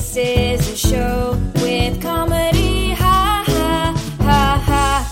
This 0.00 0.16
is 0.16 0.72
a 0.72 0.76
show 0.88 1.36
with 1.56 2.00
comedy, 2.00 2.92
ha 2.92 3.44
ha 3.46 3.94
ha 4.18 4.62
ha. 4.66 5.04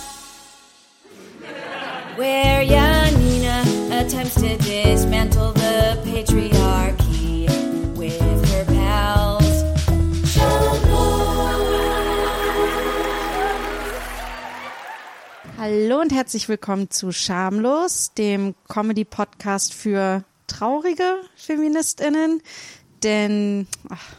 Where 2.17 2.65
Janina 2.65 3.65
attempts 3.93 4.37
to 4.37 4.57
dismantle 4.57 5.53
the 5.53 6.01
patriarchy 6.07 7.47
with 7.99 8.19
her 8.19 8.65
pals. 8.65 9.45
Hallo 15.59 16.01
und 16.01 16.15
herzlich 16.15 16.49
willkommen 16.49 16.91
zu 16.91 17.13
Schamlos, 17.13 18.15
dem 18.15 18.55
Comedy-Podcast 18.69 19.75
für 19.75 20.25
traurige 20.47 21.21
FeministInnen. 21.37 22.41
Denn 23.03 23.69
ach, 23.91 24.17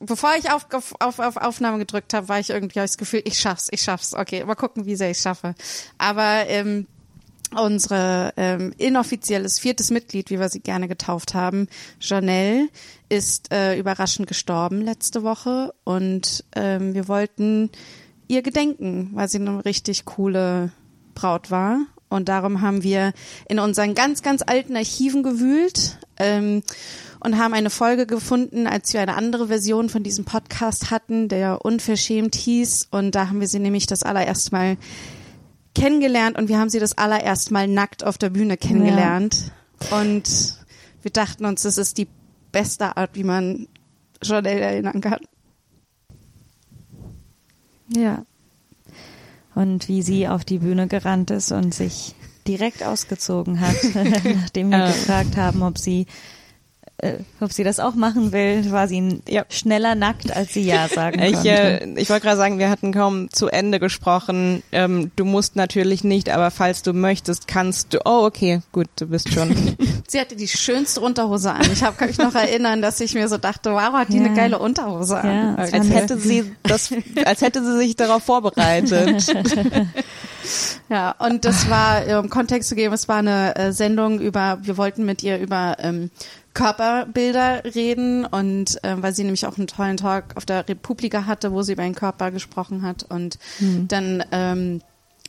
bevor 0.00 0.34
ich 0.36 0.50
auf, 0.50 0.66
auf, 0.98 1.18
auf 1.18 1.36
Aufnahme 1.36 1.78
gedrückt 1.78 2.14
habe, 2.14 2.28
war 2.28 2.40
ich 2.40 2.50
irgendwie 2.50 2.80
hab 2.80 2.86
ich 2.86 2.92
das 2.92 2.98
Gefühl, 2.98 3.22
ich 3.24 3.38
schaff's, 3.38 3.68
ich 3.70 3.82
schaff's. 3.82 4.14
Okay, 4.14 4.44
mal 4.44 4.54
gucken, 4.54 4.86
wie 4.86 4.96
sehr 4.96 5.10
ich 5.10 5.18
schaffe. 5.18 5.54
Aber 5.98 6.46
ähm, 6.48 6.86
unsere 7.56 8.32
ähm, 8.36 8.72
inoffizielles 8.78 9.58
viertes 9.58 9.90
Mitglied, 9.90 10.30
wie 10.30 10.38
wir 10.38 10.48
sie 10.48 10.60
gerne 10.60 10.88
getauft 10.88 11.34
haben, 11.34 11.68
Janelle, 12.00 12.68
ist 13.08 13.52
äh, 13.52 13.76
überraschend 13.78 14.28
gestorben 14.28 14.80
letzte 14.80 15.22
Woche 15.22 15.74
und 15.84 16.44
ähm, 16.54 16.94
wir 16.94 17.08
wollten 17.08 17.70
ihr 18.28 18.42
gedenken, 18.42 19.10
weil 19.14 19.28
sie 19.28 19.38
eine 19.38 19.64
richtig 19.64 20.04
coole 20.04 20.72
Braut 21.14 21.50
war. 21.50 21.80
Und 22.08 22.28
darum 22.28 22.60
haben 22.60 22.82
wir 22.82 23.12
in 23.48 23.60
unseren 23.60 23.94
ganz, 23.94 24.22
ganz 24.22 24.42
alten 24.44 24.76
Archiven 24.76 25.22
gewühlt 25.22 25.98
ähm, 26.16 26.62
und 27.20 27.38
haben 27.38 27.54
eine 27.54 27.70
Folge 27.70 28.06
gefunden, 28.06 28.66
als 28.66 28.92
wir 28.92 29.00
eine 29.00 29.14
andere 29.14 29.48
Version 29.48 29.88
von 29.88 30.02
diesem 30.02 30.24
Podcast 30.24 30.90
hatten, 30.90 31.28
der 31.28 31.64
unverschämt 31.64 32.34
hieß. 32.34 32.88
Und 32.90 33.14
da 33.14 33.28
haben 33.28 33.40
wir 33.40 33.48
sie 33.48 33.58
nämlich 33.58 33.86
das 33.86 34.02
allererste 34.02 34.50
Mal 34.52 34.76
kennengelernt 35.74 36.36
und 36.36 36.48
wir 36.48 36.58
haben 36.58 36.70
sie 36.70 36.80
das 36.80 36.98
allererste 36.98 37.52
Mal 37.52 37.68
nackt 37.68 38.04
auf 38.04 38.18
der 38.18 38.30
Bühne 38.30 38.56
kennengelernt. 38.56 39.52
Und 39.90 40.56
wir 41.02 41.10
dachten 41.10 41.44
uns, 41.44 41.62
das 41.62 41.78
ist 41.78 41.98
die 41.98 42.08
beste 42.52 42.96
Art, 42.96 43.10
wie 43.14 43.24
man 43.24 43.68
Janelle 44.22 44.60
erinnern 44.60 45.00
kann. 45.00 45.20
Ja. 47.94 48.24
Und 49.54 49.88
wie 49.88 50.02
sie 50.02 50.28
auf 50.28 50.44
die 50.44 50.58
Bühne 50.58 50.86
gerannt 50.86 51.30
ist 51.30 51.52
und 51.52 51.74
sich 51.74 52.14
direkt 52.46 52.82
ausgezogen 52.82 53.60
hat, 53.60 53.76
nachdem 54.24 54.70
wir 54.70 54.86
gefragt 54.86 55.36
haben, 55.36 55.62
ob 55.62 55.78
sie 55.78 56.06
äh, 57.02 57.18
ob 57.40 57.52
sie 57.52 57.64
das 57.64 57.80
auch 57.80 57.94
machen 57.94 58.32
will, 58.32 58.70
war 58.70 58.88
sie 58.88 59.20
Ja. 59.28 59.44
schneller 59.48 59.94
nackt, 59.94 60.34
als 60.34 60.54
sie 60.54 60.62
ja 60.62 60.88
sagen 60.94 61.20
Ich, 61.22 61.32
konnte. 61.34 61.48
äh, 61.50 61.88
ich 62.00 62.08
wollte 62.10 62.24
gerade 62.26 62.36
sagen, 62.36 62.58
wir 62.58 62.70
hatten 62.70 62.92
kaum 62.92 63.30
zu 63.30 63.48
Ende 63.48 63.80
gesprochen. 63.80 64.62
Ähm, 64.72 65.10
du 65.16 65.24
musst 65.24 65.56
natürlich 65.56 66.04
nicht, 66.04 66.28
aber 66.30 66.50
falls 66.50 66.82
du 66.82 66.92
möchtest, 66.92 67.48
kannst 67.48 67.92
du. 67.94 67.98
Oh, 68.04 68.24
okay, 68.24 68.60
gut, 68.72 68.88
du 68.96 69.06
bist 69.06 69.32
schon. 69.32 69.76
Sie 70.08 70.20
hatte 70.20 70.36
die 70.36 70.48
schönste 70.48 71.00
Unterhose 71.00 71.52
an. 71.52 71.62
Ich 71.72 71.82
hab, 71.82 71.96
kann 71.98 72.08
mich 72.08 72.18
noch 72.18 72.34
erinnern, 72.34 72.82
dass 72.82 73.00
ich 73.00 73.14
mir 73.14 73.28
so 73.28 73.38
dachte, 73.38 73.72
wow, 73.72 73.92
hat 73.92 74.08
die 74.08 74.18
Ja. 74.18 74.24
eine 74.24 74.34
geile 74.34 74.58
Unterhose 74.58 75.18
an. 75.18 75.34
Ja, 75.34 75.54
als 75.56 75.72
hätte 75.90 76.18
sie 76.18 76.52
das, 76.64 76.90
als 77.24 77.40
hätte 77.42 77.64
sie 77.64 77.76
sich 77.78 77.96
darauf 77.96 78.22
vorbereitet. 78.22 79.26
Ja, 80.88 81.14
und 81.18 81.44
das 81.44 81.68
war, 81.70 82.18
um 82.18 82.30
Kontext 82.30 82.68
zu 82.70 82.74
geben, 82.74 82.92
es 82.94 83.08
war 83.08 83.18
eine 83.18 83.54
äh, 83.56 83.72
Sendung 83.72 84.18
über, 84.20 84.58
wir 84.62 84.76
wollten 84.76 85.04
mit 85.04 85.22
ihr 85.22 85.38
über 85.38 85.76
ähm, 85.80 86.10
Körperbilder 86.54 87.64
reden 87.64 88.24
und 88.24 88.78
ähm, 88.82 89.02
weil 89.02 89.14
sie 89.14 89.22
nämlich 89.22 89.46
auch 89.46 89.56
einen 89.56 89.66
tollen 89.66 89.96
Talk 89.96 90.36
auf 90.36 90.44
der 90.44 90.68
Republika 90.68 91.26
hatte, 91.26 91.52
wo 91.52 91.62
sie 91.62 91.72
über 91.72 91.84
den 91.84 91.94
Körper 91.94 92.30
gesprochen 92.30 92.82
hat. 92.82 93.04
Und 93.08 93.38
dann 93.88 94.24
ähm, 94.32 94.82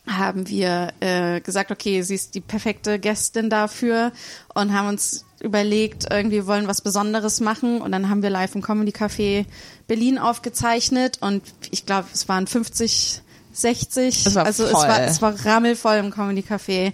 haben 0.08 0.48
wir 0.50 0.94
äh, 1.00 1.42
gesagt, 1.42 1.72
okay, 1.72 2.02
sie 2.02 2.16
ist 2.16 2.34
die 2.34 2.42
perfekte 2.42 2.98
Gästin 2.98 3.50
dafür 3.50 4.12
und 4.54 4.74
haben 4.74 4.88
uns 4.88 5.26
überlegt, 5.42 6.08
irgendwie 6.10 6.38
wir 6.38 6.48
wollen 6.48 6.68
was 6.68 6.82
Besonderes 6.82 7.40
machen. 7.40 7.82
Und 7.82 7.92
dann 7.92 8.10
haben 8.10 8.24
wir 8.24 8.30
live 8.30 8.56
im 8.56 8.62
Comedy 8.62 8.92
Café 8.92 9.46
Berlin 9.88 10.18
aufgezeichnet. 10.18 11.18
Und 11.22 11.44
ich 11.70 11.86
glaube, 11.86 12.08
es 12.14 12.28
waren 12.30 12.48
50 12.48 13.22
60. 13.54 14.26
Es 14.26 14.38
also 14.38 14.64
es 14.64 14.72
voll. 14.72 14.88
war, 14.88 15.02
es 15.02 15.22
war 15.22 15.34
rammelvoll 15.46 15.96
im 15.96 16.12
Comedy 16.12 16.42
Café. 16.42 16.94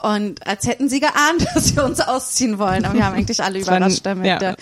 Und 0.00 0.46
als 0.46 0.66
hätten 0.66 0.88
sie 0.88 1.00
geahnt, 1.00 1.46
dass 1.54 1.74
wir 1.74 1.84
uns 1.84 2.00
ausziehen 2.00 2.58
wollen. 2.58 2.84
Aber 2.84 2.94
wir 2.94 3.04
haben 3.04 3.16
eigentlich 3.16 3.42
alle 3.42 3.58
Es 3.60 3.66
überrascht 3.66 4.04
damit. 4.04 4.40
ja. 4.40 4.54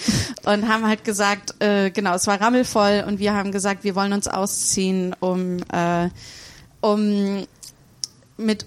Und 0.45 0.69
haben 0.69 0.87
halt 0.87 1.05
gesagt, 1.05 1.55
äh, 1.62 1.91
genau, 1.91 2.15
es 2.15 2.27
war 2.27 2.41
rammelvoll 2.41 3.05
und 3.07 3.19
wir 3.19 3.34
haben 3.34 3.53
gesagt, 3.53 3.84
wir 3.84 3.95
wollen 3.95 4.12
uns 4.12 4.29
ausziehen, 4.29 5.15
um, 5.21 5.59
äh, 5.73 6.09
um 6.81 7.47
mit 8.37 8.67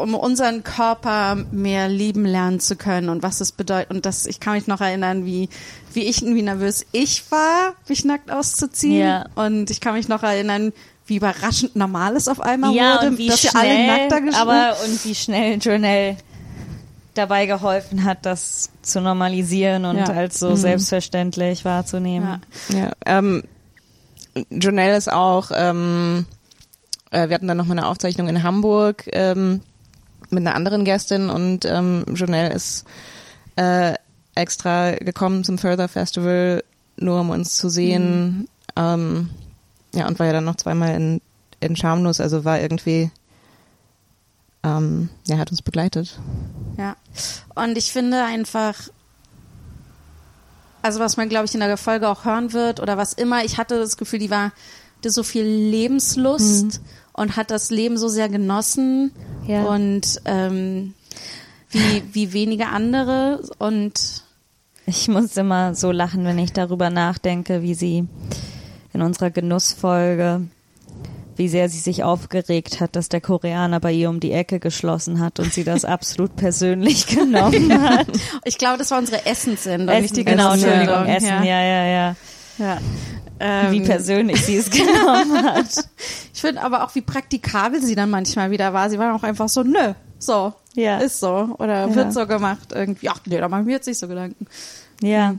um 0.00 0.14
unseren 0.14 0.64
Körper 0.64 1.36
mehr 1.52 1.88
lieben 1.88 2.24
lernen 2.24 2.58
zu 2.58 2.74
können 2.74 3.08
und 3.08 3.22
was 3.22 3.40
es 3.40 3.52
bedeutet. 3.52 3.90
Und 3.90 4.06
das, 4.06 4.26
ich 4.26 4.40
kann 4.40 4.54
mich 4.54 4.66
noch 4.66 4.80
erinnern, 4.80 5.26
wie, 5.26 5.48
wie 5.92 6.04
ich, 6.04 6.22
wie 6.22 6.42
nervös 6.42 6.86
ich 6.92 7.30
war, 7.30 7.74
mich 7.88 8.04
nackt 8.04 8.30
auszuziehen. 8.30 9.00
Ja. 9.00 9.26
Und 9.34 9.70
ich 9.70 9.80
kann 9.80 9.94
mich 9.94 10.08
noch 10.08 10.22
erinnern, 10.22 10.72
wie 11.10 11.16
überraschend 11.16 11.76
normal 11.76 12.16
es 12.16 12.28
auf 12.28 12.40
einmal 12.40 12.72
ja, 12.74 12.94
wurde, 12.94 13.08
und 13.08 13.18
wie 13.18 13.26
dass 13.26 13.40
schnell, 13.40 13.52
alle 13.56 13.86
nackt 13.86 14.12
da 14.12 14.18
gestanden 14.20 14.54
aber 14.54 14.76
und 14.84 15.04
wie 15.04 15.14
schnell 15.14 15.58
Journal 15.58 16.16
dabei 17.14 17.46
geholfen 17.46 18.04
hat, 18.04 18.24
das 18.24 18.70
zu 18.82 19.00
normalisieren 19.00 19.84
und 19.84 19.96
Ja. 19.98 20.04
als 20.06 20.38
so 20.38 20.50
Mhm. 20.50 20.56
selbstverständlich 20.56 21.64
wahrzunehmen. 21.64 22.40
Ja. 22.70 22.78
ja, 22.78 22.92
ähm, 23.04 23.42
Janelle 24.50 24.96
ist 24.96 25.12
auch. 25.12 25.50
Ähm, 25.52 26.24
äh, 27.10 27.28
wir 27.28 27.34
hatten 27.34 27.48
dann 27.48 27.56
noch 27.56 27.66
mal 27.66 27.76
eine 27.76 27.88
Aufzeichnung 27.88 28.28
in 28.28 28.42
Hamburg 28.44 29.04
ähm, 29.12 29.60
mit 30.30 30.46
einer 30.46 30.54
anderen 30.54 30.84
Gästin 30.84 31.28
und 31.28 31.64
ähm, 31.64 32.04
Janelle 32.14 32.54
ist 32.54 32.84
äh, 33.56 33.94
extra 34.36 34.92
gekommen 34.92 35.42
zum 35.42 35.58
Further 35.58 35.88
Festival, 35.88 36.62
nur 36.96 37.20
um 37.20 37.30
uns 37.30 37.56
zu 37.56 37.68
sehen. 37.68 38.46
Ähm, 38.76 39.30
ja, 39.94 40.06
und 40.06 40.18
war 40.18 40.26
ja 40.26 40.32
dann 40.32 40.44
noch 40.44 40.56
zweimal 40.56 40.94
in, 40.94 41.20
in 41.60 41.76
Schamlos, 41.76 42.20
also 42.20 42.44
war 42.44 42.60
irgendwie, 42.60 43.10
ähm, 44.62 45.08
ja, 45.26 45.38
hat 45.38 45.50
uns 45.50 45.62
begleitet. 45.62 46.18
Ja. 46.76 46.96
Und 47.54 47.76
ich 47.78 47.92
finde 47.92 48.22
einfach, 48.24 48.74
also 50.82 51.00
was 51.00 51.16
man, 51.16 51.28
glaube 51.28 51.46
ich, 51.46 51.54
in 51.54 51.60
der 51.60 51.76
Folge 51.76 52.08
auch 52.08 52.24
hören 52.24 52.52
wird 52.52 52.80
oder 52.80 52.96
was 52.96 53.12
immer, 53.12 53.44
ich 53.44 53.58
hatte 53.58 53.78
das 53.78 53.96
Gefühl, 53.96 54.18
die 54.18 54.30
war, 54.30 54.52
hatte 54.98 55.10
so 55.10 55.22
viel 55.22 55.44
Lebenslust 55.44 56.80
und 57.12 57.36
hat 57.36 57.50
das 57.50 57.70
Leben 57.70 57.96
so 57.98 58.08
sehr 58.08 58.28
genossen 58.28 59.12
Ja. 59.46 59.64
und 59.64 60.20
ähm, 60.24 60.94
wie, 61.70 62.02
wie 62.12 62.32
wenige 62.32 62.68
andere 62.68 63.42
und 63.58 64.24
Ich 64.86 65.08
muss 65.08 65.36
immer 65.36 65.74
so 65.74 65.90
lachen, 65.92 66.24
wenn 66.24 66.38
ich 66.38 66.52
darüber 66.52 66.90
nachdenke, 66.90 67.62
wie 67.62 67.74
sie 67.74 68.06
in 68.92 69.02
unserer 69.02 69.30
Genussfolge, 69.30 70.42
wie 71.36 71.48
sehr 71.48 71.68
sie 71.68 71.78
sich 71.78 72.02
aufgeregt 72.04 72.80
hat, 72.80 72.96
dass 72.96 73.08
der 73.08 73.20
Koreaner 73.20 73.80
bei 73.80 73.92
ihr 73.92 74.10
um 74.10 74.20
die 74.20 74.32
Ecke 74.32 74.58
geschlossen 74.60 75.20
hat 75.20 75.40
und 75.40 75.52
sie 75.52 75.64
das 75.64 75.84
absolut 75.86 76.36
persönlich 76.36 77.06
genommen 77.06 77.80
hat. 77.82 78.06
ich 78.44 78.58
glaube, 78.58 78.78
das 78.78 78.90
war 78.90 78.98
unsere 78.98 79.24
Essenssendung, 79.26 79.88
Essen, 79.88 80.02
nicht 80.02 80.16
die 80.16 80.24
genau. 80.24 80.52
Entschuldigung, 80.52 81.06
Essen, 81.06 81.28
ja, 81.28 81.62
ja, 81.62 81.84
ja. 81.84 82.16
ja. 82.58 82.78
Ähm, 83.42 83.72
Wie 83.72 83.80
persönlich 83.80 84.44
sie 84.44 84.56
es 84.56 84.70
genommen 84.70 85.42
hat. 85.44 85.66
Ich 86.34 86.40
finde 86.42 86.60
aber 86.62 86.84
auch, 86.84 86.94
wie 86.94 87.00
praktikabel 87.00 87.80
sie 87.80 87.94
dann 87.94 88.10
manchmal 88.10 88.50
wieder 88.50 88.74
war. 88.74 88.90
Sie 88.90 88.98
war 88.98 89.14
auch 89.14 89.22
einfach 89.22 89.48
so, 89.48 89.62
nö, 89.62 89.94
so, 90.18 90.52
Ja. 90.74 90.98
ist 90.98 91.20
so 91.20 91.54
oder 91.58 91.88
Ja. 91.88 91.94
wird 91.94 92.12
so 92.12 92.26
gemacht 92.26 92.68
irgendwie. 92.74 93.08
Ach 93.08 93.20
nee, 93.24 93.38
da 93.38 93.48
machen 93.48 93.66
wir 93.66 93.76
jetzt 93.76 93.86
nicht 93.86 93.98
so 93.98 94.08
Gedanken. 94.08 94.46
Ja, 95.00 95.36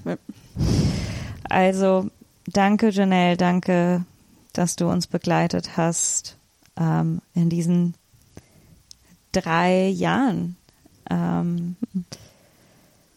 also 1.47 2.07
danke 2.53 2.89
Janelle, 2.89 3.37
danke, 3.37 4.05
dass 4.53 4.75
du 4.75 4.89
uns 4.89 5.07
begleitet 5.07 5.77
hast 5.77 6.37
ähm, 6.77 7.21
in 7.33 7.49
diesen 7.49 7.95
drei 9.31 9.87
Jahren. 9.87 10.57
Ähm, 11.09 11.75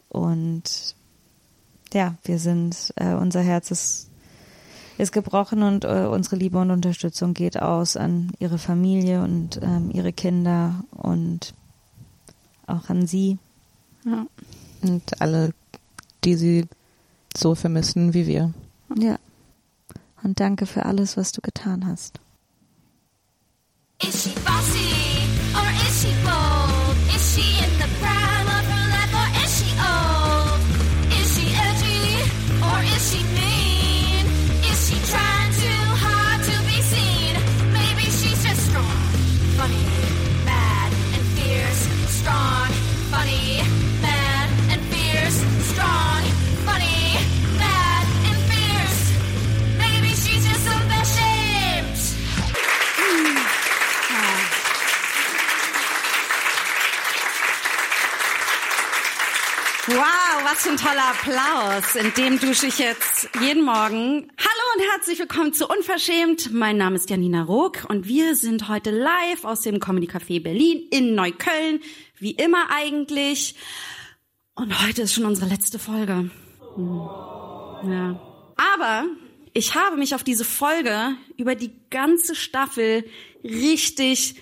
und 0.09 0.95
ja, 1.93 2.15
wir 2.25 2.39
sind, 2.39 2.93
äh, 2.97 3.15
unser 3.15 3.41
Herz 3.41 3.71
ist, 3.71 4.11
ist 4.99 5.13
gebrochen 5.13 5.63
und 5.63 5.85
äh, 5.85 6.07
unsere 6.11 6.37
Liebe 6.37 6.59
und 6.59 6.71
Unterstützung 6.71 7.35
geht 7.35 7.61
aus 7.61 7.97
an 7.97 8.33
ihre 8.39 8.59
Familie 8.59 9.23
und 9.23 9.61
ähm, 9.63 9.91
ihre 9.93 10.13
Kinder 10.13 10.85
und 10.91 11.55
auch 12.67 12.89
an 12.89 13.07
sie. 13.07 13.39
Ja. 14.05 14.27
Und 14.83 15.21
alle, 15.21 15.53
die 16.25 16.35
sie 16.35 16.67
so 17.37 17.55
vermissen 17.55 18.15
wie 18.15 18.27
wir. 18.27 18.53
Ja. 18.97 19.19
Und 20.23 20.41
danke 20.41 20.67
für 20.67 20.87
alles, 20.87 21.17
was 21.17 21.33
du 21.33 21.41
getan 21.41 21.87
hast. 21.87 22.21
Was 60.55 60.63
für 60.63 60.71
ein 60.71 60.77
toller 60.77 61.11
Applaus. 61.11 61.97
In 61.97 62.15
dem 62.15 62.39
dusche 62.39 62.69
ich 62.69 62.79
jetzt 62.79 63.29
jeden 63.41 63.65
Morgen. 63.65 64.31
Hallo 64.39 64.63
und 64.77 64.83
herzlich 64.93 65.19
willkommen 65.19 65.53
zu 65.53 65.67
Unverschämt. 65.67 66.53
Mein 66.53 66.77
Name 66.77 66.95
ist 66.95 67.11
Janina 67.11 67.43
Rook 67.43 67.87
und 67.89 68.07
wir 68.07 68.37
sind 68.37 68.69
heute 68.69 68.93
live 68.93 69.45
aus 69.45 69.63
dem 69.63 69.81
Comedy 69.81 70.07
Café 70.07 70.41
Berlin 70.41 70.87
in 70.93 71.17
Neukölln. 71.17 71.81
Wie 72.19 72.31
immer 72.31 72.71
eigentlich. 72.71 73.57
Und 74.55 74.87
heute 74.87 75.03
ist 75.03 75.15
schon 75.15 75.25
unsere 75.25 75.49
letzte 75.49 75.81
Folge. 75.81 76.31
Hm. 76.77 77.01
Ja. 77.91 78.21
Aber 78.77 79.07
ich 79.55 79.75
habe 79.75 79.97
mich 79.97 80.15
auf 80.15 80.23
diese 80.23 80.45
Folge 80.45 81.17
über 81.37 81.57
die 81.57 81.73
ganze 81.91 82.37
Staffel 82.37 83.05
richtig 83.43 84.37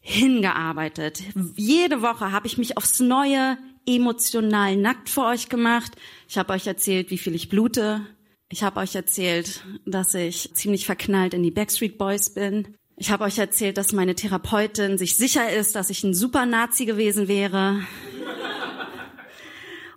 hingearbeitet. 0.00 1.22
Jede 1.54 2.02
Woche 2.02 2.32
habe 2.32 2.48
ich 2.48 2.58
mich 2.58 2.76
aufs 2.76 2.98
Neue 2.98 3.56
emotional 3.86 4.76
nackt 4.76 5.08
für 5.08 5.24
euch 5.24 5.48
gemacht. 5.48 5.92
Ich 6.28 6.38
habe 6.38 6.52
euch 6.52 6.66
erzählt, 6.66 7.10
wie 7.10 7.18
viel 7.18 7.34
ich 7.34 7.48
blute. 7.48 8.06
Ich 8.48 8.62
habe 8.62 8.80
euch 8.80 8.94
erzählt, 8.94 9.64
dass 9.84 10.14
ich 10.14 10.52
ziemlich 10.54 10.86
verknallt 10.86 11.34
in 11.34 11.42
die 11.42 11.50
Backstreet 11.50 11.98
Boys 11.98 12.30
bin. 12.30 12.76
Ich 12.96 13.10
habe 13.10 13.24
euch 13.24 13.38
erzählt, 13.38 13.76
dass 13.76 13.92
meine 13.92 14.14
Therapeutin 14.14 14.98
sich 14.98 15.16
sicher 15.16 15.52
ist, 15.52 15.74
dass 15.74 15.90
ich 15.90 16.04
ein 16.04 16.14
super 16.14 16.46
Nazi 16.46 16.84
gewesen 16.84 17.26
wäre. 17.26 17.82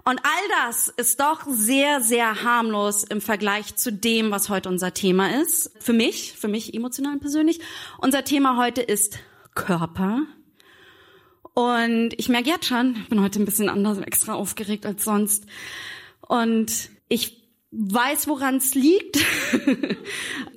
Und 0.04 0.22
all 0.24 0.66
das 0.70 0.88
ist 0.88 1.20
doch 1.20 1.42
sehr, 1.50 2.00
sehr 2.00 2.42
harmlos 2.44 3.04
im 3.04 3.20
Vergleich 3.20 3.76
zu 3.76 3.92
dem, 3.92 4.32
was 4.32 4.48
heute 4.48 4.70
unser 4.70 4.94
Thema 4.94 5.42
ist. 5.42 5.70
Für 5.80 5.92
mich, 5.92 6.34
für 6.34 6.48
mich 6.48 6.74
emotional 6.74 7.14
und 7.14 7.20
persönlich. 7.20 7.60
Unser 7.98 8.24
Thema 8.24 8.56
heute 8.56 8.82
ist 8.82 9.20
Körper. 9.54 10.22
Und 11.58 12.12
ich 12.18 12.30
merke 12.30 12.52
jetzt 12.52 12.68
schon, 12.68 12.96
ich 13.02 13.10
bin 13.10 13.20
heute 13.20 13.42
ein 13.42 13.46
bisschen 13.46 13.68
anders, 13.68 13.98
extra 13.98 14.36
aufgeregt 14.36 14.86
als 14.86 15.04
sonst. 15.04 15.48
Und 16.22 16.72
ich 17.10 17.42
weiß, 17.72 18.28
woran 18.28 18.58
es 18.58 18.76
liegt. 18.76 19.18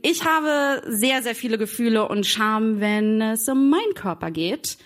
ich 0.02 0.26
habe 0.26 0.82
sehr, 0.86 1.22
sehr 1.22 1.34
viele 1.34 1.56
Gefühle 1.56 2.06
und 2.06 2.26
Scham, 2.26 2.80
wenn 2.80 3.22
es 3.22 3.48
um 3.48 3.70
meinen 3.70 3.94
Körper 3.94 4.30
geht. 4.30 4.76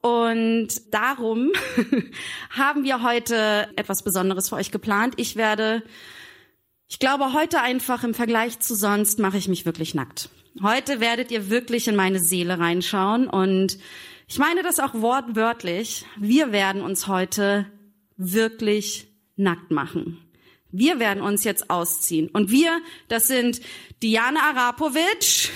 Und 0.00 0.94
darum 0.94 1.52
haben 2.56 2.84
wir 2.84 3.02
heute 3.02 3.68
etwas 3.76 4.02
Besonderes 4.02 4.48
für 4.48 4.56
euch 4.56 4.70
geplant. 4.70 5.12
Ich 5.18 5.36
werde, 5.36 5.82
ich 6.88 6.98
glaube, 6.98 7.34
heute 7.34 7.60
einfach 7.60 8.02
im 8.02 8.14
Vergleich 8.14 8.60
zu 8.60 8.74
sonst 8.74 9.18
mache 9.18 9.36
ich 9.36 9.46
mich 9.46 9.66
wirklich 9.66 9.94
nackt. 9.94 10.30
Heute 10.62 11.00
werdet 11.00 11.30
ihr 11.30 11.50
wirklich 11.50 11.86
in 11.86 11.96
meine 11.96 12.18
Seele 12.18 12.58
reinschauen 12.58 13.28
und 13.28 13.76
ich 14.30 14.38
meine 14.38 14.62
das 14.62 14.78
auch 14.78 14.94
wortwörtlich. 14.94 16.06
Wir 16.16 16.52
werden 16.52 16.82
uns 16.82 17.08
heute 17.08 17.66
wirklich 18.16 19.08
nackt 19.34 19.72
machen. 19.72 20.24
Wir 20.70 21.00
werden 21.00 21.20
uns 21.20 21.42
jetzt 21.42 21.68
ausziehen. 21.68 22.28
Und 22.28 22.48
wir, 22.48 22.80
das 23.08 23.26
sind 23.26 23.60
Diana 24.04 24.50
Arapovic, 24.50 25.50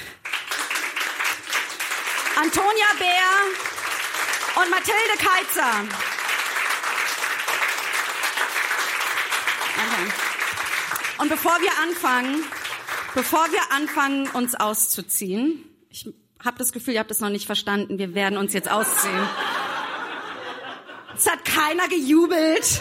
Antonia 2.34 2.86
Bär, 2.98 4.60
und 4.60 4.70
Mathilde 4.70 5.18
Keitzer. 5.18 5.70
Okay. 9.70 10.12
Und 11.18 11.28
bevor 11.28 11.60
wir 11.60 11.70
anfangen, 11.80 12.42
bevor 13.14 13.46
wir 13.52 13.70
anfangen, 13.70 14.28
uns 14.30 14.56
auszuziehen, 14.56 15.64
ich 15.90 16.12
habe 16.44 16.58
das 16.58 16.72
Gefühl, 16.72 16.94
ihr 16.94 17.00
habt 17.00 17.10
es 17.10 17.20
noch 17.20 17.30
nicht 17.30 17.46
verstanden, 17.46 17.98
wir 17.98 18.14
werden 18.14 18.38
uns 18.38 18.52
jetzt 18.52 18.70
ausziehen. 18.70 19.28
Es 21.16 21.30
hat 21.30 21.44
keiner 21.44 21.88
gejubelt. 21.88 22.80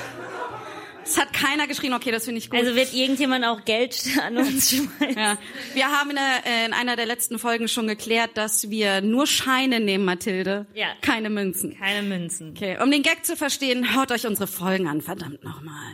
Es 1.06 1.18
hat 1.18 1.34
keiner 1.34 1.68
geschrien, 1.68 1.94
okay, 1.94 2.12
das 2.12 2.26
finde 2.26 2.40
ich 2.40 2.50
gut. 2.50 2.60
Also 2.60 2.76
wird 2.76 2.94
irgendjemand 2.94 3.46
auch 3.46 3.66
Geld 3.66 4.02
an 4.26 4.38
uns 4.38 4.70
schmeißen? 4.70 5.18
Ja. 5.18 5.38
Wir 5.74 5.88
haben 5.88 6.12
in, 6.12 6.16
der, 6.16 6.66
in, 6.66 6.74
einer 6.74 6.96
der 6.96 7.06
letzten 7.06 7.40
Folgen 7.40 7.68
schon 7.68 7.88
geklärt, 7.88 8.32
dass 8.36 8.70
wir 8.70 9.02
nur 9.02 9.28
Scheine 9.28 9.80
nehmen, 9.80 10.06
Mathilde. 10.06 10.66
Ja. 10.74 10.88
Keine 11.02 11.30
Münzen. 11.30 11.78
Keine 11.78 12.08
Münzen. 12.08 12.54
Okay, 12.56 12.78
um 12.82 12.90
den 12.90 13.04
Gag 13.04 13.26
zu 13.26 13.36
verstehen, 13.36 13.96
hört 13.96 14.12
euch 14.12 14.26
unsere 14.26 14.48
Folgen 14.48 14.88
an, 14.88 15.02
verdammt 15.02 15.44
nochmal. 15.44 15.92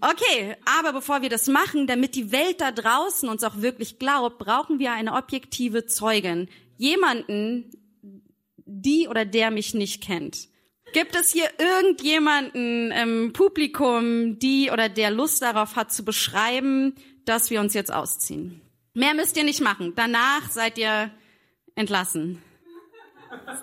Okay, 0.00 0.56
aber 0.78 0.92
bevor 0.92 1.22
wir 1.22 1.30
das 1.30 1.46
machen, 1.46 1.86
damit 1.86 2.14
die 2.14 2.30
Welt 2.30 2.60
da 2.60 2.72
draußen 2.72 3.28
uns 3.28 3.42
auch 3.42 3.62
wirklich 3.62 3.98
glaubt, 3.98 4.38
brauchen 4.38 4.78
wir 4.78 4.92
eine 4.92 5.14
objektive 5.14 5.86
Zeugin. 5.86 6.48
Jemanden, 6.76 7.70
die 8.66 9.08
oder 9.08 9.24
der 9.24 9.50
mich 9.50 9.74
nicht 9.74 10.02
kennt. 10.02 10.48
Gibt 10.92 11.16
es 11.16 11.32
hier 11.32 11.48
irgendjemanden 11.58 12.92
im 12.92 13.32
Publikum, 13.32 14.38
die 14.38 14.70
oder 14.70 14.88
der 14.88 15.10
Lust 15.10 15.42
darauf 15.42 15.76
hat 15.76 15.92
zu 15.92 16.04
beschreiben, 16.04 16.94
dass 17.24 17.50
wir 17.50 17.60
uns 17.60 17.74
jetzt 17.74 17.92
ausziehen? 17.92 18.60
Mehr 18.94 19.14
müsst 19.14 19.36
ihr 19.36 19.44
nicht 19.44 19.60
machen. 19.60 19.92
Danach 19.96 20.50
seid 20.50 20.78
ihr 20.78 21.10
entlassen. 21.74 22.40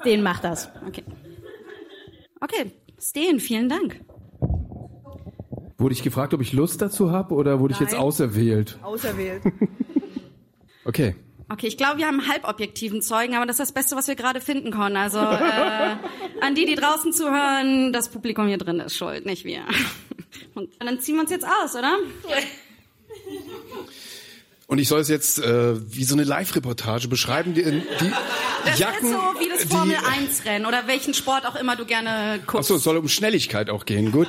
Den 0.03 0.21
macht 0.21 0.43
das. 0.43 0.69
Okay. 0.85 1.03
Okay, 2.41 2.71
Sten, 2.99 3.39
vielen 3.39 3.69
Dank. 3.69 4.01
Wurde 5.77 5.93
ich 5.93 6.03
gefragt, 6.03 6.33
ob 6.33 6.41
ich 6.41 6.51
Lust 6.53 6.81
dazu 6.81 7.11
habe 7.11 7.33
oder 7.33 7.59
wurde 7.59 7.73
ich 7.73 7.79
jetzt 7.79 7.95
auserwählt? 7.95 8.77
Auserwählt. 8.83 9.43
Okay. 10.83 11.15
Okay, 11.51 11.67
ich 11.67 11.75
glaube, 11.77 11.97
wir 11.97 12.07
haben 12.07 12.27
halbobjektiven 12.27 13.01
Zeugen, 13.01 13.35
aber 13.35 13.45
das 13.45 13.55
ist 13.55 13.59
das 13.59 13.71
Beste, 13.73 13.95
was 13.95 14.07
wir 14.07 14.15
gerade 14.15 14.39
finden 14.39 14.71
konnten. 14.71 14.95
Also 14.97 15.19
äh, 15.19 15.95
an 16.41 16.55
die, 16.55 16.65
die 16.65 16.75
draußen 16.75 17.11
zuhören, 17.11 17.91
das 17.91 18.09
Publikum 18.09 18.47
hier 18.47 18.57
drin 18.57 18.79
ist 18.79 18.95
schuld, 18.95 19.25
nicht 19.25 19.43
wir. 19.43 19.63
Und 20.53 20.69
dann 20.79 20.99
ziehen 21.01 21.15
wir 21.15 21.21
uns 21.21 21.31
jetzt 21.31 21.45
aus, 21.45 21.75
oder? 21.75 21.97
Und 24.67 24.77
ich 24.79 24.87
soll 24.87 25.01
es 25.01 25.09
jetzt 25.09 25.39
äh, 25.39 25.73
wie 25.93 26.05
so 26.05 26.15
eine 26.15 26.23
Live-Reportage 26.23 27.09
beschreiben. 27.09 27.53
Die, 27.53 27.63
die 27.63 27.81
Das 28.65 28.79
Jacken, 28.79 29.07
ist 29.07 29.11
so 29.11 29.19
wie 29.39 29.49
das 29.49 29.61
die- 29.63 29.67
Formel 29.67 29.97
1 29.97 30.45
Rennen 30.45 30.65
oder 30.65 30.87
welchen 30.87 31.13
Sport 31.13 31.45
auch 31.45 31.55
immer 31.55 31.75
du 31.75 31.85
gerne 31.85 32.39
guckst. 32.47 32.69
so, 32.69 32.75
es 32.75 32.83
soll 32.83 32.95
um 32.95 33.09
Schnelligkeit 33.09 33.69
auch 33.69 33.85
gehen, 33.85 34.11
gut. 34.13 34.27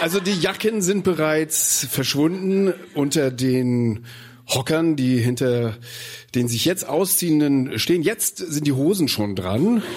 Also 0.00 0.20
die 0.20 0.38
Jacken 0.38 0.80
sind 0.82 1.02
bereits 1.02 1.86
verschwunden 1.90 2.72
unter 2.94 3.30
den 3.32 4.06
Hockern, 4.50 4.96
die 4.96 5.18
hinter 5.18 5.76
den 6.34 6.48
sich 6.48 6.64
jetzt 6.64 6.86
ausziehenden 6.88 7.78
stehen. 7.78 8.02
Jetzt 8.02 8.38
sind 8.38 8.66
die 8.66 8.72
Hosen 8.72 9.08
schon 9.08 9.34
dran. 9.36 9.82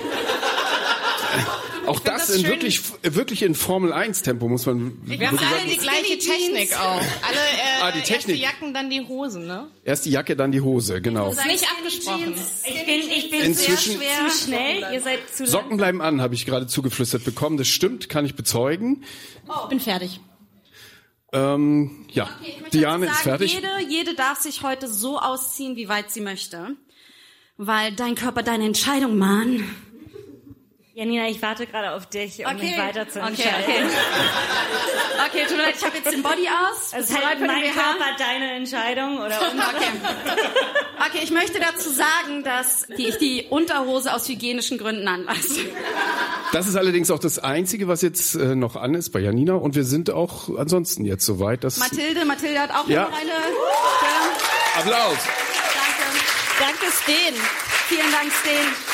Auch 1.85 1.99
das, 1.99 2.27
das 2.27 2.35
in 2.37 2.41
schön. 2.43 2.49
wirklich, 2.51 2.81
wirklich 3.01 3.43
in 3.43 3.55
Formel 3.55 3.91
1 3.91 4.21
Tempo, 4.21 4.47
muss 4.47 4.65
man 4.65 4.97
Wir 5.03 5.27
haben 5.27 5.37
sagen. 5.37 5.49
alle 5.59 5.69
die 5.69 5.75
gleiche 5.77 6.17
Technik 6.17 6.73
auch. 6.79 6.95
Alle 6.95 7.01
äh, 7.01 7.81
Ah, 7.81 7.91
die 7.91 7.97
erst 7.99 8.07
Technik. 8.09 8.37
die 8.37 8.41
Jacken, 8.41 8.73
dann 8.73 8.89
die 8.89 9.01
Hosen, 9.01 9.47
ne? 9.47 9.67
Erst 9.83 10.05
die 10.05 10.11
Jacke, 10.11 10.37
dann 10.37 10.53
die 10.53 10.61
Hose, 10.61 11.01
genau. 11.01 11.31
ist 11.31 11.45
nicht 11.45 11.65
abgesprochen. 11.69 12.35
Ich 12.65 12.85
bin, 12.85 12.99
ich 13.13 13.29
bin 13.29 13.41
Inzwischen- 13.41 13.97
sehr 13.99 13.99
schwer. 13.99 14.29
zu 14.29 14.45
schnell. 14.45 14.93
Ihr 14.93 15.01
seid 15.01 15.19
zu 15.35 15.45
Socken 15.45 15.75
bleiben 15.75 16.01
an, 16.01 16.21
habe 16.21 16.35
ich 16.35 16.45
gerade 16.45 16.67
zugeflüstert 16.67 17.25
bekommen. 17.25 17.57
Das 17.57 17.67
stimmt, 17.67 18.07
kann 18.07 18.23
ich 18.25 18.35
bezeugen. 18.35 19.03
Ich 19.63 19.67
bin 19.69 19.81
fertig. 19.81 20.21
Ähm, 21.33 22.05
ja, 22.11 22.29
möchte 22.61 22.77
Diane 22.77 23.07
dazu 23.07 23.17
ist 23.17 23.23
sagen, 23.23 23.37
fertig. 23.37 23.53
Jede, 23.55 23.91
jede 23.91 24.15
darf 24.15 24.39
sich 24.39 24.61
heute 24.61 24.87
so 24.87 25.19
ausziehen, 25.19 25.75
wie 25.75 25.89
weit 25.89 26.11
sie 26.11 26.21
möchte. 26.21 26.77
Weil 27.57 27.91
dein 27.93 28.15
Körper 28.15 28.43
deine 28.43 28.65
Entscheidung, 28.65 29.17
Mann. 29.17 29.63
Janina, 30.95 31.27
ich 31.27 31.41
warte 31.41 31.65
gerade 31.65 31.93
auf 31.93 32.05
dich, 32.05 32.45
um 32.45 32.55
mich 32.55 32.77
weiter 32.77 33.09
zu 33.09 33.19
okay, 33.19 33.29
entscheiden. 33.29 33.63
okay. 33.63 33.83
Okay, 35.25 35.45
tut 35.47 35.57
mir 35.57 35.63
leid, 35.63 35.75
ich 35.75 35.83
habe 35.83 35.97
jetzt 35.97 36.11
den 36.11 36.21
Body 36.21 36.47
aus. 36.47 36.91
Es 36.93 37.09
ist 37.09 37.15
Bereit 37.15 37.39
halt 37.39 37.47
mein? 37.47 37.63
Körper 37.63 38.15
deine 38.19 38.51
Entscheidung 38.53 39.17
oder? 39.17 39.39
Okay. 39.53 39.87
okay, 41.07 41.19
ich 41.23 41.31
möchte 41.31 41.59
dazu 41.59 41.89
sagen, 41.89 42.43
dass 42.43 42.85
die, 42.95 43.07
ich 43.07 43.17
die 43.17 43.47
Unterhose 43.49 44.13
aus 44.13 44.27
hygienischen 44.29 44.77
Gründen 44.77 45.07
anlasse. 45.07 45.61
Das 46.51 46.67
ist 46.67 46.75
allerdings 46.75 47.09
auch 47.09 47.19
das 47.19 47.39
Einzige, 47.39 47.87
was 47.87 48.03
jetzt 48.03 48.35
äh, 48.35 48.55
noch 48.55 48.75
an 48.75 48.93
ist 48.93 49.09
bei 49.09 49.19
Janina. 49.19 49.55
Und 49.55 49.73
wir 49.73 49.85
sind 49.85 50.11
auch 50.11 50.55
ansonsten 50.57 51.05
jetzt 51.05 51.25
soweit, 51.25 51.63
dass... 51.63 51.77
Mathilde, 51.77 52.23
Mathilde 52.25 52.59
hat 52.59 52.71
auch 52.71 52.87
Ja. 52.87 53.05
noch 53.09 53.19
eine. 53.19 53.31
Applaus! 54.77 55.17
danke. 56.59 56.79
Danke, 56.79 56.91
Sten. 56.93 57.35
Vielen 57.87 58.11
Dank, 58.11 58.31
Sten. 58.31 58.93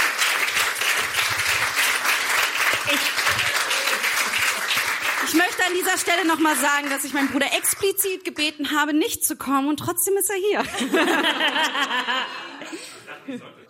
Ich 5.25 5.35
möchte 5.59 5.65
an 5.65 5.73
dieser 5.73 5.97
Stelle 5.97 6.25
nochmal 6.27 6.55
sagen, 6.55 6.89
dass 6.89 7.03
ich 7.03 7.13
meinen 7.13 7.27
Bruder 7.29 7.47
explizit 7.57 8.23
gebeten 8.25 8.71
habe, 8.75 8.93
nicht 8.93 9.25
zu 9.25 9.35
kommen 9.35 9.67
und 9.67 9.77
trotzdem 9.77 10.15
ist 10.17 10.29
er 10.29 10.35
hier. 10.35 10.59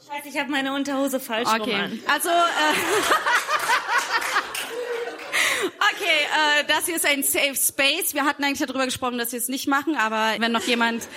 Scheiße, 0.08 0.30
ich 0.30 0.38
habe 0.40 0.50
meine 0.52 0.74
Unterhose 0.74 1.20
falsch 1.20 1.50
rum 1.50 1.62
Okay, 1.62 1.76
an. 1.76 2.00
also 2.08 2.30
äh, 2.30 2.32
okay, 5.94 6.62
äh, 6.62 6.66
das 6.68 6.86
hier 6.86 6.96
ist 6.96 7.06
ein 7.06 7.24
Safe 7.24 7.56
Space. 7.56 8.14
Wir 8.14 8.26
hatten 8.26 8.44
eigentlich 8.44 8.66
darüber 8.66 8.86
gesprochen, 8.86 9.18
dass 9.18 9.32
wir 9.32 9.40
es 9.40 9.48
nicht 9.50 9.68
machen, 9.68 9.96
aber 9.96 10.36
wenn 10.40 10.52
noch 10.52 10.64
jemand 10.64 11.08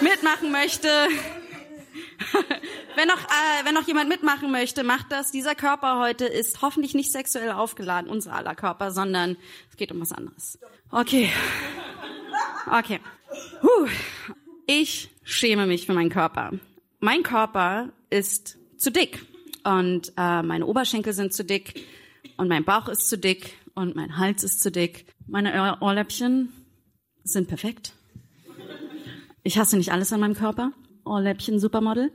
mitmachen 0.00 0.50
möchte, 0.50 1.08
wenn 2.96 3.08
noch, 3.08 3.20
äh, 3.20 3.64
wenn 3.64 3.74
noch 3.74 3.86
jemand 3.86 4.08
mitmachen 4.08 4.50
möchte, 4.50 4.82
macht 4.82 5.10
das. 5.10 5.30
Dieser 5.30 5.54
Körper 5.54 5.98
heute 5.98 6.24
ist 6.24 6.62
hoffentlich 6.62 6.94
nicht 6.94 7.12
sexuell 7.12 7.52
aufgeladen, 7.52 8.10
unser 8.10 8.34
aller 8.34 8.54
Körper, 8.54 8.90
sondern 8.90 9.36
es 9.70 9.76
geht 9.76 9.92
um 9.92 10.00
was 10.00 10.12
anderes. 10.12 10.58
Okay. 10.90 11.30
Okay. 12.66 13.00
Huh. 13.62 13.88
Ich 14.66 15.10
schäme 15.22 15.66
mich 15.66 15.86
für 15.86 15.94
meinen 15.94 16.10
Körper. 16.10 16.52
Mein 17.00 17.22
Körper 17.22 17.90
ist 18.10 18.58
zu 18.76 18.90
dick 18.90 19.24
und 19.64 20.12
äh, 20.16 20.42
meine 20.42 20.66
Oberschenkel 20.66 21.12
sind 21.12 21.32
zu 21.32 21.44
dick 21.44 21.86
und 22.36 22.48
mein 22.48 22.64
Bauch 22.64 22.88
ist 22.88 23.08
zu 23.08 23.16
dick 23.16 23.56
und 23.74 23.96
mein 23.96 24.18
Hals 24.18 24.42
ist 24.44 24.60
zu 24.60 24.70
dick. 24.70 25.06
Meine 25.26 25.52
Ohr 25.54 25.78
Ohrläppchen 25.80 26.52
sind 27.22 27.48
perfekt. 27.48 27.92
Ich 29.42 29.58
hasse 29.58 29.76
nicht 29.76 29.92
alles 29.92 30.12
an 30.12 30.20
meinem 30.20 30.34
Körper. 30.34 30.72
Ohrläppchen 31.08 31.58
Supermodel. 31.58 32.12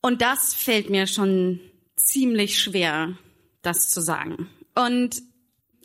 Und 0.00 0.22
das 0.22 0.54
fällt 0.54 0.90
mir 0.90 1.06
schon 1.06 1.60
ziemlich 1.96 2.58
schwer, 2.58 3.16
das 3.62 3.90
zu 3.90 4.00
sagen. 4.00 4.48
Und, 4.74 5.22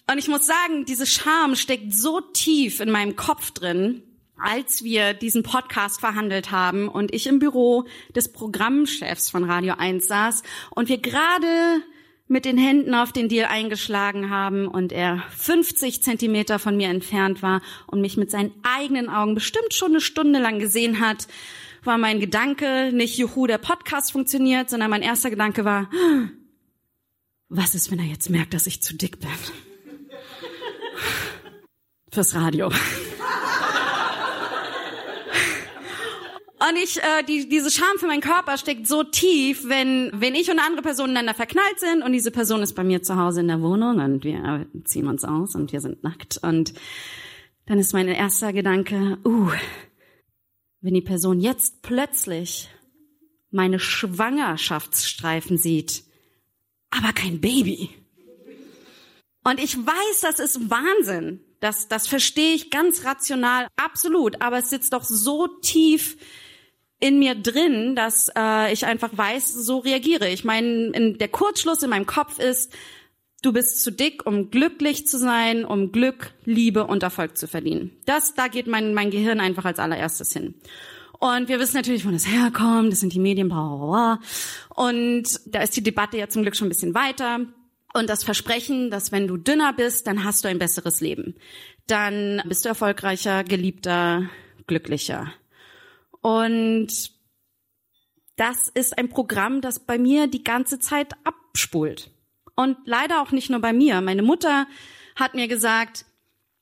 und 0.10 0.18
ich 0.18 0.28
muss 0.28 0.48
sagen, 0.48 0.86
diese 0.86 1.06
Scham 1.06 1.56
steckt 1.56 1.94
so 1.94 2.22
tief 2.22 2.80
in 2.80 2.90
meinem 2.90 3.16
Kopf 3.16 3.52
drin, 3.52 4.04
als 4.38 4.84
wir 4.84 5.14
diesen 5.14 5.44
Podcast 5.44 6.00
verhandelt 6.00 6.52
haben 6.52 6.88
und 6.88 7.14
ich 7.14 7.28
im 7.28 7.40
Büro 7.40 7.86
des 8.16 8.32
Programmchefs 8.32 9.30
von 9.30 9.44
Radio 9.44 9.76
1 9.78 10.08
saß 10.08 10.44
und 10.72 10.90
wir 10.90 11.00
gerade 11.00 11.82
mit 12.28 12.46
den 12.46 12.58
Händen 12.58 12.94
auf 12.94 13.14
den 13.14 13.30
Deal 13.30 13.48
eingeschlagen 13.48 14.30
haben 14.30 14.68
und 14.68 14.92
er 14.92 15.24
50 15.38 16.04
Zentimeter 16.04 16.60
von 16.60 16.76
mir 16.76 16.90
entfernt 16.90 17.42
war 17.42 17.62
und 17.88 18.02
mich 18.02 18.18
mit 18.18 18.30
seinen 18.30 18.52
eigenen 18.64 19.10
Augen 19.10 19.34
bestimmt 19.34 19.74
schon 19.74 19.92
eine 19.92 20.02
Stunde 20.02 20.40
lang 20.40 20.60
gesehen 20.60 21.00
hat, 21.00 21.28
war 21.88 21.98
mein 21.98 22.20
Gedanke 22.20 22.92
nicht, 22.94 23.18
juhu, 23.18 23.48
der 23.48 23.58
Podcast 23.58 24.12
funktioniert, 24.12 24.70
sondern 24.70 24.92
mein 24.92 25.02
erster 25.02 25.32
Gedanke 25.32 25.66
war, 25.66 25.90
was 27.50 27.74
ist, 27.74 27.90
wenn 27.90 28.00
er 28.00 28.06
jetzt 28.06 28.30
merkt, 28.30 28.54
dass 28.54 28.68
ich 28.68 28.84
zu 28.84 28.96
dick 28.96 29.20
bin? 29.20 29.30
Fürs 32.12 32.36
Radio. 32.36 32.68
Und 36.60 36.76
ich, 36.84 36.98
äh, 36.98 37.24
die, 37.28 37.48
diese 37.48 37.70
Scham 37.70 37.98
für 37.98 38.08
meinen 38.08 38.22
Körper 38.22 38.58
steckt 38.58 38.88
so 38.88 39.04
tief, 39.04 39.70
wenn, 39.70 40.12
wenn 40.14 40.34
ich 40.34 40.50
und 40.50 40.58
eine 40.58 40.68
andere 40.68 40.82
Person 40.82 41.12
einander 41.12 41.36
verknallt 41.36 41.80
sind 41.80 42.02
und 42.02 42.12
diese 42.12 42.32
Person 42.32 42.64
ist 42.64 42.74
bei 42.74 42.84
mir 42.84 43.04
zu 43.04 43.16
Hause 43.16 43.42
in 43.42 43.48
der 43.48 43.62
Wohnung 43.62 44.00
und 44.00 44.24
wir 44.24 44.66
ziehen 44.84 45.08
uns 45.08 45.24
aus 45.24 45.56
und 45.56 45.72
wir 45.72 45.82
sind 45.82 46.04
nackt 46.04 46.40
und 46.42 46.74
dann 47.68 47.78
ist 47.80 47.94
mein 47.94 48.08
erster 48.08 48.54
Gedanke, 48.54 49.20
uh, 49.24 49.52
wenn 50.82 50.94
die 50.94 51.02
Person 51.02 51.40
jetzt 51.40 51.82
plötzlich 51.82 52.70
meine 53.50 53.80
Schwangerschaftsstreifen 53.80 55.58
sieht, 55.58 56.04
aber 56.90 57.14
kein 57.14 57.42
Baby. 57.42 57.90
Und 59.44 59.60
ich 59.60 59.78
weiß, 59.78 60.22
das 60.22 60.40
ist 60.40 60.70
Wahnsinn. 60.70 61.42
Das, 61.60 61.88
das 61.88 62.08
verstehe 62.08 62.54
ich 62.54 62.70
ganz 62.70 63.06
rational, 63.06 63.68
absolut. 63.78 64.42
Aber 64.42 64.60
es 64.60 64.70
sitzt 64.70 64.94
doch 64.94 65.04
so 65.04 65.48
tief 65.48 66.18
in 67.00 67.20
mir 67.20 67.36
drin, 67.36 67.96
dass 67.96 68.30
äh, 68.36 68.74
ich 68.74 68.86
einfach 68.86 69.12
weiß, 69.16 69.54
so 69.54 69.80
reagiere. 69.80 70.30
Ich 70.30 70.44
meine, 70.44 71.14
der 71.14 71.28
Kurzschluss 71.28 71.84
in 71.84 71.90
meinem 71.90 72.06
Kopf 72.06 72.40
ist, 72.40 72.74
du 73.42 73.54
bist 73.54 73.84
zu 73.84 73.92
dick, 73.92 74.26
um 74.26 74.50
glücklich 74.50 75.08
zu 75.08 75.18
sein, 75.18 75.66
um 75.66 75.92
Glück, 75.92 76.34
Liebe 76.44 76.88
und 76.88 77.04
Erfolg 77.04 77.38
zu 77.38 77.48
verdienen. 77.48 77.92
Das, 78.06 78.34
da 78.34 78.48
geht 78.48 78.68
mein, 78.68 78.94
mein 78.94 79.12
Gehirn 79.12 79.40
einfach 79.40 79.66
als 79.66 79.80
allererstes 79.80 80.34
hin. 80.34 80.56
Und 81.20 81.50
wir 81.50 81.60
wissen 81.60 81.78
natürlich, 81.78 82.06
wo 82.06 82.12
das 82.12 82.28
herkommt, 82.28 82.92
das 82.92 83.00
sind 83.00 83.14
die 83.14 83.20
Medien, 83.20 83.50
bla, 83.50 83.76
bla, 83.76 83.86
bla. 83.86 84.20
Und 84.76 85.40
da 85.48 85.62
ist 85.62 85.76
die 85.76 85.84
Debatte 85.84 86.18
ja 86.18 86.30
zum 86.30 86.44
Glück 86.44 86.56
schon 86.56 86.68
ein 86.68 86.70
bisschen 86.70 86.94
weiter. 86.94 87.40
Und 87.94 88.10
das 88.10 88.24
Versprechen, 88.24 88.92
dass 88.92 89.12
wenn 89.12 89.28
du 89.28 89.38
dünner 89.38 89.74
bist, 89.74 90.06
dann 90.06 90.24
hast 90.24 90.44
du 90.44 90.48
ein 90.48 90.60
besseres 90.60 91.02
Leben. 91.02 91.36
Dann 91.88 92.42
bist 92.46 92.66
du 92.66 92.70
erfolgreicher, 92.70 93.44
geliebter, 93.44 94.30
glücklicher. 94.68 95.32
Und 96.22 97.12
das 98.36 98.68
ist 98.74 98.98
ein 98.98 99.10
Programm, 99.10 99.62
das 99.62 99.80
bei 99.80 99.98
mir 99.98 100.28
die 100.28 100.44
ganze 100.44 100.80
Zeit 100.80 101.14
abspult. 101.24 102.12
Und 102.58 102.76
leider 102.86 103.22
auch 103.22 103.32
nicht 103.32 103.52
nur 103.52 103.60
bei 103.60 103.72
mir. 103.72 104.02
Meine 104.02 104.24
Mutter 104.24 104.68
hat 105.16 105.36
mir 105.36 105.48
gesagt, 105.48 106.06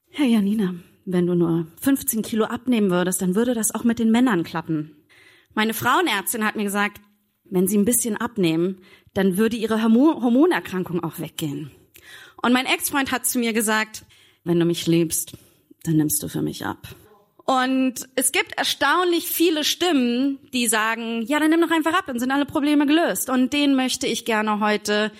Herr 0.09 0.25
Janina, 0.25 0.75
wenn 1.05 1.25
du 1.25 1.35
nur 1.35 1.67
15 1.79 2.21
Kilo 2.21 2.45
abnehmen 2.45 2.91
würdest, 2.91 3.21
dann 3.21 3.33
würde 3.33 3.53
das 3.53 3.73
auch 3.73 3.85
mit 3.85 3.97
den 3.97 4.11
Männern 4.11 4.43
klappen. 4.43 4.95
Meine 5.53 5.73
Frauenärztin 5.73 6.45
hat 6.45 6.57
mir 6.57 6.65
gesagt, 6.65 6.99
wenn 7.45 7.67
sie 7.67 7.77
ein 7.77 7.85
bisschen 7.85 8.17
abnehmen, 8.17 8.81
dann 9.13 9.37
würde 9.37 9.55
ihre 9.55 9.81
Hormonerkrankung 9.83 11.01
auch 11.01 11.19
weggehen. 11.19 11.71
Und 12.43 12.51
mein 12.51 12.65
Ex-Freund 12.65 13.13
hat 13.13 13.25
zu 13.25 13.39
mir 13.39 13.53
gesagt, 13.53 14.03
wenn 14.43 14.59
du 14.59 14.65
mich 14.65 14.87
liebst, 14.87 15.37
dann 15.83 15.95
nimmst 15.95 16.21
du 16.21 16.27
für 16.27 16.41
mich 16.41 16.65
ab. 16.65 16.89
Und 17.45 18.09
es 18.15 18.33
gibt 18.33 18.57
erstaunlich 18.57 19.27
viele 19.27 19.63
Stimmen, 19.63 20.39
die 20.51 20.67
sagen, 20.67 21.21
ja, 21.21 21.39
dann 21.39 21.51
nimm 21.51 21.61
doch 21.61 21.71
einfach 21.71 21.93
ab, 21.93 22.03
dann 22.07 22.19
sind 22.19 22.31
alle 22.31 22.45
Probleme 22.45 22.85
gelöst. 22.85 23.29
Und 23.29 23.53
den 23.53 23.75
möchte 23.75 24.07
ich 24.07 24.25
gerne 24.25 24.59
heute 24.59 25.11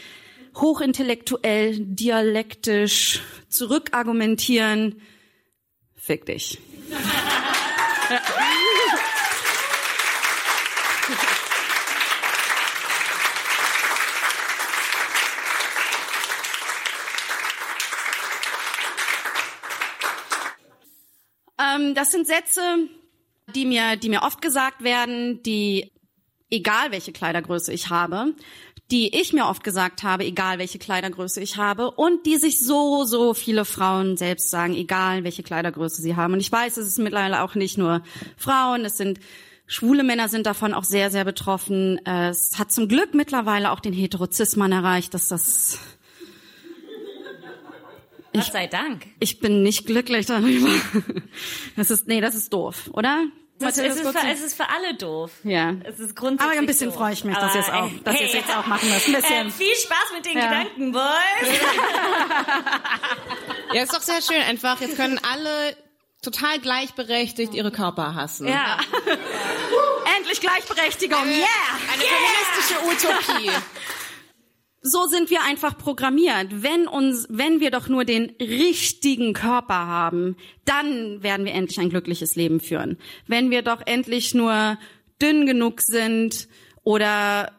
hochintellektuell, 0.56 1.78
dialektisch 1.80 3.22
zurückargumentieren. 3.50 5.02
Fick 5.96 6.26
dich. 6.26 6.60
ja. 8.10 8.22
Ähm, 21.76 21.96
das 21.96 22.12
sind 22.12 22.28
Sätze, 22.28 22.62
die 23.54 23.66
mir, 23.66 23.96
die 23.96 24.10
mir 24.10 24.24
oft 24.24 24.42
gesagt 24.42 24.84
werden, 24.84 25.42
die, 25.44 25.92
egal 26.50 26.92
welche 26.92 27.12
Kleidergröße 27.12 27.74
ich 27.74 27.90
habe, 27.90 28.34
die 28.92 29.20
ich 29.20 29.34
mir 29.34 29.48
oft 29.48 29.64
gesagt 29.64 30.04
habe, 30.04 30.26
egal 30.26 30.60
welche 30.60 30.78
Kleidergröße 30.78 31.42
ich 31.42 31.58
habe, 31.58 31.92
und 31.92 32.26
die 32.26 32.38
sich 32.38 32.60
so, 32.60 33.04
so 33.06 33.34
viele 33.34 33.66
Frauen 33.66 34.18
selbst 34.18 34.50
sagen, 34.50 34.76
egal 34.76 35.24
welche 35.24 35.44
Kleidergröße 35.44 36.02
sie 36.02 36.16
haben. 36.16 36.34
Und 36.34 36.40
ich 36.40 36.52
weiß, 36.52 36.78
es 36.78 36.88
ist 36.88 37.00
mittlerweile 37.00 37.42
auch 37.42 37.56
nicht 37.56 37.78
nur 37.78 38.04
Frauen, 38.38 38.86
es 38.86 38.98
sind 38.98 39.20
Schwule 39.68 40.04
Männer 40.04 40.30
sind 40.30 40.46
davon 40.46 40.76
auch 40.76 40.84
sehr, 40.84 41.10
sehr 41.10 41.26
betroffen. 41.26 42.00
Es 42.06 42.60
hat 42.60 42.72
zum 42.72 42.88
Glück 42.88 43.16
mittlerweile 43.16 43.72
auch 43.72 43.80
den 43.80 43.94
Heterozismann 43.94 44.72
erreicht, 44.72 45.16
dass 45.16 45.28
das 45.28 45.80
Gott 48.32 48.52
sei 48.52 48.68
Dank. 48.68 49.08
Ich 49.20 49.40
bin 49.40 49.64
nicht 49.64 49.86
glücklich 49.86 50.26
darüber. 50.26 50.70
Das 51.76 51.90
ist, 51.90 52.08
nee, 52.08 52.22
das 52.22 52.36
ist 52.36 52.54
doof, 52.54 52.90
oder? 52.94 53.26
Es 53.58 53.78
ist, 53.78 53.86
es, 53.86 53.96
ist 54.02 54.10
für, 54.20 54.28
es 54.28 54.42
ist 54.42 54.58
für 54.58 54.70
alle 54.70 54.96
doof. 54.96 55.32
Ja. 55.44 55.74
Es 55.86 56.00
ist 56.00 56.16
grundsätzlich 56.16 56.52
Aber 56.52 56.60
ein 56.60 56.66
bisschen 56.66 56.90
doof. 56.90 56.98
freue 56.98 57.14
ich 57.14 57.24
mich, 57.24 57.38
dass 57.38 57.56
ihr 57.56 57.62
es 57.62 57.70
auch, 57.70 57.90
dass 58.04 58.20
ihr 58.20 58.26
es 58.28 58.34
jetzt 58.34 58.56
auch 58.56 58.66
machen 58.66 58.90
müsst. 58.90 59.08
Ein 59.08 59.14
bisschen. 59.16 59.48
Äh, 59.48 59.52
viel 59.52 59.76
Spaß 59.76 60.12
mit 60.14 60.26
den 60.26 60.38
Ja. 60.38 60.48
Gedanken, 60.48 60.92
Boys. 60.92 61.04
Ja, 63.74 63.84
ist 63.84 63.94
doch 63.94 64.02
sehr 64.02 64.22
schön 64.22 64.42
einfach. 64.42 64.80
Jetzt 64.80 64.96
können 64.96 65.20
alle 65.32 65.76
total 66.22 66.60
gleichberechtigt 66.60 67.54
ihre 67.54 67.72
Körper 67.72 68.16
hassen. 68.16 68.48
Ja. 68.48 68.78
Endlich 70.18 70.40
Gleichberechtigung. 70.40 71.26
Yeah. 71.26 71.46
Eine 71.92 72.04
feministische 72.04 73.08
Utopie. 73.08 73.52
So 74.88 75.08
sind 75.08 75.32
wir 75.32 75.42
einfach 75.42 75.80
programmiert. 75.80 76.62
Wenn 76.62 76.88
uns, 76.88 77.26
wenn 77.28 77.60
wir 77.60 77.72
doch 77.72 77.88
nur 77.88 78.06
den 78.06 78.36
richtigen 78.40 79.34
Körper 79.34 79.74
haben, 79.88 80.38
dann 80.64 81.24
werden 81.24 81.44
wir 81.44 81.54
endlich 81.54 81.80
ein 81.80 81.90
glückliches 81.90 82.36
Leben 82.36 82.60
führen. 82.60 83.00
Wenn 83.26 83.50
wir 83.50 83.64
doch 83.64 83.82
endlich 83.84 84.36
nur 84.36 84.78
dünn 85.20 85.48
genug 85.48 85.82
sind 85.82 86.48
oder 86.84 87.52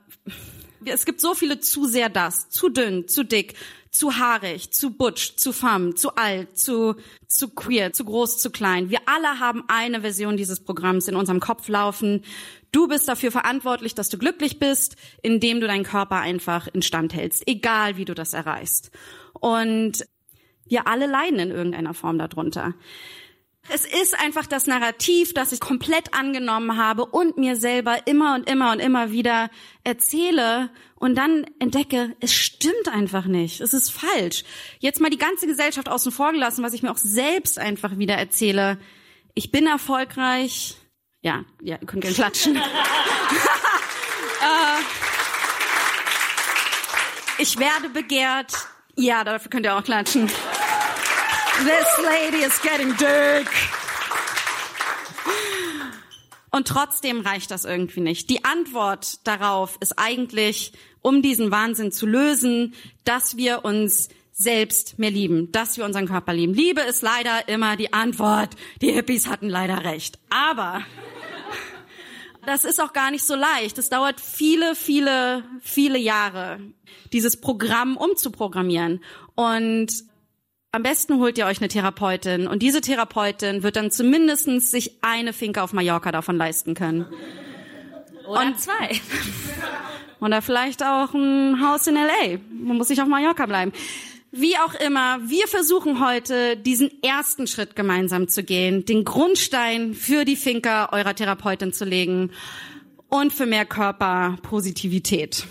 es 0.84 1.04
gibt 1.04 1.20
so 1.20 1.34
viele 1.34 1.58
zu 1.58 1.86
sehr 1.86 2.10
das, 2.10 2.48
zu 2.48 2.68
dünn, 2.68 3.08
zu 3.08 3.24
dick, 3.24 3.54
zu 3.90 4.18
haarig, 4.18 4.70
zu 4.70 4.90
butch, 4.90 5.34
zu 5.36 5.52
femme, 5.52 5.96
zu 5.96 6.14
alt, 6.14 6.56
zu, 6.56 6.94
zu 7.26 7.48
queer, 7.48 7.92
zu 7.92 8.04
groß, 8.04 8.38
zu 8.38 8.50
klein. 8.50 8.88
Wir 8.88 9.00
alle 9.06 9.40
haben 9.40 9.64
eine 9.66 10.02
Version 10.02 10.36
dieses 10.36 10.60
Programms 10.62 11.08
in 11.08 11.16
unserem 11.16 11.40
Kopf 11.40 11.66
laufen. 11.66 12.22
Du 12.76 12.88
bist 12.88 13.08
dafür 13.08 13.32
verantwortlich, 13.32 13.94
dass 13.94 14.10
du 14.10 14.18
glücklich 14.18 14.58
bist, 14.58 14.96
indem 15.22 15.60
du 15.60 15.66
deinen 15.66 15.82
Körper 15.82 16.16
einfach 16.16 16.68
instand 16.68 17.14
hältst, 17.14 17.48
egal 17.48 17.96
wie 17.96 18.04
du 18.04 18.12
das 18.12 18.34
erreichst. 18.34 18.90
Und 19.32 20.04
wir 20.68 20.86
alle 20.86 21.06
leiden 21.06 21.38
in 21.38 21.50
irgendeiner 21.50 21.94
Form 21.94 22.18
darunter. 22.18 22.74
Es 23.70 23.86
ist 23.86 24.20
einfach 24.20 24.44
das 24.44 24.66
Narrativ, 24.66 25.32
das 25.32 25.52
ich 25.52 25.60
komplett 25.60 26.12
angenommen 26.12 26.76
habe 26.76 27.06
und 27.06 27.38
mir 27.38 27.56
selber 27.56 28.06
immer 28.06 28.34
und 28.34 28.46
immer 28.46 28.72
und 28.72 28.80
immer 28.80 29.10
wieder 29.10 29.48
erzähle 29.82 30.68
und 30.96 31.16
dann 31.16 31.46
entdecke, 31.58 32.14
es 32.20 32.34
stimmt 32.34 32.88
einfach 32.92 33.24
nicht. 33.24 33.62
Es 33.62 33.72
ist 33.72 33.90
falsch. 33.90 34.44
Jetzt 34.80 35.00
mal 35.00 35.08
die 35.08 35.16
ganze 35.16 35.46
Gesellschaft 35.46 35.88
außen 35.88 36.12
vor 36.12 36.32
gelassen, 36.32 36.62
was 36.62 36.74
ich 36.74 36.82
mir 36.82 36.90
auch 36.90 36.98
selbst 36.98 37.58
einfach 37.58 37.96
wieder 37.96 38.16
erzähle. 38.16 38.76
Ich 39.32 39.50
bin 39.50 39.66
erfolgreich. 39.66 40.76
Ja, 41.26 41.44
ja, 41.60 41.76
ihr 41.80 41.86
könnt 41.88 42.02
gerne 42.02 42.14
klatschen. 42.14 42.56
Ich 47.38 47.58
werde 47.58 47.90
begehrt. 47.90 48.54
Ja, 48.94 49.22
dafür 49.22 49.50
könnt 49.50 49.66
ihr 49.66 49.76
auch 49.76 49.84
klatschen. 49.84 50.26
This 50.26 51.86
lady 52.02 52.42
is 52.42 52.62
getting 52.62 52.96
dick. 52.96 53.46
Und 56.50 56.66
trotzdem 56.66 57.20
reicht 57.20 57.50
das 57.50 57.66
irgendwie 57.66 58.00
nicht. 58.00 58.30
Die 58.30 58.44
Antwort 58.44 59.26
darauf 59.26 59.76
ist 59.80 59.98
eigentlich, 59.98 60.72
um 61.02 61.20
diesen 61.20 61.50
Wahnsinn 61.50 61.92
zu 61.92 62.06
lösen, 62.06 62.72
dass 63.04 63.36
wir 63.36 63.66
uns 63.66 64.08
selbst 64.32 64.98
mehr 64.98 65.10
lieben, 65.10 65.52
dass 65.52 65.76
wir 65.76 65.84
unseren 65.84 66.06
Körper 66.06 66.32
lieben. 66.32 66.54
Liebe 66.54 66.80
ist 66.80 67.02
leider 67.02 67.48
immer 67.48 67.76
die 67.76 67.92
Antwort. 67.92 68.54
Die 68.80 68.92
Hippies 68.92 69.26
hatten 69.26 69.50
leider 69.50 69.84
recht. 69.84 70.18
Aber 70.30 70.82
das 72.46 72.64
ist 72.64 72.80
auch 72.80 72.92
gar 72.92 73.10
nicht 73.10 73.24
so 73.24 73.34
leicht. 73.34 73.78
Es 73.78 73.88
dauert 73.88 74.20
viele, 74.20 74.74
viele, 74.74 75.44
viele 75.60 75.98
Jahre, 75.98 76.60
dieses 77.12 77.40
Programm 77.40 77.96
umzuprogrammieren. 77.96 79.02
Und 79.34 79.88
am 80.72 80.82
besten 80.82 81.18
holt 81.18 81.38
ihr 81.38 81.46
euch 81.46 81.58
eine 81.58 81.68
Therapeutin 81.68 82.46
und 82.46 82.62
diese 82.62 82.80
Therapeutin 82.80 83.62
wird 83.62 83.76
dann 83.76 83.90
zumindestens 83.90 84.70
sich 84.70 84.98
eine 85.02 85.32
Finke 85.32 85.62
auf 85.62 85.72
Mallorca 85.72 86.12
davon 86.12 86.36
leisten 86.36 86.74
können. 86.74 87.06
Oder 88.26 88.40
Und- 88.40 88.60
zwei. 88.60 89.00
Oder 90.20 90.40
vielleicht 90.40 90.82
auch 90.82 91.12
ein 91.12 91.60
Haus 91.62 91.86
in 91.86 91.94
L.A. 91.96 92.38
Man 92.50 92.78
muss 92.78 92.88
nicht 92.88 93.02
auf 93.02 93.06
Mallorca 93.06 93.44
bleiben. 93.44 93.72
Wie 94.38 94.58
auch 94.58 94.74
immer, 94.74 95.18
wir 95.30 95.48
versuchen 95.48 96.04
heute, 96.06 96.58
diesen 96.58 96.90
ersten 97.02 97.46
Schritt 97.46 97.74
gemeinsam 97.74 98.28
zu 98.28 98.42
gehen, 98.42 98.84
den 98.84 99.02
Grundstein 99.02 99.94
für 99.94 100.26
die 100.26 100.36
Finker 100.36 100.92
eurer 100.92 101.14
Therapeutin 101.14 101.72
zu 101.72 101.86
legen 101.86 102.30
und 103.08 103.32
für 103.32 103.46
mehr 103.46 103.64
Körperpositivität. 103.64 105.46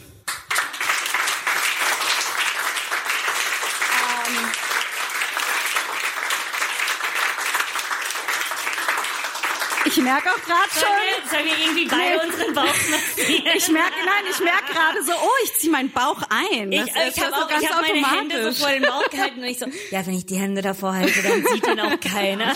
Ich 9.87 9.97
merke 9.97 10.29
auch 10.29 10.41
gerade 10.41 10.69
schon, 10.73 11.29
Sollen 11.29 11.45
wir 11.45 11.65
irgendwie 11.65 11.85
beide 11.85 12.21
unseren 12.27 12.53
Bauch 12.53 12.65
massieren? 12.65 13.43
ich 13.55 13.67
merke, 13.69 13.93
nein, 14.05 14.25
ich 14.31 14.39
merke 14.39 14.73
gerade 14.73 15.03
so, 15.03 15.11
oh, 15.13 15.29
ich 15.43 15.53
ziehe 15.55 15.71
meinen 15.71 15.91
Bauch 15.91 16.21
ein. 16.29 16.71
Ich, 16.71 16.79
Das 16.81 16.89
ich 16.89 17.07
ist 17.09 17.17
ja 17.17 17.23
habe 17.25 17.35
so 17.35 17.41
auch, 17.43 17.49
ganz 17.49 17.63
ich 17.63 17.69
hab 17.71 17.81
meine 17.81 18.19
Hände 18.19 18.51
so 18.53 18.63
vor 18.63 18.71
den 18.73 18.83
Bauch 18.83 19.09
gehalten 19.09 19.39
und 19.39 19.45
ich 19.45 19.59
so, 19.59 19.65
ja, 19.91 20.05
wenn 20.05 20.15
ich 20.15 20.25
die 20.25 20.37
Hände 20.37 20.61
davor 20.61 20.93
halte, 20.95 21.21
dann 21.21 21.45
sieht 21.53 21.67
ihn 21.67 21.79
auch 21.79 21.99
keiner. 21.99 22.53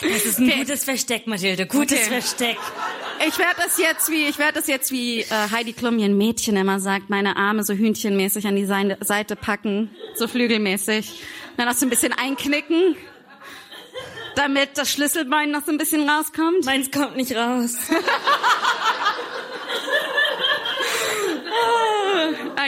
Das 0.00 0.24
ist 0.24 0.38
ein 0.38 0.50
gutes 0.50 0.84
Versteck, 0.84 1.26
Mathilde, 1.26 1.66
gutes 1.66 1.98
Okay. 2.00 2.08
Versteck. 2.20 2.56
Ich 3.26 3.38
werde 3.38 3.54
das 3.64 3.78
jetzt 3.78 4.10
wie, 4.10 4.24
ich 4.26 4.38
werde 4.38 4.54
das 4.54 4.66
jetzt 4.66 4.90
wie 4.90 5.20
äh, 5.20 5.26
Heidi 5.52 5.72
Klum, 5.72 5.98
ihr 5.98 6.08
Mädchen 6.08 6.56
immer 6.56 6.80
sagt, 6.80 7.08
meine 7.10 7.36
Arme 7.36 7.62
so 7.62 7.72
hühnchenmäßig 7.74 8.46
an 8.46 8.56
die 8.56 8.64
Seite 8.64 9.36
packen, 9.36 9.90
so 10.14 10.26
flügelmäßig. 10.26 11.22
Dann 11.56 11.68
noch 11.68 11.74
so 11.74 11.86
ein 11.86 11.90
bisschen 11.90 12.12
einknicken, 12.12 12.96
damit 14.36 14.76
das 14.78 14.90
Schlüsselbein 14.90 15.50
noch 15.50 15.64
so 15.64 15.72
ein 15.72 15.78
bisschen 15.78 16.08
rauskommt. 16.08 16.64
Meins 16.64 16.90
kommt 16.90 17.16
nicht 17.16 17.34
raus. 17.34 17.72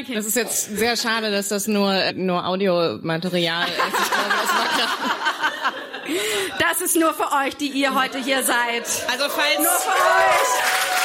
Okay. 0.01 0.15
Das 0.15 0.27
ist 0.27 0.37
jetzt 0.37 0.77
sehr 0.77 0.97
schade, 0.97 1.31
dass 1.31 1.49
das 1.49 1.67
nur, 1.67 2.13
nur 2.15 2.45
Audiomaterial 2.47 3.67
ist. 3.69 3.75
Ich 3.77 4.11
glaube, 4.11 4.31
das 4.43 4.51
war 4.51 4.67
grad- 4.77 6.61
Das 6.61 6.81
ist 6.81 6.97
nur 6.97 7.15
für 7.15 7.31
euch, 7.33 7.57
die 7.57 7.69
ihr 7.69 7.95
heute 7.95 8.19
hier 8.19 8.43
seid. 8.43 8.85
also 9.11 9.29
falls, 9.29 9.57
Nur 9.59 9.67
für 9.67 9.91
euch. 9.91 11.04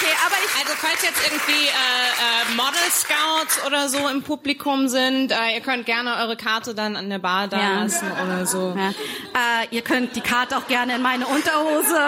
Okay, 0.00 0.12
aber 0.26 0.36
ich 0.44 0.54
also 0.60 0.72
falls 0.76 1.02
jetzt 1.02 1.20
irgendwie 1.26 1.66
äh, 1.66 1.72
äh, 1.72 2.54
Model 2.56 2.90
Scouts 2.90 3.66
oder 3.66 3.88
so 3.88 4.06
im 4.08 4.22
Publikum 4.22 4.86
sind, 4.88 5.32
äh, 5.32 5.54
ihr 5.54 5.60
könnt 5.60 5.86
gerne 5.86 6.16
eure 6.22 6.36
Karte 6.36 6.74
dann 6.74 6.94
an 6.94 7.10
der 7.10 7.18
Bar 7.18 7.48
da 7.48 7.58
Ja. 7.58 7.82
lassen 7.82 8.06
oder 8.12 8.46
so. 8.46 8.76
Ja. 8.76 8.90
Äh, 8.90 9.66
ihr 9.70 9.82
könnt 9.82 10.14
die 10.14 10.20
Karte 10.20 10.56
auch 10.56 10.68
gerne 10.68 10.94
in 10.94 11.02
meine 11.02 11.26
Unterhose, 11.26 11.98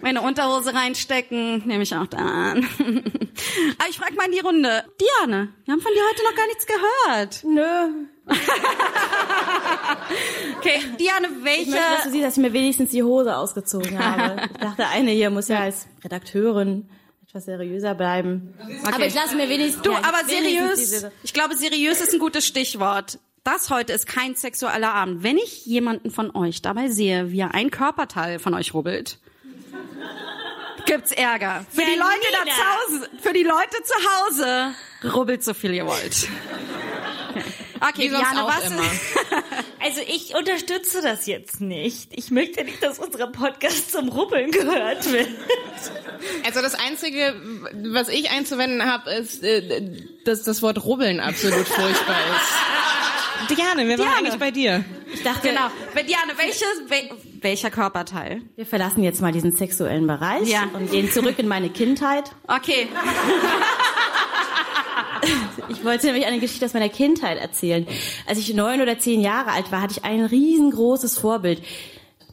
meine 0.00 0.22
Unterhose 0.22 0.72
reinstecken. 0.72 1.66
Nehme 1.66 1.82
ich 1.82 1.94
auch 1.94 2.06
da 2.06 2.16
an. 2.18 2.66
Aber 3.78 3.88
ich 3.90 3.98
frage 3.98 4.14
mal 4.14 4.24
in 4.26 4.32
die 4.32 4.40
Runde. 4.40 4.84
Diane, 4.98 5.48
wir 5.66 5.72
haben 5.72 5.80
von 5.82 5.92
dir 5.92 6.02
heute 6.10 6.22
noch 6.24 6.34
gar 6.34 6.46
nichts 6.46 6.66
gehört. 6.66 7.44
Nö. 7.44 8.06
Okay, 10.58 10.80
Diane, 10.98 11.28
welche... 11.42 11.62
Ich 11.62 11.68
möchte, 11.70 11.84
dass 11.94 12.04
du 12.04 12.10
siehst, 12.10 12.24
dass 12.24 12.36
ich 12.36 12.42
mir 12.42 12.52
wenigstens 12.52 12.90
die 12.90 13.02
Hose 13.02 13.36
ausgezogen 13.36 13.98
habe. 13.98 14.42
Ich 14.52 14.58
dachte, 14.58 14.86
eine 14.88 15.10
hier 15.12 15.30
muss 15.30 15.48
ja 15.48 15.60
als 15.60 15.86
Redakteurin 16.04 16.88
etwas 17.28 17.44
seriöser 17.44 17.94
bleiben. 17.94 18.54
Aber 18.86 19.04
ich 19.04 19.14
lasse 19.14 19.36
mir 19.36 19.50
wenigstens... 19.50 19.82
Du, 19.82 19.92
ja, 19.92 19.98
aber 19.98 20.24
seriös, 20.26 21.04
ich 21.22 21.34
glaube, 21.34 21.56
seriös 21.56 22.00
ist 22.00 22.14
ein 22.14 22.20
gutes 22.20 22.46
Stichwort. 22.46 23.18
Das 23.44 23.68
heute 23.68 23.92
ist 23.92 24.06
kein 24.06 24.34
sexueller 24.34 24.94
Abend. 24.94 25.22
Wenn 25.22 25.36
ich 25.36 25.66
jemanden 25.66 26.10
von 26.10 26.34
euch 26.34 26.62
dabei 26.62 26.88
sehe, 26.88 27.30
wie 27.30 27.40
er 27.40 27.52
ein 27.52 27.70
Körperteil 27.70 28.38
von 28.38 28.54
euch 28.54 28.72
rubbelt, 28.72 29.18
gibt's 30.86 31.12
Ärger. 31.12 31.66
Für 31.70 31.82
die 31.82 31.98
Leute 31.98 32.26
da 32.32 32.50
zu 32.50 32.96
Hause, 32.96 33.10
für 33.20 33.32
die 33.34 33.42
Leute 33.42 33.76
zu 33.84 33.94
Hause, 33.94 34.74
rubbelt 35.14 35.44
so 35.44 35.52
viel 35.52 35.74
ihr 35.74 35.86
wollt. 35.86 36.28
Okay, 37.80 38.12
auch 38.14 38.48
was 38.48 38.66
immer. 38.70 38.82
Also 39.80 40.00
ich 40.06 40.34
unterstütze 40.34 41.00
das 41.02 41.26
jetzt 41.26 41.60
nicht. 41.60 42.08
Ich 42.10 42.32
möchte 42.32 42.64
nicht, 42.64 42.82
dass 42.82 42.98
unser 42.98 43.28
Podcast 43.28 43.92
zum 43.92 44.08
Rubbeln 44.08 44.50
gehört 44.50 45.10
wird. 45.12 45.28
Also 46.44 46.60
das 46.62 46.74
Einzige, 46.74 47.34
was 47.92 48.08
ich 48.08 48.28
einzuwenden 48.30 48.84
habe, 48.84 49.08
ist, 49.12 49.42
äh, 49.44 49.92
dass 50.24 50.42
das 50.42 50.62
Wort 50.62 50.84
rubbeln 50.84 51.20
absolut 51.20 51.66
furchtbar 51.68 52.16
ist. 52.18 53.56
Diane, 53.56 53.86
wir 53.86 53.96
waren 53.98 54.06
Diane. 54.08 54.16
eigentlich 54.18 54.38
bei 54.40 54.50
dir. 54.50 54.84
Ich 55.14 55.22
dachte, 55.22 55.48
Genau. 55.48 55.70
Diane, 55.94 56.32
welche, 56.36 56.64
wel, 56.88 57.10
welcher 57.40 57.70
Körperteil? 57.70 58.42
wir 58.56 58.66
verlassen 58.66 59.04
jetzt 59.04 59.20
mal 59.20 59.30
diesen 59.30 59.54
sexuellen 59.56 60.08
Bereich 60.08 60.48
Ja. 60.48 60.64
und 60.74 60.90
gehen 60.90 61.10
zurück 61.10 61.38
in 61.38 61.46
meine 61.46 61.70
Kindheit. 61.70 62.32
Okay. 62.48 62.88
Ich 65.70 65.84
wollte 65.84 66.06
nämlich 66.06 66.26
eine 66.26 66.38
Geschichte 66.38 66.64
aus 66.64 66.72
meiner 66.72 66.88
Kindheit 66.88 67.38
erzählen. 67.38 67.86
Als 68.26 68.38
ich 68.38 68.54
neun 68.54 68.80
oder 68.80 68.98
zehn 68.98 69.20
Jahre 69.20 69.50
alt 69.50 69.70
war, 69.70 69.82
hatte 69.82 69.94
ich 69.98 70.04
ein 70.04 70.24
riesengroßes 70.24 71.18
Vorbild. 71.18 71.62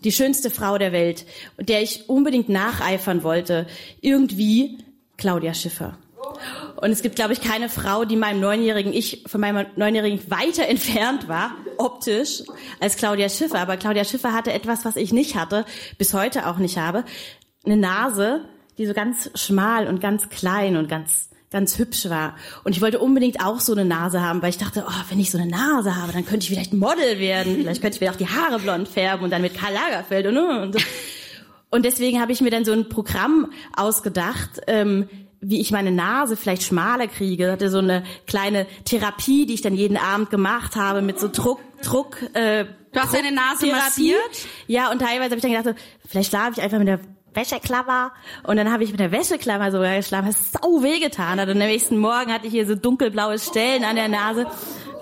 Die 0.04 0.12
schönste 0.12 0.50
Frau 0.50 0.78
der 0.78 0.92
Welt, 0.92 1.26
der 1.60 1.82
ich 1.82 2.10
unbedingt 2.10 2.48
nacheifern 2.48 3.24
wollte. 3.24 3.68
Irgendwie 4.02 4.78
Claudia 5.18 5.54
Schiffer. 5.54 5.98
Und 6.78 6.92
es 6.92 7.02
gibt, 7.02 7.16
glaube 7.16 7.34
ich, 7.34 7.42
keine 7.42 7.70
Frau, 7.70 8.06
die 8.06 8.16
meinem 8.16 8.40
neunjährigen 8.40 8.94
Ich, 8.94 9.24
von 9.28 9.42
meinem 9.42 9.66
neunjährigen 9.76 10.20
weiter 10.30 10.68
entfernt 10.68 11.28
war, 11.28 11.52
optisch, 11.78 12.44
als 12.80 12.98
Claudia 12.98 13.30
Schiffer. 13.30 13.60
Aber 13.60 13.78
Claudia 13.78 14.04
Schiffer 14.04 14.34
hatte 14.34 14.54
etwas, 14.54 14.86
was 14.86 14.96
ich 14.96 15.12
nicht 15.12 15.36
hatte, 15.36 15.66
bis 15.98 16.14
heute 16.14 16.48
auch 16.48 16.58
nicht 16.58 16.78
habe. 16.78 17.04
Eine 17.66 17.78
Nase, 17.78 18.46
die 18.78 18.86
so 18.86 18.94
ganz 18.94 19.32
schmal 19.36 19.88
und 19.88 20.02
ganz 20.02 20.30
klein 20.30 20.78
und 20.78 20.88
ganz 20.90 21.30
ganz 21.56 21.78
hübsch 21.78 22.10
war. 22.10 22.36
Und 22.66 22.76
ich 22.76 22.82
wollte 22.82 23.00
unbedingt 23.00 23.40
auch 23.42 23.62
so 23.62 23.72
eine 23.72 23.86
Nase 23.86 24.22
haben, 24.22 24.42
weil 24.42 24.50
ich 24.50 24.58
dachte, 24.58 24.84
oh, 24.86 24.92
wenn 25.10 25.22
ich 25.22 25.32
so 25.32 25.38
eine 25.38 25.50
Nase 25.50 25.96
habe, 25.96 26.12
dann 26.12 26.26
könnte 26.26 26.44
ich 26.44 26.50
vielleicht 26.50 26.74
Model 26.74 27.18
werden. 27.18 27.56
Vielleicht 27.62 27.82
könnte 27.82 27.96
ich 27.96 28.02
mir 28.02 28.12
auch 28.12 28.18
die 28.18 28.28
Haare 28.28 28.60
blond 28.60 28.90
färben 28.90 29.24
und 29.24 29.30
dann 29.32 29.42
mit 29.42 29.56
Karl 29.58 29.74
Lagerfeld 29.74 30.28
und, 30.28 30.38
und 30.38 30.74
so. 30.74 30.80
Und 31.70 31.86
deswegen 31.86 32.20
habe 32.20 32.34
ich 32.34 32.42
mir 32.42 32.50
dann 32.52 32.66
so 32.66 32.74
ein 32.74 32.90
Programm 32.90 33.54
ausgedacht, 33.74 34.50
ähm, 34.68 35.08
wie 35.40 35.62
ich 35.62 35.72
meine 35.72 35.92
Nase 35.92 36.36
vielleicht 36.36 36.64
schmaler 36.64 37.08
kriege. 37.08 37.54
Hatte 37.54 37.70
so 37.70 37.78
eine 37.78 38.04
kleine 38.28 38.68
Therapie, 38.84 39.46
die 39.46 39.54
ich 39.54 39.62
dann 39.62 39.76
jeden 39.76 39.96
Abend 39.96 40.32
gemacht 40.32 40.76
habe 40.76 41.02
mit 41.02 41.22
so 41.22 41.30
Druck, 41.32 41.62
Druck. 41.84 42.18
Äh, 42.34 42.66
Du 42.92 43.00
hast 43.00 43.14
deine 43.14 43.32
Nase 43.34 43.66
Therapie. 43.68 43.72
massiert? 43.72 44.48
Ja, 44.68 44.92
und 44.92 45.00
teilweise 45.00 45.32
habe 45.32 45.36
ich 45.36 45.42
dann 45.42 45.52
gedacht, 45.52 45.66
so, 45.78 46.08
vielleicht 46.10 46.30
schlafe 46.30 46.52
ich 46.58 46.62
einfach 46.62 46.80
mit 46.80 46.88
der 46.90 47.00
Wäscheklammer. 47.36 48.12
Und 48.44 48.58
dann 48.58 48.72
habe 48.72 48.84
ich 48.84 48.92
mit 48.92 49.00
der 49.00 49.12
Wäscheklammer 49.12 49.72
sogar 49.72 49.96
geschlafen, 49.96 50.30
was 50.30 50.52
sau 50.52 50.84
wehgetan 50.84 51.40
hat. 51.40 51.50
Und 51.50 51.62
am 51.62 51.68
nächsten 51.68 51.98
Morgen 51.98 52.32
hatte 52.32 52.48
ich 52.48 52.52
hier 52.52 52.66
so 52.66 52.76
dunkelblaue 52.76 53.40
Stellen 53.40 53.84
an 53.84 53.96
der 53.96 54.08
Nase. 54.08 54.48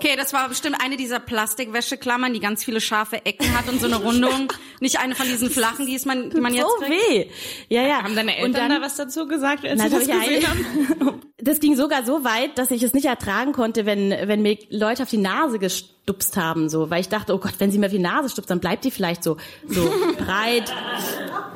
Okay, 0.04 0.16
das 0.16 0.34
war 0.34 0.50
bestimmt 0.50 0.76
eine 0.84 0.98
dieser 0.98 1.18
Plastikwäscheklammern, 1.18 2.34
die 2.34 2.40
ganz 2.40 2.62
viele 2.62 2.82
scharfe 2.82 3.24
Ecken 3.24 3.56
hat 3.56 3.70
und 3.70 3.80
so 3.80 3.86
eine 3.86 3.96
Rundung. 3.96 4.52
Nicht 4.80 5.00
eine 5.00 5.14
von 5.14 5.26
diesen 5.26 5.48
flachen, 5.48 5.86
die, 5.86 5.94
ist 5.94 6.04
man, 6.04 6.28
die 6.28 6.42
man 6.42 6.52
jetzt 6.52 6.66
so 6.78 6.84
kriegt. 6.84 6.90
weh. 6.90 7.30
Ja, 7.70 7.82
ja. 7.86 8.02
Haben 8.02 8.14
deine 8.14 8.36
Eltern 8.36 8.50
und 8.50 8.58
dann, 8.58 8.68
da 8.68 8.82
was 8.82 8.96
dazu 8.96 9.26
gesagt, 9.26 9.64
als 9.64 9.80
Na, 9.82 9.88
das, 9.88 10.06
das 10.06 10.18
gesehen 10.18 10.46
haben? 10.46 11.22
das 11.38 11.58
ging 11.58 11.74
sogar 11.74 12.04
so 12.04 12.22
weit, 12.22 12.58
dass 12.58 12.70
ich 12.70 12.82
es 12.82 12.92
nicht 12.92 13.06
ertragen 13.06 13.52
konnte, 13.52 13.86
wenn, 13.86 14.10
wenn 14.10 14.42
mir 14.42 14.58
Leute 14.68 15.04
auf 15.04 15.08
die 15.08 15.16
Nase 15.16 15.58
gestupst 15.58 16.36
haben, 16.36 16.68
so, 16.68 16.90
weil 16.90 17.00
ich 17.00 17.08
dachte, 17.08 17.32
oh 17.32 17.38
Gott, 17.38 17.54
wenn 17.58 17.70
sie 17.70 17.78
mir 17.78 17.86
auf 17.86 17.92
die 17.92 17.98
Nase 17.98 18.28
stupst, 18.28 18.50
dann 18.50 18.60
bleibt 18.60 18.84
die 18.84 18.90
vielleicht 18.90 19.24
so, 19.24 19.38
so 19.66 19.90
breit. 20.18 20.70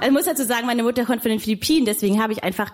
Ich 0.02 0.10
muss 0.10 0.24
dazu 0.24 0.44
sagen, 0.44 0.66
meine 0.66 0.84
Mutter 0.84 1.04
kommt 1.04 1.20
von 1.20 1.30
den 1.30 1.40
Philippinen, 1.40 1.84
deswegen 1.84 2.22
habe 2.22 2.32
ich 2.32 2.42
einfach, 2.42 2.70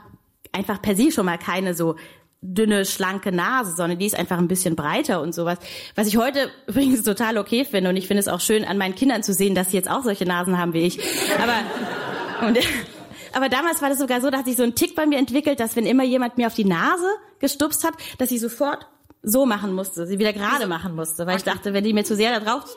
einfach 0.52 0.80
per 0.80 0.94
se 0.94 1.10
schon 1.10 1.26
mal 1.26 1.36
keine 1.36 1.74
so 1.74 1.96
dünne, 2.44 2.84
schlanke 2.84 3.32
Nase, 3.32 3.74
sondern 3.74 3.98
die 3.98 4.06
ist 4.06 4.16
einfach 4.16 4.38
ein 4.38 4.48
bisschen 4.48 4.76
breiter 4.76 5.22
und 5.22 5.34
sowas. 5.34 5.58
Was 5.94 6.06
ich 6.06 6.16
heute 6.16 6.50
übrigens 6.66 7.02
total 7.02 7.38
okay 7.38 7.64
finde 7.64 7.90
und 7.90 7.96
ich 7.96 8.06
finde 8.06 8.20
es 8.20 8.28
auch 8.28 8.40
schön 8.40 8.64
an 8.64 8.78
meinen 8.78 8.94
Kindern 8.94 9.22
zu 9.22 9.32
sehen, 9.32 9.54
dass 9.54 9.70
sie 9.70 9.76
jetzt 9.76 9.90
auch 9.90 10.02
solche 10.02 10.26
Nasen 10.26 10.58
haben 10.58 10.74
wie 10.74 10.82
ich. 10.82 11.00
Aber, 11.40 12.46
und, 12.46 12.58
Aber 13.32 13.48
damals 13.48 13.82
war 13.82 13.88
das 13.88 13.98
sogar 13.98 14.20
so, 14.20 14.30
da 14.30 14.38
hat 14.38 14.44
sich 14.44 14.56
so 14.56 14.62
ein 14.62 14.76
Tick 14.76 14.94
bei 14.94 15.06
mir 15.06 15.18
entwickelt, 15.18 15.58
dass 15.58 15.74
wenn 15.74 15.86
immer 15.86 16.04
jemand 16.04 16.38
mir 16.38 16.46
auf 16.46 16.54
die 16.54 16.64
Nase 16.64 17.08
gestupst 17.40 17.82
hat, 17.82 17.94
dass 18.18 18.30
ich 18.30 18.40
sofort 18.40 18.86
so 19.24 19.44
machen 19.44 19.74
musste, 19.74 20.06
sie 20.06 20.18
wieder 20.18 20.32
gerade 20.32 20.66
machen 20.66 20.94
musste, 20.94 21.26
weil 21.26 21.38
ich 21.38 21.44
dachte, 21.44 21.72
wenn 21.72 21.82
die 21.82 21.92
mir 21.92 22.04
zu 22.04 22.14
sehr 22.14 22.38
da 22.38 22.44
drauf 22.44 22.76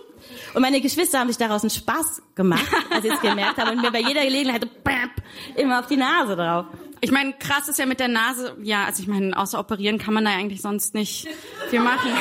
und 0.53 0.61
meine 0.61 0.81
Geschwister 0.81 1.19
haben 1.19 1.27
sich 1.27 1.37
daraus 1.37 1.61
einen 1.61 1.69
Spaß 1.69 2.21
gemacht, 2.35 2.65
als 2.89 3.03
sie 3.03 3.09
es 3.09 3.21
gemerkt 3.21 3.57
haben 3.57 3.71
und 3.71 3.81
mir 3.81 3.91
bei 3.91 3.99
jeder 3.99 4.23
Gelegenheit 4.23 4.67
immer 5.55 5.79
auf 5.79 5.87
die 5.87 5.97
Nase 5.97 6.35
drauf. 6.35 6.65
Ich 7.01 7.11
meine, 7.11 7.33
krass 7.33 7.67
ist 7.67 7.79
ja 7.79 7.85
mit 7.85 7.99
der 7.99 8.07
Nase, 8.07 8.55
ja, 8.61 8.85
also 8.85 9.01
ich 9.01 9.07
meine, 9.07 9.37
außer 9.37 9.59
operieren 9.59 9.97
kann 9.97 10.13
man 10.13 10.25
da 10.25 10.31
eigentlich 10.31 10.61
sonst 10.61 10.93
nicht 10.93 11.27
viel 11.69 11.79
machen. 11.79 12.11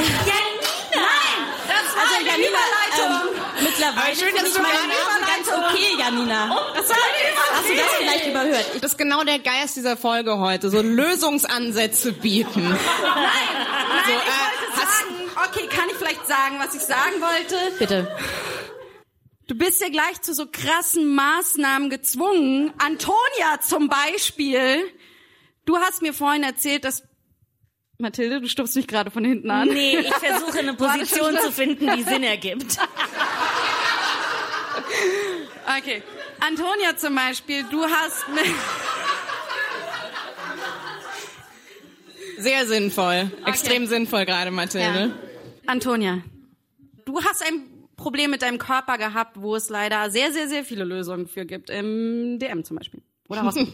Also 1.98 2.26
Janina, 2.26 2.58
ähm, 2.98 3.64
mittlerweile 3.64 4.14
schön, 4.14 4.28
finde 4.28 4.42
dass 4.42 4.50
ich 4.50 4.62
meine 4.62 4.74
Nase 4.74 5.26
ganz 5.26 5.48
okay, 5.48 5.96
Janina. 5.98 6.60
Das 6.74 6.88
war 6.90 6.96
Hast 7.54 7.68
du 7.68 7.74
das 7.74 7.94
vielleicht 7.98 8.26
überhört? 8.26 8.66
Ich 8.74 8.80
Das 8.80 8.92
ist 8.92 8.98
genau 8.98 9.24
der 9.24 9.38
Geist 9.38 9.76
dieser 9.76 9.96
Folge 9.96 10.38
heute, 10.38 10.68
so 10.68 10.82
Lösungsansätze 10.82 12.12
bieten. 12.12 12.68
Nein, 12.68 12.76
So, 14.06 14.12
ich 14.12 14.18
äh, 14.18 14.76
wollte 14.76 14.76
sagen, 14.76 15.48
okay, 15.48 15.66
kann 15.74 15.88
ich 15.90 15.96
vielleicht 15.96 16.26
sagen, 16.26 16.56
was 16.58 16.74
ich 16.74 16.82
sagen 16.82 17.20
wollte? 17.20 17.56
Bitte. 17.78 18.08
Du 19.46 19.54
bist 19.54 19.80
ja 19.80 19.88
gleich 19.88 20.20
zu 20.22 20.34
so 20.34 20.46
krassen 20.50 21.14
Maßnahmen 21.14 21.88
gezwungen. 21.88 22.72
Antonia 22.78 23.60
zum 23.60 23.88
Beispiel. 23.88 24.90
Du 25.64 25.76
hast 25.76 26.02
mir 26.02 26.12
vorhin 26.12 26.42
erzählt, 26.42 26.84
dass 26.84 27.04
Mathilde, 27.98 28.40
du 28.40 28.48
stupst 28.48 28.74
mich 28.76 28.88
gerade 28.88 29.10
von 29.10 29.24
hinten 29.24 29.50
an. 29.50 29.68
Nee, 29.68 29.98
ich 29.98 30.14
versuche 30.14 30.58
eine 30.58 30.74
Position 30.78 31.38
zu 31.38 31.50
finden, 31.52 31.90
die 31.96 32.02
Sinn 32.02 32.24
ergibt. 32.24 32.76
Okay. 35.78 36.02
Antonia 36.40 36.96
zum 36.96 37.14
Beispiel, 37.14 37.64
du 37.70 37.84
hast 37.84 38.26
Sehr 42.38 42.66
sinnvoll. 42.66 43.30
Extrem 43.46 43.86
sinnvoll 43.86 44.26
gerade, 44.26 44.50
Mathilde. 44.50 45.14
Antonia, 45.66 46.22
du 47.06 47.22
hast 47.24 47.42
ein 47.42 47.75
Problem 47.96 48.30
mit 48.30 48.42
deinem 48.42 48.58
Körper 48.58 48.98
gehabt, 48.98 49.40
wo 49.40 49.56
es 49.56 49.68
leider 49.68 50.10
sehr, 50.10 50.32
sehr, 50.32 50.48
sehr 50.48 50.64
viele 50.64 50.84
Lösungen 50.84 51.26
für 51.26 51.46
gibt. 51.46 51.70
Im 51.70 52.38
DM 52.38 52.64
zum 52.64 52.76
Beispiel. 52.76 53.02
Oder 53.28 53.44
was? 53.44 53.56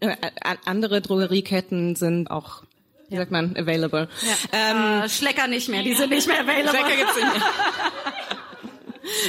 Äh, 0.00 0.16
andere 0.64 1.02
Drogerieketten 1.02 1.94
sind 1.94 2.30
auch, 2.30 2.62
wie 3.10 3.16
sagt 3.16 3.30
man, 3.30 3.54
available. 3.54 4.08
Ähm, 4.50 5.02
äh, 5.02 5.08
Schlecker 5.10 5.46
nicht 5.46 5.68
mehr, 5.68 5.82
die 5.82 5.92
sind 5.92 6.08
nicht 6.08 6.26
mehr 6.26 6.40
available. 6.40 6.70
Schlecker 6.70 6.96
gibt's 6.96 7.16
nicht 7.16 7.32
mehr. 7.34 7.42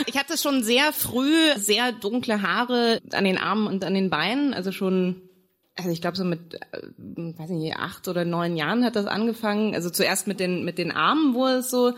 Ich 0.08 0.18
hatte 0.18 0.38
schon 0.38 0.64
sehr 0.64 0.94
früh 0.94 1.36
sehr 1.58 1.92
dunkle 1.92 2.42
Haare 2.42 3.02
an 3.12 3.26
den 3.26 3.38
Armen 3.38 3.68
und 3.68 3.84
an 3.84 3.94
den 3.94 4.10
Beinen, 4.10 4.54
also 4.54 4.72
schon, 4.72 5.22
also 5.76 5.90
ich 5.90 6.02
glaube 6.02 6.18
so 6.18 6.24
mit, 6.24 6.56
äh, 6.56 6.82
weiß 6.98 7.50
nicht, 7.50 7.76
acht 7.76 8.08
oder 8.08 8.24
neun 8.24 8.56
Jahren 8.56 8.86
hat 8.86 8.96
das 8.96 9.06
angefangen. 9.06 9.76
Also 9.76 9.90
zuerst 9.90 10.28
mit 10.28 10.40
den 10.40 10.64
mit 10.64 10.78
den 10.78 10.92
Armen, 10.92 11.34
wo 11.34 11.46
es 11.48 11.70
so, 11.70 11.94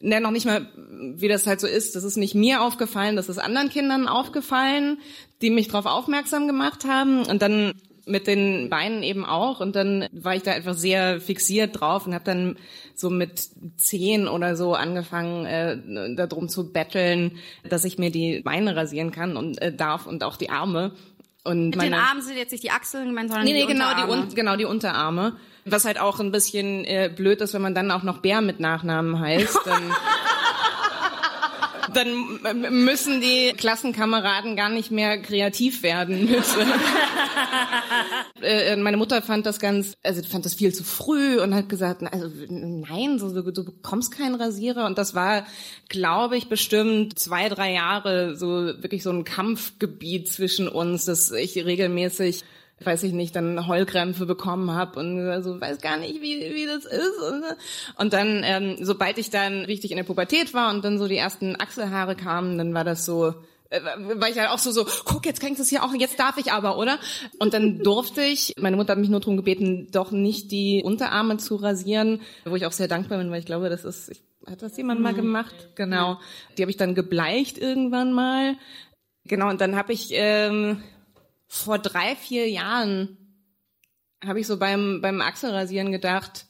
ne, 0.00 0.20
noch 0.20 0.30
nicht 0.30 0.46
mal, 0.46 0.66
wie 1.14 1.28
das 1.28 1.46
halt 1.46 1.60
so 1.60 1.66
ist. 1.66 1.96
Das 1.96 2.04
ist 2.04 2.16
nicht 2.16 2.34
mir 2.34 2.62
aufgefallen, 2.62 3.16
das 3.16 3.28
ist 3.28 3.38
anderen 3.38 3.68
Kindern 3.68 4.08
aufgefallen, 4.08 4.98
die 5.42 5.50
mich 5.50 5.68
darauf 5.68 5.86
aufmerksam 5.86 6.46
gemacht 6.46 6.84
haben 6.84 7.24
und 7.26 7.42
dann 7.42 7.74
mit 8.06 8.26
den 8.26 8.70
Beinen 8.70 9.02
eben 9.02 9.24
auch 9.24 9.60
und 9.60 9.76
dann 9.76 10.08
war 10.10 10.34
ich 10.34 10.42
da 10.42 10.52
einfach 10.52 10.74
sehr 10.74 11.20
fixiert 11.20 11.80
drauf 11.80 12.06
und 12.06 12.14
habe 12.14 12.24
dann 12.24 12.56
so 12.94 13.08
mit 13.08 13.50
zehn 13.76 14.26
oder 14.26 14.56
so 14.56 14.74
angefangen 14.74 15.44
äh, 15.44 16.16
darum 16.16 16.48
zu 16.48 16.72
betteln, 16.72 17.38
dass 17.68 17.84
ich 17.84 17.98
mir 17.98 18.10
die 18.10 18.40
Beine 18.40 18.74
rasieren 18.74 19.12
kann 19.12 19.36
und 19.36 19.62
äh, 19.62 19.72
darf 19.72 20.06
und 20.06 20.24
auch 20.24 20.36
die 20.36 20.50
Arme 20.50 20.92
und 21.42 21.70
Mit 21.70 21.82
den 21.82 21.94
Armen 21.94 22.20
sind 22.20 22.36
jetzt 22.36 22.52
nicht 22.52 22.64
die 22.64 22.70
Achseln 22.70 23.08
gemeint, 23.08 23.30
sondern 23.30 23.46
Nee, 23.46 23.54
die 23.54 23.60
nee, 23.60 23.72
genau 23.72 23.94
die, 23.94 24.02
Unterarme. 24.02 24.22
Un 24.28 24.34
genau 24.34 24.56
die 24.56 24.64
Unterarme. 24.66 25.36
Was 25.64 25.84
halt 25.84 26.00
auch 26.00 26.20
ein 26.20 26.32
bisschen 26.32 26.84
äh, 26.84 27.10
blöd 27.14 27.40
ist, 27.40 27.54
wenn 27.54 27.62
man 27.62 27.74
dann 27.74 27.90
auch 27.90 28.02
noch 28.02 28.18
Bär 28.18 28.40
mit 28.40 28.60
Nachnamen 28.60 29.18
heißt. 29.18 29.58
Dann, 29.64 29.82
dann 32.42 32.84
müssen 32.84 33.20
die 33.20 33.52
Klassenkameraden 33.56 34.56
gar 34.56 34.68
nicht 34.68 34.90
mehr 34.90 35.20
kreativ 35.20 35.82
werden. 35.82 36.30
Mit, 36.30 36.44
äh, 38.42 38.76
meine 38.76 38.96
Mutter 38.96 39.22
fand 39.22 39.46
das 39.46 39.60
ganz, 39.60 39.94
also 40.02 40.22
fand 40.22 40.44
das 40.44 40.54
viel 40.54 40.74
zu 40.74 40.84
früh 40.84 41.40
und 41.40 41.54
hat 41.54 41.68
gesagt, 41.68 42.02
also 42.12 42.30
nein, 42.48 43.18
so, 43.18 43.32
du, 43.32 43.50
du 43.50 43.64
bekommst 43.64 44.16
keinen 44.16 44.36
Rasierer. 44.36 44.86
Und 44.86 44.98
das 44.98 45.14
war, 45.14 45.46
glaube 45.88 46.36
ich, 46.36 46.48
bestimmt 46.48 47.18
zwei, 47.18 47.48
drei 47.48 47.72
Jahre 47.72 48.36
so 48.36 48.48
wirklich 48.48 49.02
so 49.02 49.10
ein 49.10 49.24
Kampfgebiet 49.24 50.28
zwischen 50.28 50.68
uns, 50.68 51.04
dass 51.04 51.30
ich 51.32 51.56
regelmäßig 51.64 52.44
weiß 52.82 53.02
ich 53.02 53.12
nicht, 53.12 53.36
dann 53.36 53.66
Heulkrämpfe 53.66 54.26
bekommen 54.26 54.70
habe 54.72 54.98
und 54.98 55.28
also 55.28 55.60
weiß 55.60 55.80
gar 55.80 55.98
nicht, 55.98 56.22
wie, 56.22 56.54
wie 56.54 56.66
das 56.66 56.84
ist. 56.84 57.18
Und, 57.28 57.44
und 57.96 58.12
dann, 58.12 58.42
ähm, 58.44 58.76
sobald 58.80 59.18
ich 59.18 59.30
dann 59.30 59.64
richtig 59.64 59.90
in 59.90 59.98
der 59.98 60.04
Pubertät 60.04 60.54
war 60.54 60.70
und 60.72 60.84
dann 60.84 60.98
so 60.98 61.06
die 61.06 61.16
ersten 61.16 61.60
Achselhaare 61.60 62.16
kamen, 62.16 62.56
dann 62.56 62.72
war 62.72 62.84
das 62.84 63.04
so, 63.04 63.34
äh, 63.68 63.80
war 64.14 64.28
ich 64.28 64.38
halt 64.38 64.50
auch 64.50 64.58
so, 64.58 64.70
so, 64.70 64.86
guck, 65.04 65.26
jetzt 65.26 65.40
kann 65.40 65.52
ich 65.52 65.58
das 65.58 65.68
hier 65.68 65.84
auch, 65.84 65.92
jetzt 65.94 66.18
darf 66.18 66.38
ich 66.38 66.52
aber, 66.52 66.78
oder? 66.78 66.98
Und 67.38 67.52
dann 67.52 67.78
durfte 67.82 68.22
ich, 68.22 68.54
meine 68.58 68.76
Mutter 68.76 68.92
hat 68.92 68.98
mich 68.98 69.10
nur 69.10 69.20
darum 69.20 69.36
gebeten, 69.36 69.88
doch 69.92 70.10
nicht 70.10 70.50
die 70.50 70.82
Unterarme 70.82 71.36
zu 71.36 71.56
rasieren, 71.56 72.20
wo 72.44 72.56
ich 72.56 72.64
auch 72.64 72.72
sehr 72.72 72.88
dankbar 72.88 73.18
bin, 73.18 73.30
weil 73.30 73.40
ich 73.40 73.46
glaube, 73.46 73.68
das 73.68 73.84
ist, 73.84 74.10
ich, 74.10 74.22
hat 74.46 74.62
das 74.62 74.76
jemand 74.78 75.02
mal 75.02 75.12
gemacht? 75.12 75.54
Genau. 75.74 76.18
Die 76.56 76.62
habe 76.62 76.70
ich 76.70 76.78
dann 76.78 76.94
gebleicht 76.94 77.58
irgendwann 77.58 78.12
mal. 78.14 78.56
Genau, 79.24 79.50
und 79.50 79.60
dann 79.60 79.76
habe 79.76 79.92
ich 79.92 80.08
ähm, 80.12 80.82
vor 81.52 81.80
drei, 81.80 82.14
vier 82.14 82.48
Jahren 82.48 83.18
habe 84.24 84.38
ich 84.38 84.46
so 84.46 84.56
beim, 84.56 85.00
beim 85.02 85.20
Achselrasieren 85.20 85.90
gedacht, 85.90 86.46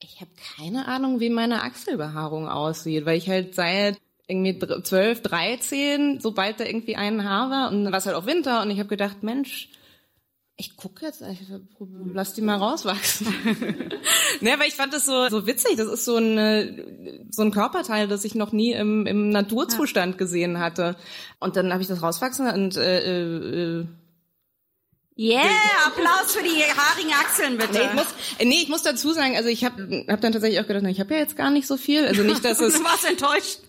ich 0.00 0.20
habe 0.20 0.30
keine 0.56 0.86
Ahnung, 0.86 1.18
wie 1.18 1.28
meine 1.28 1.62
Achselbehaarung 1.62 2.48
aussieht, 2.48 3.04
weil 3.04 3.18
ich 3.18 3.28
halt 3.28 3.56
seit 3.56 3.98
irgendwie 4.28 4.56
dr- 4.56 4.84
12, 4.84 5.22
13, 5.22 6.20
sobald 6.20 6.60
da 6.60 6.64
irgendwie 6.64 6.94
ein 6.94 7.28
Haar 7.28 7.50
war 7.50 7.70
und 7.70 7.82
dann 7.84 7.92
war 7.92 7.98
es 7.98 8.06
halt 8.06 8.14
auch 8.16 8.26
Winter 8.26 8.62
und 8.62 8.70
ich 8.70 8.78
habe 8.78 8.88
gedacht, 8.88 9.24
Mensch, 9.24 9.68
ich 10.56 10.76
gucke 10.76 11.04
jetzt, 11.04 11.20
ich 11.20 11.40
lass 12.12 12.34
die 12.34 12.42
mal 12.42 12.56
rauswachsen. 12.56 13.26
ne, 14.40 14.54
weil 14.58 14.68
ich 14.68 14.74
fand 14.74 14.92
das 14.92 15.04
so, 15.04 15.28
so 15.28 15.46
witzig. 15.46 15.76
Das 15.76 15.88
ist 15.88 16.04
so 16.04 16.16
ein, 16.16 16.38
äh, 16.38 17.26
so 17.30 17.42
ein 17.42 17.50
Körperteil, 17.50 18.06
das 18.06 18.24
ich 18.24 18.36
noch 18.36 18.52
nie 18.52 18.72
im, 18.72 19.06
im 19.06 19.30
Naturzustand 19.30 20.16
gesehen 20.16 20.60
hatte. 20.60 20.96
Und 21.40 21.56
dann 21.56 21.72
habe 21.72 21.82
ich 21.82 21.88
das 21.88 22.02
rauswachsen 22.02 22.46
und 22.46 22.76
äh, 22.76 23.80
äh, 23.80 23.86
Yeah, 25.16 25.42
Applaus 25.86 26.34
für 26.34 26.42
die 26.42 26.50
haarigen 26.50 27.12
Achseln, 27.12 27.56
bitte. 27.56 27.72
Nee, 27.74 27.84
ich 27.84 27.92
muss, 27.92 28.06
nee, 28.40 28.62
ich 28.62 28.68
muss 28.68 28.82
dazu 28.82 29.12
sagen, 29.12 29.36
also 29.36 29.48
ich 29.48 29.64
habe 29.64 30.04
hab 30.08 30.20
dann 30.20 30.32
tatsächlich 30.32 30.58
auch 30.60 30.66
gedacht, 30.66 30.82
na, 30.82 30.90
ich 30.90 30.98
habe 30.98 31.14
ja 31.14 31.20
jetzt 31.20 31.36
gar 31.36 31.50
nicht 31.50 31.68
so 31.68 31.76
viel. 31.76 32.04
Also 32.04 32.24
nicht, 32.24 32.44
dass 32.44 32.58
es 32.60 32.74
du 32.74 32.82
warst 32.82 33.04
enttäuscht. 33.04 33.60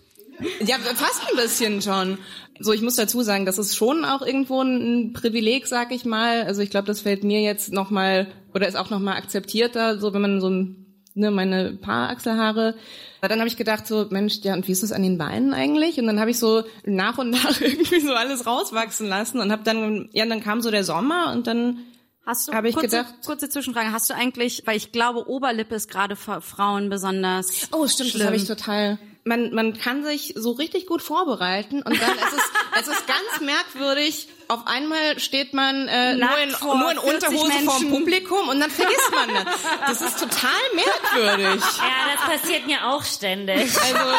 Ja 0.64 0.76
fast 0.78 1.22
ein 1.30 1.36
bisschen 1.36 1.82
schon. 1.82 2.18
So, 2.58 2.72
ich 2.72 2.80
muss 2.82 2.96
dazu 2.96 3.22
sagen, 3.22 3.44
das 3.46 3.58
ist 3.58 3.76
schon 3.76 4.04
auch 4.04 4.22
irgendwo 4.22 4.62
ein 4.62 5.12
Privileg, 5.12 5.66
sag 5.66 5.92
ich 5.92 6.04
mal. 6.04 6.42
Also 6.44 6.62
ich 6.62 6.70
glaube, 6.70 6.86
das 6.86 7.00
fällt 7.02 7.22
mir 7.24 7.40
jetzt 7.42 7.72
noch 7.72 7.90
mal 7.90 8.28
oder 8.54 8.66
ist 8.66 8.76
auch 8.76 8.88
noch 8.90 9.00
mal 9.00 9.14
akzeptierter, 9.16 9.98
so 9.98 10.14
wenn 10.14 10.22
man 10.22 10.40
so 10.40 10.48
ein 10.48 10.86
ne, 11.14 11.30
meine 11.30 11.72
paar 11.74 12.08
Achselhaare. 12.10 12.74
Aber 13.20 13.28
dann 13.28 13.38
habe 13.40 13.48
ich 13.48 13.56
gedacht 13.56 13.86
so, 13.86 14.06
Mensch, 14.10 14.36
ja, 14.42 14.54
und 14.54 14.66
wie 14.68 14.72
ist 14.72 14.82
das 14.82 14.92
an 14.92 15.02
den 15.02 15.18
Beinen 15.18 15.52
eigentlich? 15.54 15.98
Und 15.98 16.06
dann 16.06 16.20
habe 16.20 16.30
ich 16.30 16.38
so 16.38 16.62
nach 16.84 17.18
und 17.18 17.30
nach 17.30 17.60
irgendwie 17.60 18.00
so 18.00 18.12
alles 18.14 18.46
rauswachsen 18.46 19.06
lassen 19.06 19.40
und 19.40 19.52
habe 19.52 19.62
dann, 19.64 20.08
ja, 20.12 20.24
dann 20.26 20.42
kam 20.42 20.60
so 20.62 20.70
der 20.70 20.84
Sommer 20.84 21.32
und 21.32 21.46
dann 21.46 21.78
Hast 22.24 22.48
du 22.48 22.52
ich 22.52 22.74
kurze, 22.74 22.88
gedacht- 22.88 23.14
kurze 23.24 23.48
Zwischenfrage, 23.48 23.92
hast 23.92 24.10
du 24.10 24.14
eigentlich, 24.14 24.62
weil 24.66 24.76
ich 24.76 24.90
glaube, 24.90 25.28
Oberlippe 25.28 25.76
ist 25.76 25.88
gerade 25.88 26.16
für 26.16 26.40
Frauen 26.40 26.88
besonders 26.90 27.68
Oh, 27.70 27.86
stimmt, 27.86 28.10
schlimm. 28.10 28.18
das 28.20 28.26
habe 28.26 28.36
ich 28.36 28.44
total. 28.46 28.98
Man, 29.26 29.52
man 29.52 29.76
kann 29.76 30.04
sich 30.04 30.34
so 30.36 30.52
richtig 30.52 30.86
gut 30.86 31.02
vorbereiten 31.02 31.82
und 31.82 32.00
dann 32.00 32.16
ist 32.16 32.32
es, 32.32 32.42
es 32.82 32.88
ist 32.88 33.06
ganz 33.08 33.40
merkwürdig. 33.40 34.28
Auf 34.46 34.68
einmal 34.68 35.18
steht 35.18 35.52
man 35.52 35.88
äh, 35.88 36.14
nur 36.14 36.38
in, 36.38 36.50
vor 36.50 36.78
nur 36.78 36.92
in 36.92 37.00
40 37.00 37.28
Unterhose 37.28 37.64
vorm. 37.64 37.90
Publikum 37.90 38.48
und 38.48 38.60
dann 38.60 38.70
vergisst 38.70 39.10
man 39.12 39.28
das. 39.34 39.62
Das 39.88 40.00
ist 40.00 40.20
total 40.20 40.50
merkwürdig. 40.74 41.64
Ja, 41.76 42.14
das 42.14 42.40
passiert 42.40 42.66
mir 42.66 42.86
auch 42.86 43.02
ständig. 43.02 43.58
Also 43.58 44.14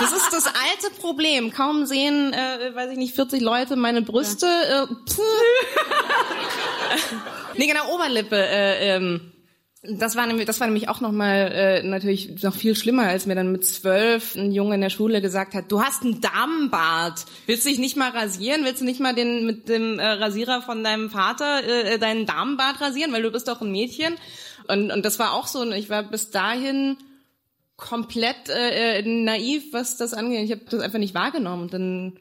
das 0.00 0.12
ist 0.12 0.32
das 0.32 0.46
alte 0.46 0.90
Problem. 0.98 1.52
Kaum 1.52 1.84
sehen, 1.84 2.32
äh, 2.32 2.74
weiß 2.74 2.92
ich 2.92 2.96
nicht, 2.96 3.14
40 3.14 3.42
Leute 3.42 3.76
meine 3.76 4.00
Brüste. 4.00 4.46
Äh, 4.46 4.86
puh. 4.86 5.22
nee, 7.56 7.66
genau, 7.66 7.94
Oberlippe. 7.94 8.36
Äh, 8.36 8.96
ähm, 8.96 9.32
das 9.82 10.14
war 10.14 10.28
nämlich, 10.28 10.46
das 10.46 10.60
war 10.60 10.68
nämlich 10.68 10.88
auch 10.88 11.00
noch 11.00 11.10
mal 11.10 11.50
äh, 11.52 11.82
natürlich 11.82 12.40
noch 12.42 12.54
viel 12.54 12.76
schlimmer, 12.76 13.08
als 13.08 13.26
mir 13.26 13.34
dann 13.34 13.50
mit 13.50 13.66
zwölf 13.66 14.36
ein 14.36 14.52
Junge 14.52 14.76
in 14.76 14.80
der 14.80 14.90
Schule 14.90 15.20
gesagt 15.20 15.54
hat: 15.54 15.72
Du 15.72 15.82
hast 15.82 16.04
einen 16.04 16.20
Damenbart. 16.20 17.24
Willst 17.46 17.64
du 17.64 17.70
dich 17.70 17.80
nicht 17.80 17.96
mal 17.96 18.10
rasieren? 18.10 18.64
Willst 18.64 18.80
du 18.80 18.84
nicht 18.84 19.00
mal 19.00 19.12
den 19.12 19.44
mit 19.44 19.68
dem 19.68 19.98
äh, 19.98 20.06
Rasierer 20.06 20.62
von 20.62 20.84
deinem 20.84 21.10
Vater 21.10 21.64
äh, 21.64 21.98
deinen 21.98 22.26
Damenbart 22.26 22.80
rasieren, 22.80 23.12
weil 23.12 23.22
du 23.22 23.32
bist 23.32 23.48
doch 23.48 23.60
ein 23.60 23.72
Mädchen? 23.72 24.14
Und 24.68 24.92
und 24.92 25.04
das 25.04 25.18
war 25.18 25.32
auch 25.32 25.48
so. 25.48 25.62
Und 25.62 25.72
ich 25.72 25.90
war 25.90 26.04
bis 26.04 26.30
dahin 26.30 26.96
komplett 27.76 28.48
äh, 28.50 29.00
äh, 29.00 29.02
naiv, 29.02 29.72
was 29.72 29.96
das 29.96 30.14
angeht. 30.14 30.44
Ich 30.44 30.52
habe 30.52 30.62
das 30.70 30.80
einfach 30.80 31.00
nicht 31.00 31.14
wahrgenommen. 31.14 31.62
Und 31.62 31.74
dann 31.74 32.18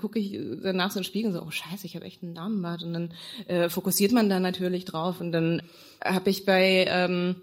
gucke 0.00 0.18
ich 0.18 0.38
danach 0.62 0.90
so 0.90 0.98
in 0.98 1.02
den 1.02 1.08
Spiegel 1.08 1.30
und 1.30 1.36
so, 1.36 1.42
oh 1.42 1.50
scheiße, 1.50 1.86
ich 1.86 1.96
habe 1.96 2.04
echt 2.04 2.22
einen 2.22 2.34
Damenbart. 2.34 2.82
Und 2.82 2.92
dann 2.92 3.14
äh, 3.46 3.68
fokussiert 3.68 4.12
man 4.12 4.28
da 4.28 4.40
natürlich 4.40 4.84
drauf. 4.84 5.20
Und 5.20 5.32
dann 5.32 5.62
habe 6.04 6.30
ich 6.30 6.44
bei 6.44 6.86
ähm, 6.88 7.36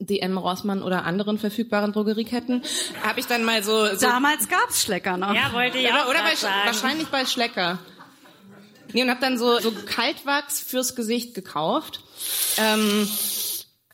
DM 0.00 0.38
Rossmann 0.38 0.82
oder 0.82 1.04
anderen 1.04 1.38
verfügbaren 1.38 1.92
Drogerieketten, 1.92 2.62
habe 3.02 3.20
ich 3.20 3.26
dann 3.26 3.44
mal 3.44 3.62
so... 3.62 3.86
so 3.86 4.06
Damals 4.06 4.48
gab's 4.48 4.82
Schlecker 4.82 5.16
noch. 5.16 5.34
Ja, 5.34 5.52
wollte 5.52 5.78
ich 5.78 5.86
oder 5.86 6.04
auch 6.04 6.10
oder 6.10 6.22
bei, 6.22 6.34
sagen. 6.34 6.66
wahrscheinlich 6.66 7.08
bei 7.08 7.26
Schlecker. 7.26 7.78
Nee, 8.92 9.02
und 9.02 9.10
habe 9.10 9.20
dann 9.20 9.38
so, 9.38 9.58
so 9.58 9.72
Kaltwachs 9.72 10.60
fürs 10.60 10.96
Gesicht 10.96 11.34
gekauft. 11.34 12.00
Ähm, 12.56 13.08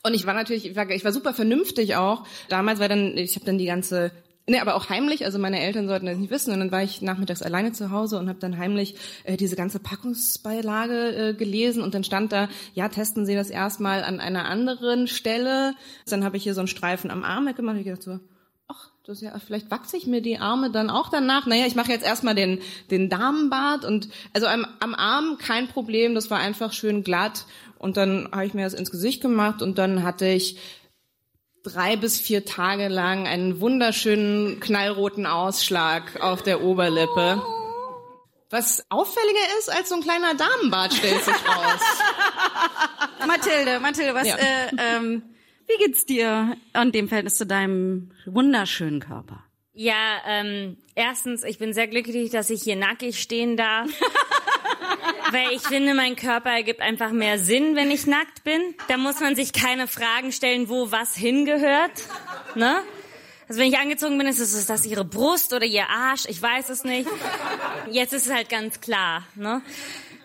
und 0.03 0.15
ich 0.15 0.27
war 0.27 0.35
natürlich, 0.35 0.67
ich 0.67 0.77
war, 0.77 0.89
ich 0.91 1.05
war 1.05 1.13
super 1.13 1.35
vernünftig 1.35 1.97
auch. 1.97 2.27
Damals 2.49 2.79
war 2.79 2.89
dann, 2.89 3.17
ich 3.17 3.35
habe 3.35 3.47
dann 3.47 3.59
die 3.59 3.65
ganze, 3.65 4.13
ne, 4.47 4.61
aber 4.61 4.75
auch 4.75 4.89
heimlich, 4.89 5.25
also 5.25 5.39
meine 5.39 5.61
Eltern 5.61 5.89
sollten 5.89 6.07
das 6.07 6.19
nicht 6.19 6.31
wissen. 6.31 6.53
Und 6.53 6.61
dann 6.61 6.73
war 6.73 6.83
ich 6.83 7.03
nachmittags 7.03 7.43
alleine 7.43 7.73
zu 7.73 7.91
Hause 7.91 8.19
und 8.19 8.29
habe 8.29 8.39
dann 8.39 8.59
heimlich 8.59 8.97
äh, 9.25 9.37
diese 9.37 9.57
ganze 9.57 9.79
Packungsbeilage 9.79 11.31
äh, 11.31 11.35
gelesen. 11.35 11.83
Und 11.83 11.95
dann 11.95 12.05
stand 12.05 12.33
da, 12.33 12.49
ja, 12.75 12.89
testen 12.89 13.27
Sie 13.27 13.35
das 13.35 13.51
erstmal 13.51 14.05
an 14.05 14.21
einer 14.21 14.47
anderen 14.47 15.07
Stelle. 15.07 15.75
Dann 16.09 16.25
habe 16.25 16.37
ich 16.37 16.43
hier 16.43 16.55
so 16.55 16.61
einen 16.61 16.69
Streifen 16.69 17.11
am 17.11 17.25
Arm 17.25 17.47
weggemacht. 17.47 17.75
Und 17.75 17.81
ich 17.81 17.87
gedacht 17.87 18.03
so, 18.03 18.21
ach, 18.69 18.91
das 19.07 19.19
ist 19.19 19.23
ja, 19.23 19.39
vielleicht 19.39 19.71
wachse 19.71 19.97
ich 19.97 20.07
mir 20.07 20.23
die 20.23 20.39
Arme 20.39 20.71
dann 20.71 20.91
auch 20.91 21.11
danach. 21.11 21.47
Naja, 21.47 21.67
ich 21.67 21.75
mache 21.75 21.93
jetzt 21.93 22.05
erstmal 22.05 22.35
den, 22.35 22.61
den 22.91 23.09
Damenbart 23.09 23.85
und 23.85 24.09
also 24.33 24.47
am, 24.47 24.67
am 24.81 24.95
Arm 24.95 25.39
kein 25.39 25.69
Problem, 25.69 26.15
das 26.15 26.31
war 26.31 26.39
einfach 26.39 26.73
schön 26.73 27.03
glatt. 27.03 27.47
Und 27.79 27.99
dann 27.99 28.31
habe 28.33 28.47
ich 28.47 28.55
mir 28.55 28.65
das 28.65 28.73
ins 28.73 28.91
Gesicht 28.91 29.21
gemacht 29.21 29.61
und 29.61 29.77
dann 29.77 30.05
hatte 30.05 30.27
ich 30.27 30.59
drei 31.65 31.97
bis 31.97 32.21
vier 32.21 32.45
Tage 32.45 32.89
lang 32.89 33.27
einen 33.27 33.61
wunderschönen 33.61 34.61
knallroten 34.61 35.27
Ausschlag 35.27 36.21
auf 36.21 36.43
der 36.43 36.63
Oberlippe. 36.63 37.43
Was 38.51 38.85
auffälliger 38.91 39.59
ist 39.59 39.73
als 39.75 39.89
so 39.89 39.97
ein 39.97 40.03
kleiner 40.03 40.35
Damenbart, 40.35 40.95
stellt 40.95 41.25
sich 41.25 41.35
raus. 41.35 41.81
Mathilde, 43.27 43.81
Mathilde, 43.81 44.15
was, 44.15 44.29
Ja. 44.29 44.37
äh, 44.37 44.69
ähm, 44.97 45.23
wie 45.67 45.85
geht's 45.85 46.05
dir 46.05 46.57
an 46.75 46.93
dem 46.93 47.09
Verhältnis 47.09 47.37
zu 47.37 47.47
deinem 47.47 48.13
wunderschönen 48.27 49.01
Körper? 49.01 49.43
Ja, 49.73 50.19
ähm, 50.29 50.77
erstens, 50.95 51.43
ich 51.43 51.59
bin 51.59 51.73
sehr 51.73 51.89
glücklich, 51.89 52.31
dass 52.31 52.51
ich 52.51 52.63
hier 52.63 52.77
nackig 52.77 53.21
stehen 53.21 53.57
darf. 53.57 53.89
Weil 55.31 55.53
ich 55.53 55.63
finde, 55.63 55.95
mein 55.95 56.17
Körper 56.17 56.51
ergibt 56.51 56.81
einfach 56.81 57.11
mehr 57.11 57.39
Sinn, 57.39 57.77
wenn 57.77 57.91
ich 57.91 58.07
nackt 58.07 58.45
bin. 58.45 58.61
Da 58.89 58.97
muss 58.97 59.21
man 59.21 59.37
sich 59.37 59.53
keine 59.53 59.87
Fragen 59.87 60.33
stellen, 60.33 60.69
wo 60.69 60.91
was 60.93 61.17
hingehört. 61.17 61.93
Ne? 62.55 62.83
Also 63.49 63.61
wenn 63.61 63.69
ich 63.69 63.79
angezogen 63.79 64.17
bin, 64.17 64.27
ist 64.27 64.39
es 64.39 64.67
das 64.67 64.87
ihre 64.87 65.05
Brust 65.05 65.53
oder 65.53 65.67
ihr 65.67 65.89
Arsch, 65.89 66.25
ich 66.29 66.41
weiß 66.41 66.71
es 66.71 66.85
nicht. 66.85 67.09
Jetzt 67.91 68.13
ist 68.15 68.27
es 68.27 68.33
halt 68.33 68.49
ganz 68.49 68.81
klar. 68.81 69.25
Ne? 69.35 69.61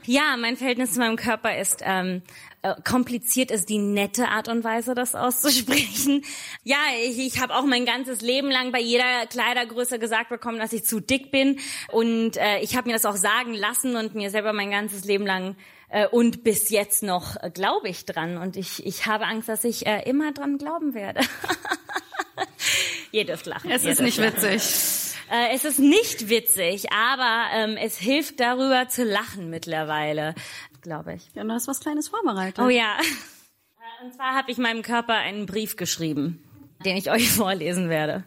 Ja, 0.05 0.37
mein 0.37 0.57
Verhältnis 0.57 0.93
zu 0.93 0.99
meinem 0.99 1.17
Körper 1.17 1.57
ist 1.57 1.81
ähm, 1.83 2.21
äh, 2.61 2.75
kompliziert, 2.83 3.51
ist 3.51 3.69
die 3.69 3.77
nette 3.77 4.27
Art 4.27 4.47
und 4.47 4.63
Weise, 4.63 4.93
das 4.95 5.15
auszusprechen. 5.15 6.23
Ja, 6.63 6.77
ich, 7.03 7.19
ich 7.19 7.41
habe 7.41 7.55
auch 7.55 7.63
mein 7.63 7.85
ganzes 7.85 8.21
Leben 8.21 8.49
lang 8.51 8.71
bei 8.71 8.81
jeder 8.81 9.25
Kleidergröße 9.29 9.99
gesagt 9.99 10.29
bekommen, 10.29 10.59
dass 10.59 10.73
ich 10.73 10.83
zu 10.83 10.99
dick 10.99 11.31
bin. 11.31 11.59
Und 11.91 12.37
äh, 12.37 12.59
ich 12.59 12.75
habe 12.75 12.89
mir 12.89 12.93
das 12.93 13.05
auch 13.05 13.15
sagen 13.15 13.53
lassen 13.53 13.95
und 13.95 14.15
mir 14.15 14.29
selber 14.29 14.53
mein 14.53 14.71
ganzes 14.71 15.05
Leben 15.05 15.25
lang 15.25 15.55
äh, 15.89 16.07
und 16.07 16.43
bis 16.43 16.69
jetzt 16.69 17.03
noch 17.03 17.35
äh, 17.41 17.49
glaube 17.49 17.89
ich 17.89 18.05
dran. 18.05 18.37
Und 18.37 18.57
ich, 18.57 18.85
ich 18.85 19.05
habe 19.05 19.25
Angst, 19.25 19.49
dass 19.49 19.63
ich 19.63 19.85
äh, 19.85 20.03
immer 20.09 20.31
dran 20.31 20.57
glauben 20.57 20.93
werde. 20.93 21.21
Ihr 23.11 23.25
dürft 23.25 23.45
lachen. 23.45 23.71
Es 23.71 23.83
ihr 23.83 23.91
ist 23.91 24.01
nicht 24.01 24.17
lachen. 24.17 24.43
witzig. 24.43 25.09
Äh, 25.31 25.55
es 25.55 25.63
ist 25.63 25.79
nicht 25.79 26.29
witzig, 26.29 26.91
aber 26.91 27.45
ähm, 27.53 27.77
es 27.77 27.99
hilft 27.99 28.39
darüber 28.39 28.87
zu 28.87 29.03
lachen 29.03 29.49
mittlerweile, 29.49 30.33
glaube 30.81 31.13
ich. 31.13 31.29
Ja, 31.33 31.43
du 31.43 31.51
hast 31.51 31.67
was 31.67 31.79
Kleines 31.79 32.09
vorbereitet. 32.09 32.59
Oh 32.63 32.69
ja. 32.69 32.97
Äh, 32.99 34.05
Und 34.05 34.13
zwar 34.13 34.35
habe 34.35 34.51
ich 34.51 34.57
meinem 34.57 34.81
Körper 34.81 35.13
einen 35.15 35.45
Brief 35.45 35.75
geschrieben, 35.75 36.43
den 36.85 36.97
ich 36.97 37.09
euch 37.11 37.29
vorlesen 37.31 37.89
werde. 37.89 38.23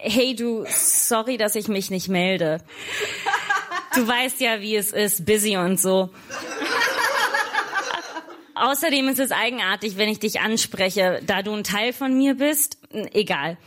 Hey 0.00 0.36
du, 0.36 0.64
sorry, 0.68 1.36
dass 1.36 1.54
ich 1.56 1.68
mich 1.68 1.90
nicht 1.90 2.08
melde. 2.08 2.58
Du 3.94 4.06
weißt 4.06 4.40
ja, 4.40 4.60
wie 4.60 4.76
es 4.76 4.92
ist, 4.92 5.24
busy 5.24 5.56
und 5.56 5.80
so. 5.80 6.10
Außerdem 8.54 9.08
ist 9.08 9.18
es 9.18 9.32
eigenartig, 9.32 9.96
wenn 9.98 10.08
ich 10.08 10.18
dich 10.18 10.40
anspreche, 10.40 11.20
da 11.26 11.42
du 11.42 11.52
ein 11.54 11.64
Teil 11.64 11.92
von 11.92 12.16
mir 12.16 12.34
bist. 12.34 12.78
Egal. 13.12 13.58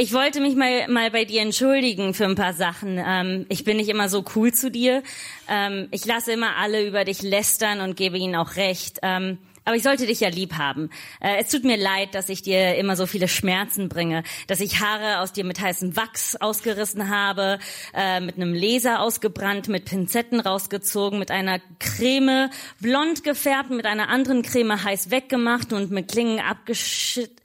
Ich 0.00 0.12
wollte 0.12 0.40
mich 0.40 0.54
mal, 0.54 0.86
mal 0.86 1.10
bei 1.10 1.24
dir 1.24 1.42
entschuldigen 1.42 2.14
für 2.14 2.24
ein 2.24 2.36
paar 2.36 2.52
Sachen. 2.52 3.02
Ähm, 3.04 3.46
ich 3.48 3.64
bin 3.64 3.78
nicht 3.78 3.88
immer 3.88 4.08
so 4.08 4.24
cool 4.36 4.52
zu 4.54 4.70
dir. 4.70 5.02
Ähm, 5.48 5.88
ich 5.90 6.06
lasse 6.06 6.30
immer 6.30 6.54
alle 6.54 6.86
über 6.86 7.04
dich 7.04 7.20
lästern 7.20 7.80
und 7.80 7.96
gebe 7.96 8.16
ihnen 8.16 8.36
auch 8.36 8.54
recht. 8.54 9.00
Ähm, 9.02 9.38
aber 9.64 9.74
ich 9.74 9.82
sollte 9.82 10.06
dich 10.06 10.20
ja 10.20 10.28
lieb 10.28 10.54
haben. 10.54 10.90
Äh, 11.18 11.38
es 11.40 11.48
tut 11.48 11.64
mir 11.64 11.76
leid, 11.76 12.14
dass 12.14 12.28
ich 12.28 12.42
dir 12.42 12.76
immer 12.76 12.94
so 12.94 13.06
viele 13.06 13.26
Schmerzen 13.26 13.88
bringe, 13.88 14.22
dass 14.46 14.60
ich 14.60 14.78
Haare 14.78 15.18
aus 15.18 15.32
dir 15.32 15.44
mit 15.44 15.60
heißem 15.60 15.96
Wachs 15.96 16.36
ausgerissen 16.36 17.08
habe, 17.08 17.58
äh, 17.92 18.20
mit 18.20 18.36
einem 18.36 18.54
Laser 18.54 19.00
ausgebrannt, 19.00 19.66
mit 19.66 19.86
Pinzetten 19.86 20.38
rausgezogen, 20.38 21.18
mit 21.18 21.32
einer 21.32 21.58
Creme 21.80 22.50
blond 22.78 23.24
gefärbt, 23.24 23.70
mit 23.70 23.84
einer 23.84 24.10
anderen 24.10 24.42
Creme 24.42 24.84
heiß 24.84 25.10
weggemacht 25.10 25.72
und 25.72 25.90
mit 25.90 26.06
Klingen 26.06 26.38
abgeschüttet. 26.38 27.42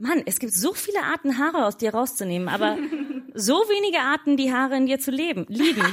Mann, 0.00 0.22
es 0.26 0.38
gibt 0.38 0.54
so 0.54 0.72
viele 0.72 1.02
Arten, 1.02 1.38
Haare 1.38 1.66
aus 1.66 1.76
dir 1.76 1.92
rauszunehmen, 1.92 2.48
aber 2.48 2.76
so 3.34 3.54
wenige 3.54 4.00
Arten, 4.00 4.36
die 4.36 4.52
Haare 4.52 4.76
in 4.76 4.86
dir 4.86 4.98
zu 4.98 5.10
leben, 5.10 5.46
lieben. 5.48 5.84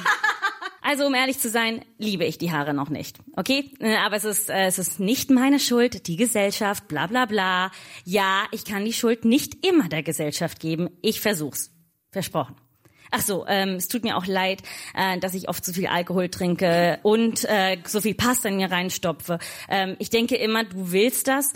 Also, 0.81 1.05
um 1.05 1.13
ehrlich 1.13 1.37
zu 1.39 1.49
sein, 1.49 1.83
liebe 1.97 2.23
ich 2.23 2.37
die 2.37 2.53
Haare 2.53 2.73
noch 2.73 2.89
nicht. 2.89 3.17
Okay? 3.35 3.73
Äh, 3.79 3.97
Aber 3.97 4.15
es 4.15 4.23
ist, 4.23 4.49
äh, 4.49 4.67
es 4.67 4.79
ist 4.79 5.01
nicht 5.01 5.29
meine 5.29 5.59
Schuld, 5.59 6.07
die 6.07 6.15
Gesellschaft, 6.15 6.87
bla, 6.87 7.07
bla, 7.07 7.25
bla. 7.25 7.71
Ja, 8.05 8.45
ich 8.51 8.63
kann 8.63 8.85
die 8.85 8.93
Schuld 8.93 9.25
nicht 9.25 9.65
immer 9.65 9.89
der 9.89 10.01
Gesellschaft 10.01 10.61
geben. 10.61 10.89
Ich 11.01 11.19
versuch's. 11.19 11.71
Versprochen. 12.11 12.55
Ach 13.11 13.19
so, 13.19 13.45
ähm, 13.47 13.75
es 13.75 13.89
tut 13.89 14.03
mir 14.03 14.15
auch 14.15 14.27
leid, 14.27 14.63
äh, 14.95 15.19
dass 15.19 15.33
ich 15.33 15.49
oft 15.49 15.65
so 15.65 15.73
viel 15.73 15.87
Alkohol 15.87 16.29
trinke 16.29 16.99
und 17.03 17.43
äh, 17.43 17.77
so 17.85 17.99
viel 17.99 18.15
Pasta 18.15 18.47
in 18.47 18.55
mir 18.55 18.71
reinstopfe. 18.71 19.39
Ähm, 19.67 19.97
ich 19.99 20.09
denke 20.09 20.37
immer, 20.37 20.63
du 20.63 20.93
willst 20.93 21.27
das. 21.27 21.51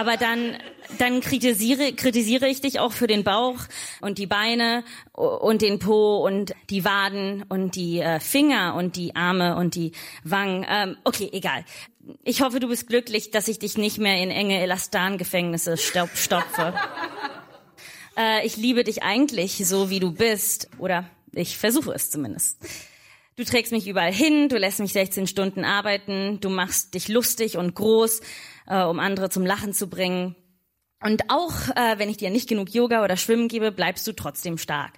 Aber 0.00 0.16
dann, 0.16 0.56
dann 0.96 1.20
kritisiere, 1.20 1.92
kritisiere 1.92 2.48
ich 2.48 2.62
dich 2.62 2.80
auch 2.80 2.92
für 2.92 3.06
den 3.06 3.22
Bauch 3.22 3.58
und 4.00 4.16
die 4.16 4.26
Beine 4.26 4.82
und 5.12 5.60
den 5.60 5.78
Po 5.78 6.24
und 6.26 6.54
die 6.70 6.86
Waden 6.86 7.44
und 7.50 7.76
die 7.76 8.00
äh, 8.00 8.18
Finger 8.18 8.76
und 8.76 8.96
die 8.96 9.14
Arme 9.14 9.56
und 9.56 9.74
die 9.74 9.92
Wangen. 10.24 10.64
Ähm, 10.66 10.96
okay, 11.04 11.28
egal. 11.34 11.66
Ich 12.24 12.40
hoffe, 12.40 12.60
du 12.60 12.68
bist 12.68 12.88
glücklich, 12.88 13.30
dass 13.30 13.46
ich 13.46 13.58
dich 13.58 13.76
nicht 13.76 13.98
mehr 13.98 14.16
in 14.22 14.30
enge 14.30 14.58
Elastan-Gefängnisse 14.62 15.76
stop 15.76 16.08
stopfe. 16.14 16.72
äh, 18.16 18.46
ich 18.46 18.56
liebe 18.56 18.84
dich 18.84 19.02
eigentlich 19.02 19.68
so, 19.68 19.90
wie 19.90 20.00
du 20.00 20.12
bist. 20.12 20.70
Oder 20.78 21.04
ich 21.32 21.58
versuche 21.58 21.92
es 21.92 22.10
zumindest. 22.10 22.56
Du 23.36 23.44
trägst 23.44 23.72
mich 23.72 23.88
überall 23.88 24.12
hin, 24.12 24.48
du 24.48 24.58
lässt 24.58 24.80
mich 24.80 24.92
16 24.92 25.26
Stunden 25.26 25.64
arbeiten, 25.64 26.40
du 26.40 26.50
machst 26.50 26.94
dich 26.94 27.08
lustig 27.08 27.56
und 27.56 27.74
groß, 27.74 28.20
äh, 28.66 28.82
um 28.82 28.98
andere 28.98 29.30
zum 29.30 29.46
Lachen 29.46 29.72
zu 29.72 29.88
bringen. 29.88 30.36
Und 31.02 31.22
auch 31.28 31.54
äh, 31.76 31.98
wenn 31.98 32.10
ich 32.10 32.18
dir 32.18 32.30
nicht 32.30 32.48
genug 32.48 32.74
Yoga 32.74 33.02
oder 33.02 33.16
Schwimmen 33.16 33.48
gebe, 33.48 33.72
bleibst 33.72 34.06
du 34.06 34.12
trotzdem 34.12 34.58
stark. 34.58 34.92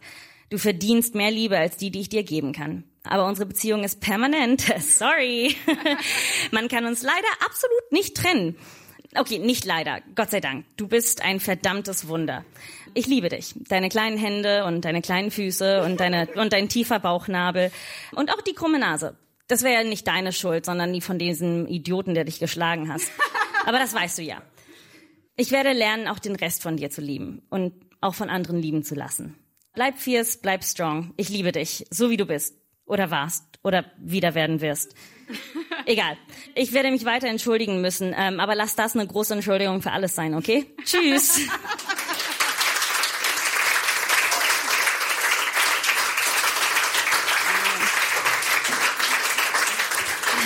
Du 0.51 0.59
verdienst 0.59 1.15
mehr 1.15 1.31
Liebe 1.31 1.57
als 1.57 1.77
die, 1.77 1.91
die 1.91 2.01
ich 2.01 2.09
dir 2.09 2.25
geben 2.25 2.53
kann. 2.53 2.85
Aber 3.05 3.27
unsere 3.27 3.47
Beziehung 3.47 3.85
ist 3.85 4.01
permanent. 4.01 4.61
Sorry. 4.81 5.55
Man 6.51 6.69
kann 6.69 6.85
uns 6.85 7.03
leider 7.03 7.29
absolut 7.45 7.93
nicht 7.93 8.17
trennen. 8.17 8.57
Okay, 9.15 9.39
nicht 9.39 9.65
leider. 9.67 10.01
Gott 10.15 10.31
sei 10.31 10.41
Dank. 10.41 10.65
Du 10.77 10.89
bist 10.89 11.23
ein 11.23 11.39
verdammtes 11.39 12.09
Wunder. 12.09 12.45
Ich 12.95 13.07
liebe 13.07 13.29
dich. 13.29 13.55
Deine 13.69 13.91
kleinen 13.91 14.17
Hände 14.17 14.65
und 14.65 14.85
deine 14.85 15.03
kleinen 15.03 15.31
Füße 15.31 15.83
und 15.83 16.01
deine, 16.01 16.29
und 16.35 16.53
dein 16.53 16.69
tiefer 16.69 16.99
Bauchnabel 16.99 17.71
und 18.15 18.31
auch 18.31 18.41
die 18.41 18.55
krumme 18.55 18.79
Nase. 18.79 19.17
Das 19.49 19.63
wäre 19.63 19.83
ja 19.83 19.85
nicht 19.85 20.07
deine 20.07 20.33
Schuld, 20.33 20.65
sondern 20.65 20.93
die 20.93 21.03
von 21.03 21.19
diesem 21.19 21.67
Idioten, 21.67 22.15
der 22.15 22.25
dich 22.25 22.39
geschlagen 22.39 22.91
hast. 22.91 23.11
Aber 23.67 23.79
das 23.79 23.95
weißt 23.95 24.19
du 24.19 24.23
ja. 24.23 24.41
Ich 25.37 25.51
werde 25.51 25.73
lernen, 25.73 26.09
auch 26.09 26.19
den 26.19 26.37
Rest 26.37 26.63
von 26.63 26.77
dir 26.77 26.91
zu 26.91 27.01
lieben 27.01 27.43
und 27.51 27.75
auch 28.01 28.15
von 28.15 28.31
anderen 28.31 28.61
lieben 28.61 28.83
zu 28.83 28.95
lassen. 28.95 29.37
Bleib 29.75 29.99
fierce, 29.99 30.39
bleib 30.39 30.65
strong. 30.65 31.13
Ich 31.17 31.29
liebe 31.29 31.53
dich, 31.53 31.87
so 31.91 32.11
wie 32.11 32.17
du 32.17 32.27
bist. 32.27 32.57
Oder 32.85 33.11
warst. 33.11 33.45
Oder 33.63 33.85
wieder 33.99 34.35
werden 34.35 34.61
wirst. 34.61 34.95
Egal. 35.87 36.17
Ich 36.55 36.73
werde 36.73 36.91
mich 36.91 37.05
weiter 37.05 37.29
entschuldigen 37.29 37.81
müssen, 37.81 38.15
ähm, 38.17 38.41
aber 38.41 38.55
lass 38.55 38.75
das 38.77 38.95
eine 38.95 39.07
große 39.07 39.35
Entschuldigung 39.35 39.83
für 39.83 39.93
alles 39.93 40.15
sein, 40.15 40.35
okay? 40.35 40.67
Tschüss. 40.85 41.41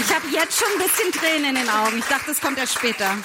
Ich 0.01 0.14
habe 0.14 0.27
jetzt 0.31 0.59
schon 0.59 0.68
ein 0.72 0.87
bisschen 0.87 1.12
Tränen 1.12 1.51
in 1.57 1.62
den 1.62 1.68
Augen. 1.70 1.99
Ich 1.99 2.05
dachte, 2.05 2.27
das 2.29 2.40
kommt 2.40 2.59
erst 2.59 2.75
später. 2.75 3.16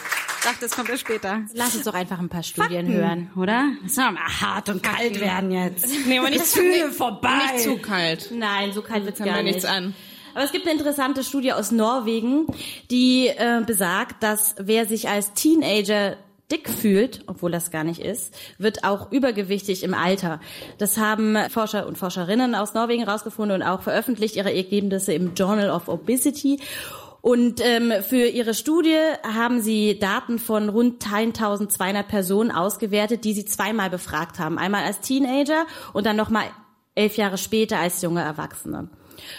dachte, 0.43 0.65
es 0.65 0.71
kommt 0.71 0.89
ja 0.89 0.97
später. 0.97 1.41
Lass 1.53 1.75
uns 1.75 1.83
doch 1.83 1.93
einfach 1.93 2.19
ein 2.19 2.29
paar 2.29 2.43
Studien 2.43 2.85
Fakten. 2.85 2.93
hören. 2.93 3.31
Oder? 3.35 3.71
Es 3.85 3.95
soll 3.95 4.11
mal 4.11 4.21
hart 4.41 4.69
und 4.69 4.81
kalt 4.81 5.19
werden 5.19 5.51
jetzt. 5.51 5.87
Nee, 6.05 6.19
aber 6.19 6.29
nicht, 6.29 6.41
Gefühle 6.41 6.91
vorbei. 6.91 7.29
Nicht 7.53 7.63
zu 7.63 7.77
kalt. 7.77 8.29
Nein, 8.31 8.71
so 8.73 8.81
kalt 8.81 9.05
wird's 9.05 9.17
Kann 9.19 9.27
gar 9.27 9.37
mir 9.37 9.43
nicht. 9.43 9.55
nichts 9.55 9.69
an. 9.69 9.93
Aber 10.33 10.43
es 10.43 10.51
gibt 10.51 10.65
eine 10.65 10.77
interessante 10.77 11.23
Studie 11.23 11.53
aus 11.53 11.71
Norwegen, 11.71 12.47
die 12.89 13.27
äh, 13.27 13.61
besagt, 13.65 14.23
dass 14.23 14.55
wer 14.57 14.85
sich 14.85 15.09
als 15.09 15.33
Teenager 15.33 16.17
dick 16.51 16.69
fühlt, 16.69 17.21
obwohl 17.27 17.51
das 17.51 17.71
gar 17.71 17.83
nicht 17.83 18.01
ist, 18.01 18.33
wird 18.57 18.83
auch 18.83 19.11
übergewichtig 19.11 19.83
im 19.83 19.93
Alter. 19.93 20.39
Das 20.77 20.97
haben 20.97 21.37
Forscher 21.49 21.87
und 21.87 21.97
Forscherinnen 21.97 22.55
aus 22.55 22.73
Norwegen 22.73 23.03
rausgefunden 23.03 23.61
und 23.61 23.67
auch 23.67 23.81
veröffentlicht 23.81 24.35
ihre 24.35 24.53
Ergebnisse 24.53 25.13
im 25.13 25.33
Journal 25.33 25.69
of 25.69 25.87
Obesity. 25.87 26.59
Und 27.21 27.61
ähm, 27.63 27.93
für 28.01 28.25
ihre 28.25 28.55
Studie 28.55 28.97
haben 29.23 29.61
sie 29.61 29.99
Daten 29.99 30.39
von 30.39 30.69
rund 30.69 31.05
1200 31.05 32.07
Personen 32.07 32.51
ausgewertet, 32.51 33.23
die 33.23 33.33
sie 33.33 33.45
zweimal 33.45 33.91
befragt 33.91 34.39
haben. 34.39 34.57
Einmal 34.57 34.83
als 34.83 35.01
Teenager 35.01 35.65
und 35.93 36.07
dann 36.07 36.15
nochmal 36.15 36.45
elf 36.95 37.17
Jahre 37.17 37.37
später 37.37 37.77
als 37.77 38.01
junge 38.01 38.21
Erwachsene. 38.21 38.89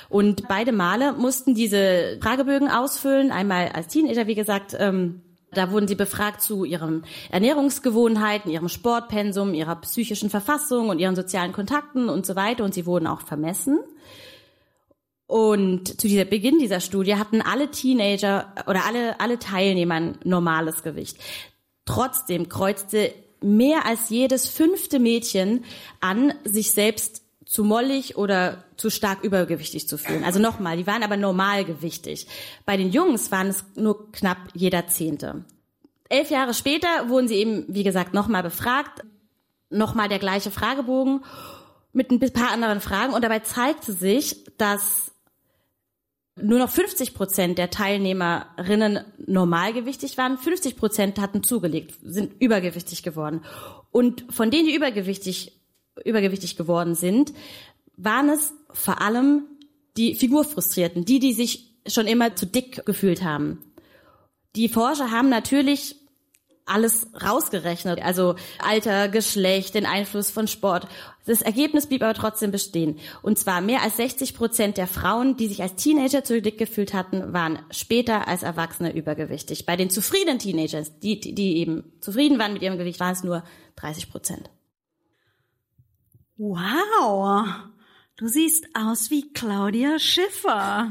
Und 0.09 0.49
beide 0.49 0.73
Male 0.73 1.13
mussten 1.13 1.55
diese 1.55 2.19
Fragebögen 2.21 2.69
ausfüllen. 2.69 3.33
Einmal 3.33 3.69
als 3.69 3.89
Teenager, 3.89 4.27
wie 4.27 4.35
gesagt, 4.35 4.77
ähm, 4.79 5.23
da 5.53 5.71
wurden 5.71 5.87
sie 5.87 5.95
befragt 5.95 6.41
zu 6.41 6.65
ihren 6.65 7.05
Ernährungsgewohnheiten, 7.31 8.51
ihrem 8.51 8.69
Sportpensum, 8.69 9.55
ihrer 9.55 9.77
psychischen 9.77 10.31
Verfassung 10.31 10.89
und 10.89 10.99
ihren 10.99 11.17
sozialen 11.17 11.53
Kontakten 11.53 12.09
und 12.09 12.25
so 12.25 12.37
weiter. 12.37 12.65
Und 12.65 12.73
sie 12.75 12.87
wurden 12.87 13.07
auch 13.07 13.21
vermessen. 13.21 13.81
Und 15.27 16.01
zu 16.01 16.09
dieser 16.09 16.25
Beginn 16.25 16.59
dieser 16.59 16.81
Studie 16.81 17.17
hatten 17.17 17.41
alle 17.41 17.71
Teenager 17.71 18.53
oder 18.67 18.85
alle, 18.87 19.19
alle 19.21 19.39
Teilnehmer 19.39 19.95
ein 19.95 20.19
normales 20.25 20.83
Gewicht. 20.83 21.17
Trotzdem 21.85 22.49
kreuzte 22.49 23.13
mehr 23.43 23.87
als 23.87 24.11
jedes 24.11 24.49
fünfte 24.49 24.99
Mädchen 24.99 25.65
an, 26.01 26.35
sich 26.45 26.73
selbst 26.73 27.22
zu 27.53 27.65
mollig 27.65 28.17
oder 28.17 28.65
zu 28.79 28.89
stark 28.89 29.23
übergewichtig 29.23 29.87
zu 29.87 29.99
fühlen. 29.99 30.25
Also 30.25 30.41
nochmal, 30.41 30.79
die 30.79 30.87
waren 30.87 31.03
aber 31.03 31.19
normalgewichtig. 31.19 32.27
Bei 32.65 32.79
den 32.79 32.91
Jungs 32.91 33.31
waren 33.31 33.49
es 33.49 33.63
nur 33.75 34.11
knapp 34.11 34.39
jeder 34.55 34.87
Zehnte. 34.87 35.45
Elf 36.09 36.31
Jahre 36.31 36.55
später 36.55 37.11
wurden 37.11 37.29
sie 37.29 37.35
eben, 37.35 37.67
wie 37.69 37.83
gesagt, 37.83 38.15
nochmal 38.15 38.43
befragt. 38.43 39.03
Nochmal 39.69 40.09
der 40.09 40.19
gleiche 40.19 40.51
Fragebogen 40.51 41.27
mit 41.93 42.11
ein 42.11 42.21
paar 42.21 42.53
anderen 42.53 42.81
Fragen. 42.81 43.13
Und 43.13 43.23
dabei 43.23 43.41
zeigte 43.41 43.93
sich, 43.93 44.47
dass 44.57 45.13
nur 46.37 46.59
noch 46.59 46.71
50 46.71 47.13
Prozent 47.13 47.59
der 47.59 47.69
Teilnehmerinnen 47.69 49.05
normalgewichtig 49.27 50.17
waren, 50.17 50.39
50 50.39 50.79
Prozent 50.79 51.21
hatten 51.21 51.43
zugelegt, 51.43 51.99
sind 52.03 52.33
übergewichtig 52.41 53.03
geworden. 53.03 53.45
Und 53.91 54.25
von 54.31 54.51
denen, 54.51 54.69
die 54.69 54.75
übergewichtig, 54.75 55.62
übergewichtig 56.05 56.57
geworden 56.57 56.95
sind, 56.95 57.33
waren 57.97 58.29
es 58.29 58.53
vor 58.73 59.01
allem 59.01 59.45
die 59.97 60.15
Figurfrustrierten, 60.15 61.05
die, 61.05 61.19
die 61.19 61.33
sich 61.33 61.75
schon 61.87 62.07
immer 62.07 62.37
zu 62.37 62.47
dick 62.47 62.85
gefühlt 62.87 63.23
haben. 63.23 63.73
Die 64.57 64.69
Forscher 64.69 65.11
haben 65.11 65.29
natürlich 65.29 65.97
alles 66.65 67.09
rausgerechnet, 67.21 68.01
also 68.03 68.37
Alter, 68.59 69.09
Geschlecht, 69.09 69.75
den 69.75 69.85
Einfluss 69.85 70.31
von 70.31 70.47
Sport. 70.47 70.87
Das 71.27 71.43
Ergebnis 71.43 71.87
blieb 71.87 72.03
aber 72.03 72.15
trotzdem 72.15 72.51
bestehen. 72.51 72.99
Und 73.21 73.39
zwar 73.39 73.61
mehr 73.61 73.83
als 73.83 73.97
60 73.97 74.35
Prozent 74.35 74.77
der 74.77 74.87
Frauen, 74.87 75.37
die 75.37 75.49
sich 75.49 75.63
als 75.63 75.75
Teenager 75.75 76.25
zu 76.25 76.41
dick 76.41 76.59
gefühlt 76.59 76.95
hatten, 76.95 77.33
waren 77.33 77.59
später 77.71 78.29
als 78.29 78.43
Erwachsene 78.43 78.95
übergewichtig. 78.95 79.67
Bei 79.67 79.77
den 79.77 79.91
zufriedenen 79.91 80.39
Teenagers, 80.39 80.99
die, 81.01 81.19
die 81.19 81.57
eben 81.59 81.93
zufrieden 82.01 82.39
waren 82.39 82.53
mit 82.53 82.63
ihrem 82.63 82.79
Gewicht, 82.79 83.01
waren 83.01 83.13
es 83.13 83.25
nur 83.25 83.43
30 83.77 84.11
Prozent. 84.11 84.51
Wow. 86.43 87.47
Du 88.17 88.27
siehst 88.27 88.67
aus 88.75 89.11
wie 89.11 89.33
Claudia 89.33 90.01
Schiffer. 90.01 90.91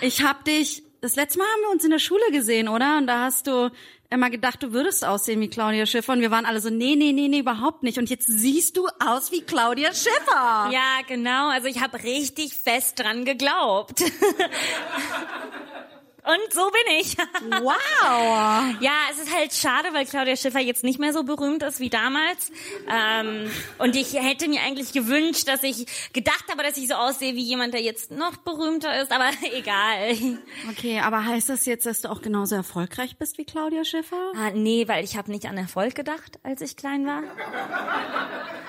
Ich 0.00 0.22
hab 0.22 0.46
dich, 0.46 0.82
das 1.02 1.14
letzte 1.14 1.38
Mal 1.38 1.44
haben 1.44 1.60
wir 1.60 1.70
uns 1.72 1.84
in 1.84 1.90
der 1.90 1.98
Schule 1.98 2.24
gesehen, 2.32 2.68
oder? 2.68 2.96
Und 2.96 3.06
da 3.06 3.24
hast 3.24 3.46
du 3.46 3.70
immer 4.08 4.30
gedacht, 4.30 4.62
du 4.62 4.72
würdest 4.72 5.04
aussehen 5.04 5.42
wie 5.42 5.50
Claudia 5.50 5.84
Schiffer. 5.84 6.14
Und 6.14 6.22
wir 6.22 6.30
waren 6.30 6.46
alle 6.46 6.60
so, 6.60 6.70
nee, 6.70 6.96
nee, 6.96 7.12
nee, 7.12 7.28
nee, 7.28 7.40
überhaupt 7.40 7.82
nicht. 7.82 7.98
Und 7.98 8.08
jetzt 8.08 8.28
siehst 8.28 8.78
du 8.78 8.88
aus 8.98 9.30
wie 9.30 9.42
Claudia 9.42 9.92
Schiffer. 9.92 10.70
Ja, 10.72 11.00
genau. 11.06 11.50
Also 11.50 11.68
ich 11.68 11.82
habe 11.82 12.02
richtig 12.02 12.54
fest 12.54 12.98
dran 12.98 13.26
geglaubt. 13.26 14.02
Und 16.24 16.52
so 16.52 16.70
bin 16.70 16.98
ich. 17.00 17.16
Wow. 17.62 18.74
Ja, 18.80 18.92
es 19.10 19.18
ist 19.18 19.34
halt 19.34 19.52
schade, 19.52 19.88
weil 19.92 20.06
Claudia 20.06 20.36
Schiffer 20.36 20.60
jetzt 20.60 20.84
nicht 20.84 20.98
mehr 20.98 21.12
so 21.12 21.24
berühmt 21.24 21.62
ist 21.62 21.80
wie 21.80 21.90
damals. 21.90 22.50
Ähm, 22.88 23.50
und 23.78 23.96
ich 23.96 24.14
hätte 24.14 24.48
mir 24.48 24.60
eigentlich 24.62 24.92
gewünscht, 24.92 25.48
dass 25.48 25.62
ich 25.62 25.86
gedacht 26.12 26.44
habe, 26.50 26.62
dass 26.62 26.76
ich 26.76 26.88
so 26.88 26.94
aussehe 26.94 27.34
wie 27.34 27.42
jemand, 27.42 27.74
der 27.74 27.82
jetzt 27.82 28.10
noch 28.10 28.36
berühmter 28.38 29.00
ist, 29.02 29.10
aber 29.12 29.30
egal. 29.52 30.16
Okay, 30.70 31.00
aber 31.00 31.24
heißt 31.24 31.48
das 31.48 31.66
jetzt, 31.66 31.86
dass 31.86 32.02
du 32.02 32.10
auch 32.10 32.22
genauso 32.22 32.54
erfolgreich 32.54 33.16
bist 33.16 33.38
wie 33.38 33.44
Claudia 33.44 33.84
Schiffer? 33.84 34.32
Ah, 34.36 34.50
nee, 34.50 34.86
weil 34.88 35.04
ich 35.04 35.16
habe 35.16 35.30
nicht 35.30 35.46
an 35.46 35.56
Erfolg 35.56 35.94
gedacht, 35.94 36.38
als 36.42 36.60
ich 36.60 36.76
klein 36.76 37.06
war. 37.06 37.22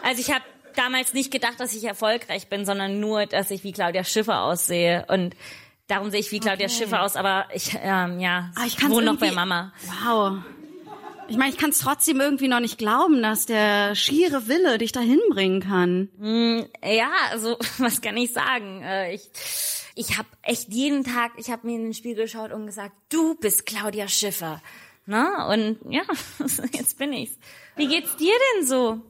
Also 0.04 0.22
ich 0.22 0.32
habe 0.32 0.44
damals 0.76 1.14
nicht 1.14 1.32
gedacht, 1.32 1.60
dass 1.60 1.74
ich 1.74 1.84
erfolgreich 1.84 2.48
bin, 2.48 2.66
sondern 2.66 3.00
nur, 3.00 3.26
dass 3.26 3.52
ich 3.52 3.64
wie 3.64 3.72
Claudia 3.72 4.04
Schiffer 4.04 4.42
aussehe. 4.42 5.06
Und 5.08 5.36
darum 5.92 6.10
sehe 6.10 6.20
ich 6.22 6.32
wie 6.32 6.40
Claudia 6.40 6.68
Okay. 6.68 6.76
Schiffer 6.76 7.04
aus, 7.04 7.16
aber 7.16 7.46
ich, 7.54 7.78
ähm, 7.82 8.20
ja, 8.20 8.52
Ah, 8.56 8.66
ich 8.66 8.82
wohne 8.90 9.06
noch 9.08 9.18
bei 9.18 9.32
Mama. 9.32 9.74
Wow. 10.04 10.40
Ich 11.28 11.38
meine, 11.38 11.52
ich 11.52 11.58
kann 11.58 11.70
es 11.70 11.80
trotzdem 11.80 12.20
irgendwie 12.20 12.48
noch 12.48 12.60
nicht 12.60 12.78
glauben, 12.78 13.22
dass 13.22 13.46
der 13.46 13.96
schiere 13.96 14.48
Wille 14.48 14.78
dich 14.78 14.92
dahin 14.92 15.20
bringen 15.30 15.62
kann. 15.62 16.10
Ja, 16.84 17.10
also 17.30 17.58
was 17.78 18.02
kann 18.02 18.18
ich 18.18 18.34
sagen? 18.34 18.82
Äh, 18.84 19.14
ich 19.16 19.30
ich 19.96 20.18
habe 20.18 20.28
echt 20.42 20.70
jeden 20.70 21.04
Tag, 21.04 21.32
ich 21.38 21.50
habe 21.52 21.68
mir 21.68 21.76
in 21.76 21.84
den 21.84 21.94
Spiegel 21.94 22.24
geschaut 22.24 22.52
und 22.52 22.66
gesagt, 22.66 22.94
du 23.10 23.36
bist 23.36 23.66
Claudia 23.66 24.08
Schiffer. 24.08 24.62
Na? 25.06 25.52
Und 25.52 25.78
ja, 25.90 26.04
jetzt 26.74 26.98
bin 26.98 27.12
ich's. 27.14 27.38
Wie 27.76 27.88
geht's 27.88 28.16
dir 28.16 28.34
denn 28.56 28.66
so? 28.68 29.02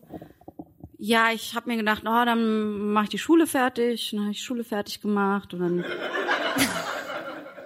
Ja, 1.03 1.31
ich 1.31 1.55
habe 1.55 1.67
mir 1.67 1.77
gedacht, 1.77 2.03
oh, 2.05 2.25
dann 2.25 2.93
mache 2.93 3.05
ich 3.05 3.09
die 3.09 3.17
Schule 3.17 3.47
fertig. 3.47 4.11
Dann 4.11 4.19
habe 4.21 4.31
ich 4.33 4.37
die 4.37 4.43
Schule 4.43 4.63
fertig 4.63 5.01
gemacht 5.01 5.51
und 5.53 5.59
dann. 5.59 5.85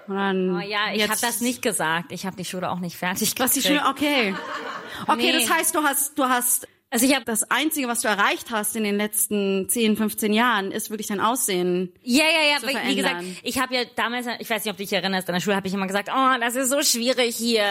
Und 0.08 0.16
dann 0.16 0.56
Oh 0.56 0.60
ja, 0.60 0.94
ich 0.94 1.02
habe 1.02 1.20
das 1.20 1.42
nicht 1.42 1.64
gesagt. 1.64 2.12
Ich 2.12 2.28
habe 2.28 2.36
die 2.36 2.46
Schule 2.46 2.70
auch 2.70 2.80
nicht 2.80 2.96
fertig 2.96 3.34
Was 3.40 3.54
die. 3.54 3.62
Schule? 3.64 3.82
Okay. 3.90 4.36
Okay, 5.08 5.32
Nee. 5.32 5.40
das 5.40 5.50
heißt, 5.50 5.74
du 5.74 5.82
hast, 5.82 6.18
du 6.18 6.26
hast. 6.26 6.68
Also 6.96 7.08
ich 7.08 7.14
habe 7.14 7.26
Das 7.26 7.52
Einzige, 7.52 7.90
was 7.90 8.00
du 8.00 8.08
erreicht 8.08 8.52
hast 8.52 8.74
in 8.78 8.86
den 8.86 8.96
letzten 8.96 9.68
10, 9.68 9.98
15 9.98 10.32
Jahren, 10.32 10.72
ist 10.72 10.90
wirklich 10.90 11.08
dein 11.08 11.20
Aussehen. 11.20 11.92
Ja, 12.04 12.24
ja, 12.24 12.54
ja, 12.54 12.60
zu 12.60 12.68
wie 12.68 12.96
gesagt, 12.96 13.22
ich 13.44 13.60
habe 13.60 13.76
ja 13.76 13.82
damals, 13.98 14.28
ich 14.40 14.50
weiß 14.50 14.64
nicht, 14.64 14.72
ob 14.72 14.78
du 14.78 14.84
dich 14.84 14.94
erinnerst, 14.94 15.28
in 15.28 15.34
der 15.34 15.42
Schule 15.42 15.58
habe 15.58 15.68
ich 15.68 15.74
immer 15.74 15.88
gesagt, 15.88 16.10
oh, 16.10 16.40
das 16.40 16.56
ist 16.56 16.70
so 16.70 16.82
schwierig 16.84 17.36
hier. 17.36 17.66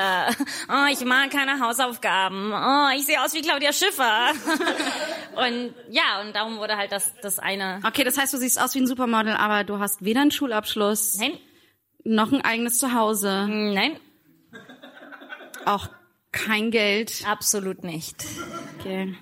Oh, 0.69 0.93
ich 0.93 1.03
mag 1.07 1.31
keine 1.31 1.59
Hausaufgaben. 1.59 2.53
Oh, 2.53 2.89
ich 2.95 3.07
sehe 3.07 3.19
aus 3.25 3.33
wie 3.33 3.41
Claudia 3.41 3.73
Schiffer. 3.73 4.33
und 5.37 5.75
ja, 5.89 6.21
und 6.21 6.37
darum 6.37 6.59
wurde 6.59 6.77
halt 6.77 6.93
das, 6.93 7.15
das 7.23 7.39
eine. 7.39 7.81
Okay, 7.83 8.05
das 8.05 8.19
heißt, 8.19 8.35
du 8.35 8.37
siehst 8.37 8.61
aus 8.61 8.75
wie 8.75 8.81
ein 8.81 8.87
Supermodel, 8.87 9.33
aber 9.33 9.65
du 9.65 9.79
hast 9.79 10.05
weder 10.05 10.21
einen 10.21 10.33
Schulabschluss 10.33 11.17
Nein, 11.17 11.39
noch 12.05 12.31
ein 12.31 12.43
eigenes 12.43 12.77
Zuhause, 12.79 13.47
nein, 13.49 13.97
auch 15.65 15.89
kein 16.35 16.71
Geld. 16.71 17.23
absolut 17.27 17.85
nicht. 17.85 18.17
Okay. 18.79 19.15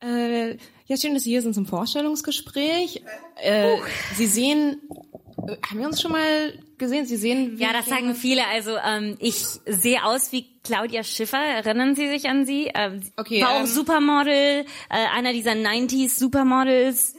Äh, 0.00 0.56
ja, 0.86 0.96
schön, 0.96 1.14
dass 1.14 1.22
Sie 1.22 1.30
hier 1.30 1.42
sind 1.42 1.54
zum 1.54 1.66
Vorstellungsgespräch. 1.66 3.02
Äh, 3.36 3.76
Sie 4.16 4.26
sehen, 4.26 4.82
äh, 5.46 5.56
haben 5.68 5.78
wir 5.78 5.86
uns 5.86 6.02
schon 6.02 6.12
mal 6.12 6.52
gesehen? 6.76 7.06
Sie 7.06 7.16
sehen, 7.16 7.58
wie 7.58 7.62
Ja, 7.62 7.72
das 7.72 7.86
sagen 7.86 8.14
viele. 8.14 8.46
Also 8.48 8.76
ähm, 8.84 9.16
ich 9.20 9.36
sehe 9.66 10.04
aus 10.04 10.32
wie 10.32 10.60
Claudia 10.64 11.04
Schiffer. 11.04 11.38
Erinnern 11.38 11.94
Sie 11.94 12.08
sich 12.08 12.28
an 12.28 12.44
sie? 12.44 12.70
Ähm, 12.74 13.00
Okay, 13.16 13.40
war 13.42 13.50
auch 13.52 13.60
ähm, 13.60 13.66
Supermodel, 13.66 14.32
äh, 14.34 14.64
einer 14.90 15.32
dieser 15.32 15.52
90s 15.52 16.18
Supermodels. 16.18 17.14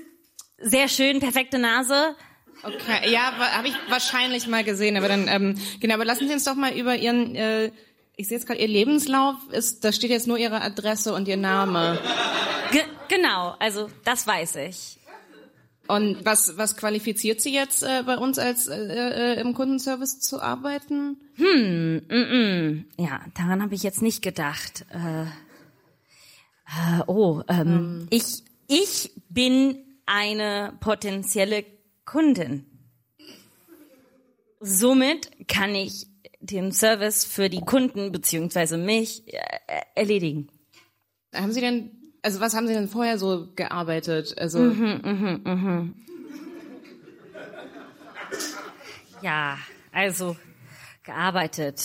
Sehr 0.59 0.87
schön, 0.89 1.19
perfekte 1.19 1.57
Nase. 1.59 2.15
Okay, 2.63 3.11
ja, 3.11 3.33
habe 3.55 3.67
ich 3.67 3.75
wahrscheinlich 3.89 4.47
mal 4.47 4.63
gesehen, 4.63 4.95
aber 4.95 5.09
dann 5.09 5.27
ähm, 5.27 5.57
genau. 5.81 5.95
Aber 5.95 6.05
lassen 6.05 6.27
Sie 6.27 6.33
uns 6.33 6.45
doch 6.45 6.55
mal 6.55 6.73
über 6.73 6.95
Ihren, 6.95 7.35
äh, 7.35 7.71
ich 8.15 8.27
sehe 8.27 8.37
jetzt 8.37 8.47
gerade 8.47 8.61
Ihr 8.61 8.67
Lebenslauf 8.67 9.35
ist, 9.51 9.83
da 9.83 9.91
steht 9.91 10.09
jetzt 10.09 10.27
nur 10.27 10.37
Ihre 10.37 10.61
Adresse 10.61 11.13
und 11.13 11.27
Ihr 11.27 11.37
Name. 11.37 11.99
Ge 12.71 12.81
genau, 13.09 13.55
also 13.59 13.89
das 14.03 14.27
weiß 14.27 14.57
ich. 14.57 14.99
Und 15.87 16.23
was 16.23 16.57
was 16.57 16.77
qualifiziert 16.77 17.41
Sie 17.41 17.53
jetzt 17.53 17.83
äh, 17.83 18.03
bei 18.05 18.17
uns 18.17 18.39
als 18.39 18.67
äh, 18.67 19.33
äh, 19.35 19.41
im 19.41 19.53
Kundenservice 19.53 20.19
zu 20.19 20.41
arbeiten? 20.41 21.17
Ja, 22.97 23.21
daran 23.35 23.61
habe 23.61 23.75
ich 23.75 23.83
jetzt 23.83 24.01
nicht 24.01 24.21
gedacht. 24.21 24.85
Äh, 24.91 25.23
äh, 25.23 27.03
oh, 27.07 27.41
ähm, 27.49 28.07
ich 28.11 28.43
ich 28.67 29.11
bin 29.29 29.77
eine 30.05 30.73
potenzielle 30.79 31.65
Kundin. 32.05 32.65
Somit 34.61 35.47
kann 35.49 35.75
ich 35.75 36.07
den 36.43 36.71
Service 36.71 37.25
für 37.25 37.49
die 37.49 37.61
Kunden 37.61 38.11
beziehungsweise 38.11 38.77
mich 38.77 39.23
äh, 39.33 39.39
erledigen. 39.95 40.49
Haben 41.33 41.51
Sie 41.51 41.61
denn, 41.61 41.91
also 42.21 42.39
was 42.39 42.53
haben 42.55 42.67
Sie 42.67 42.73
denn 42.73 42.87
vorher 42.87 43.17
so 43.17 43.47
gearbeitet? 43.55 44.37
Also 44.37 44.59
Ja, 49.21 49.57
also 49.91 50.35
gearbeitet. 51.03 51.81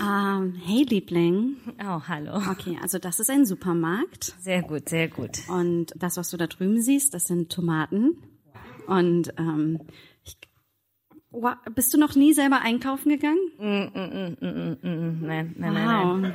Ähm, 0.00 0.54
hey 0.64 0.84
Liebling. 0.84 1.56
Oh, 1.80 2.00
hallo. 2.08 2.36
Okay, 2.50 2.78
also 2.82 2.98
das 2.98 3.20
ist 3.20 3.30
ein 3.30 3.46
Supermarkt. 3.46 4.34
Sehr 4.40 4.62
gut, 4.62 4.88
sehr 4.88 5.08
gut. 5.08 5.40
Und 5.48 5.92
das, 5.96 6.16
was 6.16 6.30
du 6.30 6.36
da 6.36 6.46
drüben 6.46 6.80
siehst, 6.80 7.14
das 7.14 7.26
sind 7.26 7.52
Tomaten. 7.52 8.16
Und 8.86 9.32
ähm, 9.38 9.80
Wa- 11.42 11.58
bist 11.74 11.92
du 11.94 11.98
noch 11.98 12.14
nie 12.14 12.32
selber 12.32 12.60
einkaufen 12.60 13.08
gegangen? 13.10 13.38
Nein, 13.58 15.20
nein, 15.20 15.54
nein, 15.58 15.74
Wow. 15.74 16.16
nein. 16.18 16.34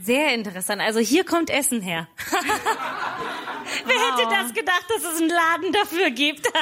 Sehr 0.00 0.32
interessant. 0.32 0.80
Also 0.80 1.00
hier 1.00 1.24
kommt 1.24 1.50
Essen 1.50 1.80
her. 1.80 2.06
Wer 3.84 3.96
hätte 3.96 4.28
das 4.30 4.54
gedacht, 4.54 4.86
dass 4.88 5.02
es 5.12 5.20
einen 5.20 5.28
Laden 5.30 5.72
dafür 5.72 6.10
gibt? 6.10 6.46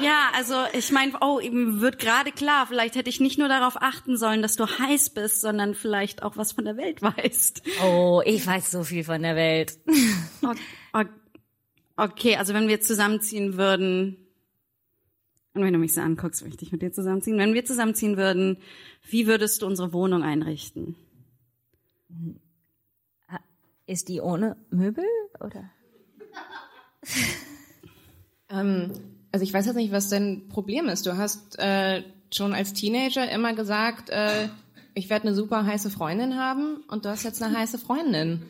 Ja, 0.00 0.28
also 0.36 0.54
ich 0.74 0.92
meine, 0.92 1.14
oh, 1.22 1.40
ihm 1.40 1.80
wird 1.80 1.98
gerade 1.98 2.30
klar, 2.30 2.68
vielleicht 2.68 2.94
hätte 2.94 3.10
ich 3.10 3.18
nicht 3.18 3.36
nur 3.36 3.48
darauf 3.48 3.82
achten 3.82 4.16
sollen, 4.16 4.42
dass 4.42 4.54
du 4.54 4.64
heiß 4.64 5.10
bist, 5.10 5.40
sondern 5.40 5.74
vielleicht 5.74 6.22
auch 6.22 6.36
was 6.36 6.52
von 6.52 6.64
der 6.66 6.76
Welt 6.76 7.02
weißt. 7.02 7.62
oh, 7.82 8.22
ich 8.24 8.46
weiß 8.46 8.70
so 8.70 8.84
viel 8.84 9.02
von 9.02 9.22
der 9.22 9.34
Welt. 9.34 9.76
Okay, 11.96 12.36
also 12.36 12.54
wenn 12.54 12.68
wir 12.68 12.80
zusammenziehen 12.80 13.56
würden, 13.56 14.27
und 15.58 15.64
wenn 15.64 15.72
du 15.72 15.78
mich 15.78 15.92
so 15.92 16.00
anguckst, 16.00 16.44
möchte 16.44 16.64
ich 16.64 16.72
mit 16.72 16.82
dir 16.82 16.92
zusammenziehen, 16.92 17.38
wenn 17.38 17.54
wir 17.54 17.64
zusammenziehen 17.64 18.16
würden, 18.16 18.58
wie 19.08 19.26
würdest 19.26 19.62
du 19.62 19.66
unsere 19.66 19.92
Wohnung 19.92 20.22
einrichten? 20.22 20.96
Ist 23.86 24.08
die 24.08 24.20
ohne 24.20 24.56
Möbel 24.70 25.04
oder? 25.40 25.70
ähm, 28.50 28.92
also 29.32 29.42
ich 29.42 29.52
weiß 29.52 29.66
jetzt 29.66 29.76
nicht, 29.76 29.92
was 29.92 30.08
dein 30.08 30.48
Problem 30.48 30.88
ist. 30.88 31.06
Du 31.06 31.16
hast 31.16 31.58
äh, 31.58 32.02
schon 32.32 32.52
als 32.52 32.74
Teenager 32.74 33.30
immer 33.30 33.54
gesagt, 33.54 34.10
äh, 34.10 34.48
ich 34.94 35.10
werde 35.10 35.28
eine 35.28 35.34
super 35.34 35.64
heiße 35.64 35.90
Freundin 35.90 36.36
haben 36.36 36.84
und 36.88 37.04
du 37.04 37.08
hast 37.08 37.24
jetzt 37.24 37.42
eine 37.42 37.56
heiße 37.56 37.78
Freundin. 37.78 38.42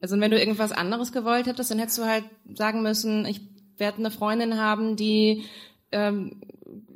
Also 0.00 0.20
wenn 0.20 0.30
du 0.30 0.38
irgendwas 0.38 0.72
anderes 0.72 1.12
gewollt 1.12 1.46
hättest, 1.46 1.70
dann 1.70 1.78
hättest 1.78 1.98
du 1.98 2.04
halt 2.04 2.24
sagen 2.54 2.82
müssen, 2.82 3.24
ich 3.24 3.40
werde 3.78 3.98
eine 3.98 4.10
Freundin 4.10 4.58
haben, 4.58 4.96
die 4.96 5.44
ähm, 5.94 6.40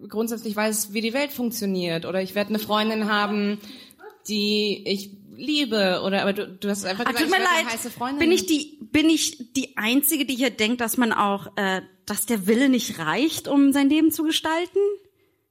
grundsätzlich 0.08 0.54
weiß, 0.54 0.92
wie 0.92 1.00
die 1.00 1.14
Welt 1.14 1.32
funktioniert. 1.32 2.04
Oder 2.04 2.22
ich 2.22 2.34
werde 2.34 2.50
eine 2.50 2.58
Freundin 2.58 3.10
haben, 3.10 3.58
die 4.28 4.84
ich 4.86 5.10
liebe. 5.36 6.02
Oder 6.04 6.22
aber 6.22 6.32
du, 6.32 6.48
du 6.48 6.68
hast 6.68 6.84
einfach 6.84 7.04
gesagt, 7.04 7.24
tut 7.24 7.30
mir 7.30 7.42
leid, 7.42 7.72
heiße 7.72 7.90
Freundin. 7.90 8.18
bin 8.18 8.32
ich 8.32 8.46
die 8.46 8.78
bin 8.80 9.08
ich 9.10 9.52
die 9.52 9.76
einzige, 9.76 10.24
die 10.24 10.34
hier 10.34 10.50
denkt, 10.50 10.80
dass 10.80 10.96
man 10.96 11.12
auch, 11.12 11.56
äh, 11.56 11.82
dass 12.06 12.26
der 12.26 12.46
Wille 12.46 12.68
nicht 12.68 12.98
reicht, 12.98 13.48
um 13.48 13.72
sein 13.72 13.88
Leben 13.88 14.10
zu 14.10 14.22
gestalten, 14.24 14.78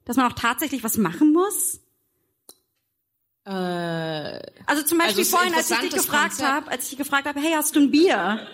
dass 0.04 0.16
man 0.16 0.30
auch 0.30 0.34
tatsächlich 0.34 0.82
was 0.82 0.98
machen 0.98 1.32
muss? 1.32 1.80
äh, 3.44 3.50
Also 4.66 4.82
zum 4.84 4.98
Beispiel 4.98 5.18
Also 5.20 5.36
vorhin, 5.36 5.54
als 5.54 5.70
ich 5.70 5.78
dich 5.78 5.90
gefragt 5.94 6.42
habe, 6.42 6.70
als 6.70 6.84
ich 6.84 6.90
dich 6.90 6.98
gefragt 6.98 7.26
habe, 7.26 7.40
hey, 7.40 7.52
hast 7.54 7.76
du 7.76 7.80
ein 7.80 7.90
Bier? 7.90 8.46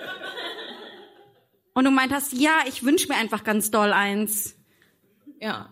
Und 1.73 1.85
du 1.85 1.91
meint 1.91 2.13
hast, 2.13 2.33
ja, 2.33 2.59
ich 2.69 2.85
wünsche 2.85 3.09
mir 3.09 3.17
einfach 3.17 3.43
ganz 3.43 3.71
doll 3.71 3.93
eins. 3.93 4.55
Ja. 5.45 5.69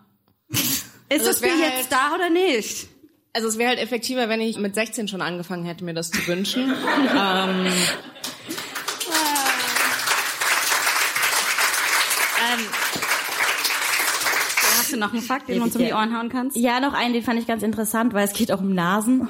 Ist 0.50 0.84
Also 1.10 1.26
das 1.26 1.36
es 1.36 1.40
Bier 1.42 1.52
halt- 1.52 1.74
jetzt 1.78 1.90
da 1.92 2.14
oder 2.14 2.30
nicht? 2.30 2.86
Also 3.32 3.48
es 3.48 3.56
wäre 3.58 3.70
halt 3.70 3.78
effektiver, 3.78 4.28
wenn 4.28 4.40
ich 4.42 4.58
mit 4.58 4.74
16 4.74 5.08
schon 5.08 5.22
angefangen 5.22 5.64
hätte, 5.64 5.84
mir 5.84 5.94
das 5.94 6.10
zu 6.10 6.26
wünschen. 6.26 6.64
ähm, 7.14 7.72
Hast 14.78 14.92
du 14.92 14.96
noch 14.96 15.12
einen 15.12 15.22
Fakt, 15.22 15.48
den 15.48 15.58
du 15.58 15.64
uns 15.64 15.76
um 15.76 15.84
die 15.84 15.92
Ohren 15.92 16.16
hauen 16.16 16.28
kannst? 16.28 16.56
Ja, 16.56 16.80
noch 16.80 16.92
einen, 16.92 17.14
den 17.14 17.22
fand 17.22 17.38
ich 17.38 17.46
ganz 17.46 17.62
interessant, 17.62 18.12
weil 18.14 18.24
es 18.26 18.32
geht 18.32 18.52
auch 18.52 18.60
um 18.60 18.74
Nasen. 18.74 19.28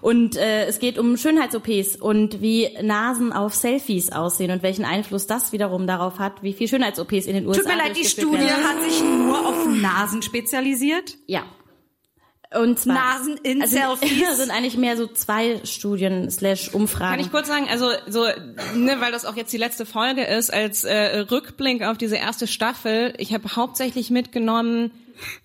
Und 0.00 0.36
äh, 0.36 0.66
es 0.66 0.78
geht 0.78 0.98
um 0.98 1.16
Schönheits-OPs 1.16 1.96
und 1.96 2.40
wie 2.40 2.68
Nasen 2.82 3.32
auf 3.32 3.54
Selfies 3.54 4.12
aussehen 4.12 4.50
und 4.50 4.62
welchen 4.62 4.84
Einfluss 4.84 5.26
das 5.26 5.52
wiederum 5.52 5.86
darauf 5.86 6.18
hat, 6.18 6.42
wie 6.42 6.52
viel 6.52 6.68
Schönheits-OPs 6.68 7.26
in 7.26 7.34
den 7.34 7.46
USA 7.46 7.60
Tut 7.60 7.68
mir 7.68 7.76
leid, 7.76 7.96
die 7.96 8.04
Studie 8.04 8.38
werden. 8.38 8.64
hat 8.64 8.82
sich 8.82 9.02
nur 9.02 9.46
auf 9.46 9.66
Nasen 9.66 10.22
spezialisiert. 10.22 11.16
Ja. 11.26 11.44
Und 12.54 12.78
zwar 12.78 12.94
Nasen 12.94 13.36
in 13.42 13.60
also, 13.60 13.76
Selfies. 13.76 14.36
sind 14.36 14.50
eigentlich 14.50 14.76
mehr 14.76 14.96
so 14.96 15.06
zwei 15.06 15.60
Studien 15.64 16.30
slash 16.30 16.72
Umfragen. 16.72 17.16
kann 17.16 17.20
ich 17.20 17.32
kurz 17.32 17.48
sagen, 17.48 17.66
also 17.68 17.90
so, 18.06 18.24
ne, 18.74 18.96
weil 19.00 19.12
das 19.12 19.24
auch 19.24 19.36
jetzt 19.36 19.52
die 19.52 19.58
letzte 19.58 19.84
Folge 19.84 20.22
ist, 20.24 20.52
als 20.52 20.84
äh, 20.84 21.18
Rückblick 21.30 21.82
auf 21.82 21.98
diese 21.98 22.16
erste 22.16 22.46
Staffel, 22.46 23.14
ich 23.18 23.34
habe 23.34 23.56
hauptsächlich 23.56 24.10
mitgenommen, 24.10 24.92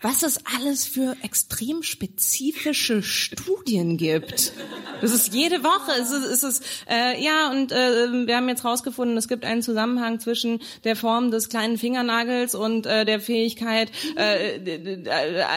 was 0.02 0.24
es 0.24 0.40
alles 0.58 0.86
für 0.86 1.16
extrem 1.24 1.84
spezifische 1.84 3.04
Studien 3.04 3.98
gibt. 3.98 4.54
Das 5.02 5.12
ist 5.12 5.34
jede 5.34 5.64
Woche. 5.64 5.92
Es 6.00 6.12
ist, 6.12 6.26
es 6.26 6.44
ist 6.44 6.64
äh, 6.90 7.24
ja 7.24 7.50
und 7.52 7.72
äh, 7.72 8.28
wir 8.28 8.36
haben 8.36 8.50
jetzt 8.50 8.66
rausgefunden, 8.66 9.18
es 9.18 9.28
gibt 9.28 9.46
einen 9.46 9.62
Zusammenhang 9.62 10.20
zwischen 10.20 10.62
der 10.84 10.96
Form 10.96 11.32
des 11.32 11.50
kleinen 11.50 11.78
Fingernagels 11.78 12.56
und 12.56 12.86
äh, 12.86 13.06
der 13.06 13.20
Fähigkeit, 13.20 13.92
äh, 14.16 15.08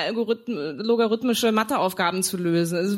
Algorithm 0.07 0.55
logarithmische 0.79 1.53
Matheaufgaben 1.53 2.23
zu 2.23 2.37
lösen. 2.37 2.79
Also, 2.79 2.97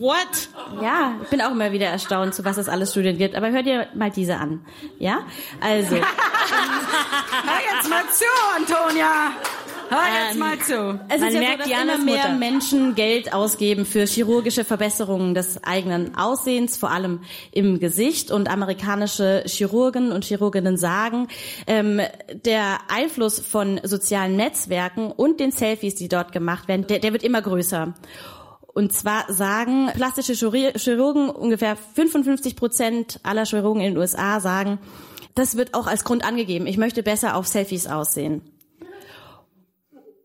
What? 0.00 0.48
Ja, 0.82 1.14
ich 1.22 1.28
bin 1.28 1.40
auch 1.40 1.50
immer 1.50 1.72
wieder 1.72 1.86
erstaunt, 1.86 2.34
zu 2.34 2.44
was 2.44 2.56
es 2.56 2.68
alles 2.68 2.92
Studien 2.92 3.18
gibt. 3.18 3.34
Aber 3.34 3.50
hör 3.50 3.62
dir 3.62 3.88
mal 3.94 4.10
diese 4.10 4.36
an. 4.36 4.64
Ja? 4.98 5.20
Also, 5.60 5.96
Hör 7.48 7.60
jetzt 7.76 7.88
mal 7.88 8.04
zu, 8.10 8.24
Antonia. 8.56 9.32
Hör 9.90 9.98
jetzt 10.26 10.34
Ähm, 10.34 10.38
mal 10.38 10.58
zu. 10.58 11.00
es 11.08 11.20
Man 11.20 11.28
ist 11.28 11.34
ja 11.34 11.40
merkt 11.40 11.64
so, 11.64 11.70
dass 11.70 11.82
immer 11.82 11.98
mehr 12.04 12.16
Mutter. 12.16 12.32
Menschen 12.34 12.94
Geld 12.94 13.32
ausgeben 13.32 13.84
für 13.86 14.04
chirurgische 14.04 14.64
Verbesserungen 14.64 15.34
des 15.34 15.62
eigenen 15.64 16.14
Aussehens, 16.16 16.76
vor 16.76 16.90
allem 16.90 17.20
im 17.52 17.78
Gesicht. 17.80 18.30
Und 18.30 18.48
amerikanische 18.50 19.44
Chirurgen 19.46 20.12
und 20.12 20.24
Chirurginnen 20.24 20.76
sagen, 20.76 21.28
ähm, 21.66 22.00
der 22.44 22.78
Einfluss 22.88 23.40
von 23.40 23.80
sozialen 23.82 24.36
Netzwerken 24.36 25.10
und 25.10 25.40
den 25.40 25.50
Selfies, 25.52 25.94
die 25.94 26.08
dort 26.08 26.32
gemacht 26.32 26.68
werden, 26.68 26.86
der, 26.86 26.98
der 26.98 27.12
wird 27.12 27.22
immer 27.22 27.42
größer. 27.42 27.94
Und 28.74 28.92
zwar 28.92 29.24
sagen 29.32 29.90
plastische 29.94 30.34
Chirur- 30.34 30.78
Chirurgen, 30.78 31.30
ungefähr 31.30 31.76
55 31.76 32.54
Prozent 32.54 33.20
aller 33.24 33.44
Chirurgen 33.44 33.80
in 33.82 33.94
den 33.94 33.98
USA 33.98 34.38
sagen, 34.40 34.78
das 35.34 35.56
wird 35.56 35.74
auch 35.74 35.86
als 35.86 36.04
Grund 36.04 36.24
angegeben. 36.24 36.66
Ich 36.66 36.76
möchte 36.78 37.02
besser 37.02 37.34
auf 37.36 37.46
Selfies 37.46 37.86
aussehen. 37.86 38.42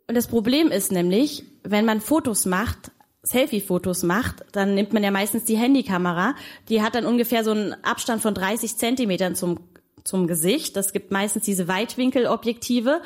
Und 0.07 0.15
das 0.15 0.27
Problem 0.27 0.69
ist 0.69 0.91
nämlich, 0.91 1.45
wenn 1.63 1.85
man 1.85 2.01
Fotos 2.01 2.45
macht, 2.45 2.91
Selfie-Fotos 3.23 4.03
macht, 4.03 4.43
dann 4.51 4.75
nimmt 4.75 4.91
man 4.91 5.03
ja 5.03 5.11
meistens 5.11 5.45
die 5.45 5.55
Handykamera. 5.55 6.35
Die 6.67 6.81
hat 6.81 6.95
dann 6.95 7.05
ungefähr 7.05 7.43
so 7.43 7.51
einen 7.51 7.73
Abstand 7.83 8.21
von 8.21 8.33
30 8.33 8.75
Zentimetern 8.75 9.35
zum, 9.35 9.59
zum 10.03 10.27
Gesicht. 10.27 10.75
Das 10.75 10.91
gibt 10.91 11.11
meistens 11.11 11.45
diese 11.45 11.69
Weitwinkelobjektive. 11.69 13.01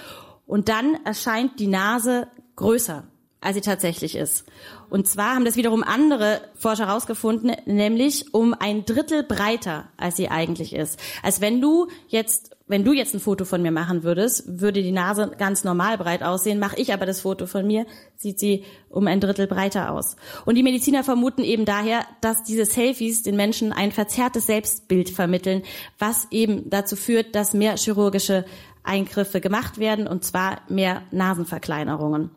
Und 0.48 0.70
dann 0.70 0.98
erscheint 1.06 1.60
die 1.60 1.68
Nase 1.68 2.28
größer, 2.56 3.04
als 3.42 3.56
sie 3.56 3.62
tatsächlich 3.62 4.16
ist. 4.16 4.46
Und 4.90 5.08
zwar 5.08 5.36
haben 5.36 5.46
das 5.46 5.56
wiederum 5.56 5.84
andere 5.84 6.42
Forscher 6.56 6.88
herausgefunden, 6.88 7.52
nämlich 7.66 8.34
um 8.34 8.56
ein 8.56 8.86
Drittel 8.86 9.22
breiter, 9.22 9.90
als 9.98 10.18
sie 10.18 10.30
eigentlich 10.30 10.74
ist. 10.74 11.00
Als 11.22 11.42
wenn 11.42 11.62
du 11.62 11.90
jetzt 12.08 12.57
wenn 12.68 12.84
du 12.84 12.92
jetzt 12.92 13.14
ein 13.14 13.22
Foto 13.22 13.46
von 13.46 13.62
mir 13.62 13.72
machen 13.72 14.04
würdest, 14.04 14.60
würde 14.60 14.84
die 14.84 14.92
Nase 14.92 15.32
ganz 15.38 15.64
normal 15.64 15.98
breit 15.98 16.22
aussehen. 16.22 16.60
Mache 16.60 16.76
ich 16.78 16.94
aber 16.94 17.06
das 17.06 17.22
Foto 17.22 17.48
von 17.48 17.66
mir, 17.66 17.86
sieht 18.16 18.40
sie 18.40 18.66
um 18.90 19.08
ein 19.08 19.22
Drittel 19.22 19.48
breiter 19.48 19.92
aus. 19.92 20.18
Und 20.46 20.56
die 20.56 20.64
Mediziner 20.64 21.04
vermuten 21.04 21.44
eben 21.44 21.64
daher, 21.64 22.06
dass 22.20 22.44
diese 22.44 22.66
Selfies 22.66 23.24
den 23.24 23.38
Menschen 23.38 23.72
ein 23.72 23.94
verzerrtes 23.94 24.48
Selbstbild 24.48 25.10
vermitteln, 25.10 25.64
was 25.98 26.28
eben 26.30 26.70
dazu 26.70 26.98
führt, 26.98 27.36
dass 27.36 27.54
mehr 27.54 27.78
chirurgische 27.78 28.44
Eingriffe 28.84 29.40
gemacht 29.40 29.78
werden, 29.78 30.08
und 30.08 30.26
zwar 30.26 30.62
mehr 30.68 31.04
Nasenverkleinerungen. 31.12 32.32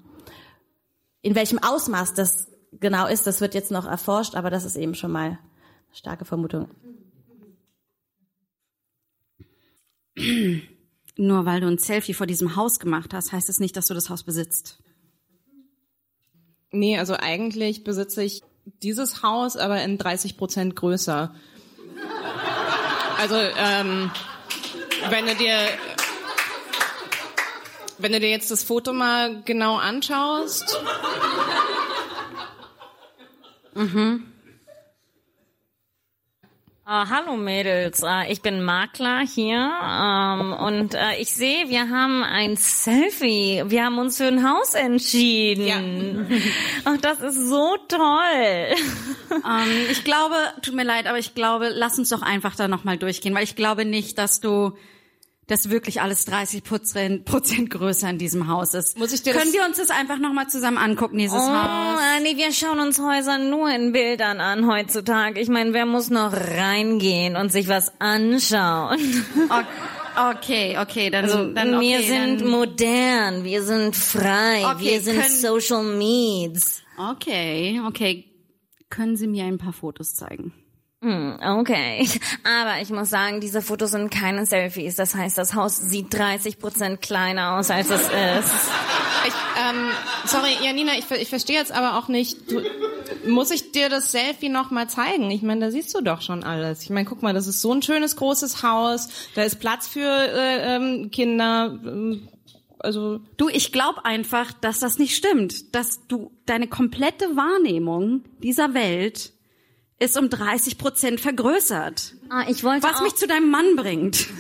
In 1.23 1.35
welchem 1.35 1.59
Ausmaß 1.59 2.15
das 2.15 2.49
genau 2.79 3.07
ist, 3.07 3.27
das 3.27 3.41
wird 3.41 3.55
jetzt 3.55 3.71
noch 3.71 3.87
erforscht, 3.87 4.37
aber 4.37 4.51
das 4.51 4.65
ist 4.65 4.77
eben 4.77 4.95
schon 4.95 5.11
mal 5.11 5.27
eine 5.27 5.39
starke 5.93 6.25
Vermutung. 6.25 6.69
Nur 11.17 11.45
weil 11.45 11.61
du 11.61 11.67
ein 11.67 11.79
Selfie 11.79 12.15
vor 12.15 12.27
diesem 12.27 12.57
Haus 12.57 12.79
gemacht 12.79 13.13
hast, 13.13 13.33
heißt 13.33 13.49
es 13.49 13.61
nicht, 13.61 13.77
dass 13.77 13.87
du 13.87 13.95
das 13.95 14.09
Haus 14.11 14.23
besitzt. 14.23 14.79
Nee, 16.73 16.99
also 16.99 17.15
eigentlich 17.15 17.85
besitze 17.85 18.23
ich 18.23 18.43
dieses 18.83 19.23
Haus, 19.23 19.57
aber 19.57 19.83
in 19.83 19.99
30 19.99 20.37
Prozent 20.37 20.77
größer. 20.77 21.35
Also, 23.19 23.35
ähm, 23.35 24.11
wenn 25.11 25.27
du 25.27 25.35
dir, 25.35 25.59
wenn 27.99 28.13
du 28.13 28.21
dir 28.21 28.31
jetzt 28.31 28.51
das 28.51 28.63
Foto 28.63 28.93
mal 28.93 29.43
genau 29.43 29.77
anschaust, 29.77 30.81
Äh, 36.91 37.07
hallo 37.09 37.37
Mädels, 37.37 38.03
äh, 38.03 38.33
ich 38.33 38.43
bin 38.43 38.65
Makler 38.65 39.21
hier 39.21 39.71
ähm, 39.81 40.53
und 40.53 40.95
äh, 40.97 41.21
ich 41.21 41.33
sehe, 41.33 41.69
wir 41.69 41.89
haben 41.89 42.25
ein 42.25 42.57
Selfie. 42.57 43.63
Wir 43.65 43.85
haben 43.85 44.01
uns 44.01 44.17
für 44.17 44.27
ein 44.27 44.43
Haus 44.43 44.75
entschieden. 44.75 46.27
Ach, 46.85 46.97
das 46.97 47.21
ist 47.21 47.49
so 47.49 47.77
toll. 47.87 48.01
Ähm, 49.31 49.87
ich 49.91 50.03
glaube, 50.03 50.35
tut 50.61 50.75
mir 50.75 50.83
leid, 50.83 51.07
aber 51.07 51.19
ich 51.19 51.37
glaube, 51.37 51.71
lass 51.73 51.97
uns 51.99 52.09
doch 52.09 52.21
einfach 52.21 52.57
da 52.57 52.67
nochmal 52.67 52.99
durchgehen, 52.99 53.33
weil 53.33 53.45
ich 53.45 53.55
glaube 53.55 53.85
nicht, 53.85 54.19
dass 54.19 54.41
du 54.41 54.73
dass 55.51 55.69
wirklich 55.71 56.01
alles 56.01 56.25
30 56.27 56.63
Prozent, 56.65 57.71
größer 57.71 58.09
in 58.11 58.19
diesem 58.19 58.49
Haus 58.49 58.75
ist. 58.75 58.97
Muss 58.99 59.13
ich 59.13 59.23
dir 59.23 59.33
Können 59.35 59.53
wir 59.53 59.65
uns 59.67 59.77
das 59.79 59.91
einfach 59.91 60.19
nochmal 60.19 60.49
zusammen 60.49 60.79
angucken, 60.79 61.19
dieses 61.19 61.37
Oh, 61.39 61.49
Haus? 61.49 61.99
nee, 62.23 62.37
wir 62.37 62.53
schauen 62.53 62.79
uns 62.81 62.99
Häuser 63.01 63.39
nur 63.39 63.69
in 63.71 63.93
Bildern 63.93 64.41
an 64.41 64.67
heutzutage. 64.71 65.41
Ich 65.41 65.49
meine, 65.49 65.73
wer 65.73 65.87
muss 65.87 66.09
noch 66.11 66.33
reingehen 66.33 67.37
und 67.37 67.51
sich 67.53 67.69
was 67.69 67.93
anschauen? 68.01 68.99
O- 69.51 70.31
Okay, 70.35 70.77
okay, 70.79 71.09
dann, 71.09 71.55
dann 71.55 71.75
okay, 71.77 71.87
wir 71.89 72.03
sind 72.03 72.41
dann, 72.41 72.49
modern, 72.51 73.45
wir 73.45 73.63
sind 73.63 73.95
frei, 73.95 74.65
Okay, 74.75 74.85
wir 74.85 75.01
sind 75.01 75.21
können- 75.21 75.35
Social 75.37 75.85
Needs. 75.97 76.83
Okay, 76.99 77.81
okay. 77.87 78.25
Können 78.91 79.17
Sie 79.17 79.29
mir 79.29 79.45
ein 79.45 79.59
paar 79.59 79.73
Fotos 79.73 80.15
zeigen? 80.17 80.53
Hm, 81.03 81.39
okay. 81.43 82.07
Aber 82.45 82.83
ich 82.83 82.91
muss 82.91 83.09
sagen, 83.09 83.41
diese 83.41 83.63
Fotos 83.63 83.93
sind 83.93 84.11
keine 84.11 84.45
Selfies. 84.45 84.97
Das 84.97 85.15
heißt, 85.15 85.39
das 85.39 85.55
Haus 85.55 85.79
sieht 85.79 86.13
30 86.13 86.59
Prozent 86.59 87.01
kleiner 87.01 87.57
aus, 87.57 87.71
als 87.71 87.89
es 87.89 88.03
ist. 88.03 88.71
Ich, 89.27 89.35
ähm, 89.63 89.91
sorry, 90.27 90.57
Janina, 90.63 90.93
ich, 90.99 91.11
ich 91.11 91.29
verstehe 91.29 91.57
jetzt 91.57 91.73
aber 91.73 91.99
auch 91.99 92.09
nicht, 92.09 92.51
du, 92.51 92.63
muss 93.27 93.51
ich 93.51 93.73
dir 93.73 93.89
das 93.89 94.13
Selfie 94.13 94.51
noch 94.51 94.71
mal 94.71 94.89
zeigen? 94.89 95.31
Ich 95.31 95.43
meine, 95.43 95.67
da 95.67 95.71
siehst 95.71 95.95
du 95.95 96.03
doch 96.03 96.21
schon 96.21 96.45
alles. 96.45 96.83
Ich 96.83 96.91
meine, 96.91 97.09
guck 97.09 97.23
mal, 97.23 97.33
das 97.33 97.47
ist 97.47 97.63
so 97.63 97.73
ein 97.73 97.83
schönes 97.83 98.17
großes 98.17 98.63
Haus, 98.63 99.09
da 99.35 99.43
ist 99.43 99.59
Platz 99.59 99.89
für 99.89 100.07
äh, 100.07 100.77
ähm, 100.77 101.11
Kinder, 101.11 101.79
ähm, 101.83 102.29
also 102.79 103.21
Du, 103.37 103.49
ich 103.49 103.73
glaube 103.73 104.05
einfach, 104.05 104.53
dass 104.53 104.81
das 104.81 104.99
nicht 104.99 105.15
stimmt, 105.15 105.75
dass 105.75 106.07
du 106.09 106.31
deine 106.47 106.67
komplette 106.67 107.37
Wahrnehmung 107.37 108.25
dieser 108.43 108.73
Welt 108.75 109.33
ist 110.01 110.17
um 110.17 110.29
30 110.29 110.79
Prozent 110.79 111.21
vergrößert. 111.21 112.15
Ah, 112.31 112.47
ich 112.49 112.65
wollte 112.65 112.83
Was 112.83 112.97
auch, 112.97 113.03
mich 113.03 113.15
zu 113.15 113.29
deinem 113.29 113.51
Mann 113.51 113.77
bringt. 113.77 114.27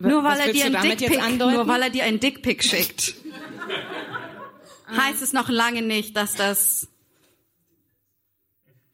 nur 0.00 0.22
weil 0.24 0.40
er 0.40 0.52
dir 0.52 0.66
ein 0.66 0.82
Dickpick, 0.82 1.38
nur 1.38 1.66
weil 1.66 1.82
er 1.82 1.90
dir 1.90 2.04
ein 2.04 2.20
Dickpick 2.20 2.62
schickt, 2.64 3.14
heißt 4.96 5.22
es 5.22 5.32
noch 5.32 5.48
lange 5.48 5.80
nicht, 5.82 6.16
dass 6.16 6.34
das 6.34 6.89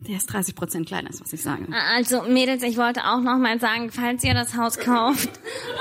der 0.06 0.16
ist 0.16 0.26
30 0.26 0.54
Prozent 0.54 0.86
kleiner 0.86 1.10
ist, 1.10 1.20
was 1.20 1.32
ich 1.32 1.42
sage. 1.42 1.66
also 1.94 2.22
Mädels, 2.22 2.62
ich 2.62 2.76
wollte 2.76 3.04
auch 3.04 3.20
noch 3.20 3.38
mal 3.38 3.58
sagen, 3.60 3.90
falls 3.90 4.24
ihr 4.24 4.34
das 4.34 4.56
Haus 4.56 4.78
kauft 4.78 5.30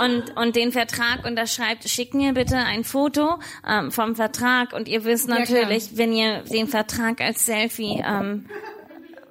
und 0.03 0.35
und 0.35 0.55
den 0.55 0.71
Vertrag 0.71 1.25
unterschreibt, 1.25 1.87
schickt 1.87 2.13
mir 2.13 2.33
bitte 2.33 2.57
ein 2.57 2.83
Foto 2.83 3.39
ähm, 3.67 3.91
vom 3.91 4.15
Vertrag 4.15 4.73
und 4.73 4.87
ihr 4.87 5.03
wisst 5.03 5.27
natürlich, 5.27 5.97
wenn 5.97 6.13
ihr 6.13 6.41
den 6.41 6.67
Vertrag 6.67 7.21
als 7.21 7.45
Selfie 7.45 8.03
ähm, 8.05 8.45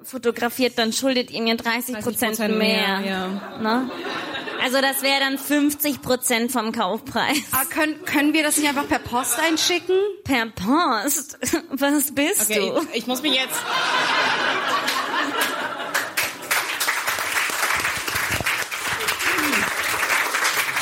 fotografiert, 0.03 0.77
dann 0.77 0.93
schuldet 0.93 1.31
ihr 1.31 1.41
mir 1.41 1.55
30 1.55 1.99
Prozent 1.99 2.37
30% 2.37 2.47
mehr. 2.49 2.99
mehr, 2.99 3.01
ja. 3.05 3.27
Ne? 3.61 3.89
Also 4.63 4.81
das 4.81 5.03
wäre 5.03 5.19
dann 5.19 5.37
50 5.37 6.01
Prozent 6.01 6.51
vom 6.51 6.71
Kaufpreis. 6.71 7.37
Aber 7.51 7.65
können, 7.65 8.03
können 8.05 8.33
wir 8.33 8.41
das 8.41 8.57
nicht 8.57 8.67
einfach 8.67 8.87
per 8.87 8.99
Post 8.99 9.39
einschicken? 9.39 9.95
Per 10.23 10.47
Post? 10.47 11.37
Was 11.69 12.11
bist 12.13 12.49
okay, 12.49 12.71
du? 12.71 12.81
ich, 12.91 12.99
ich 12.99 13.07
muss 13.07 13.21
mich 13.21 13.35
jetzt 13.35 13.61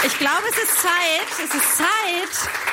Ich 0.06 0.18
glaube, 0.18 0.44
es 0.52 0.58
ist 0.58 0.82
Zeit. 0.82 1.28
Es 1.32 1.56
ist 1.56 1.78
Zeit. 1.78 2.73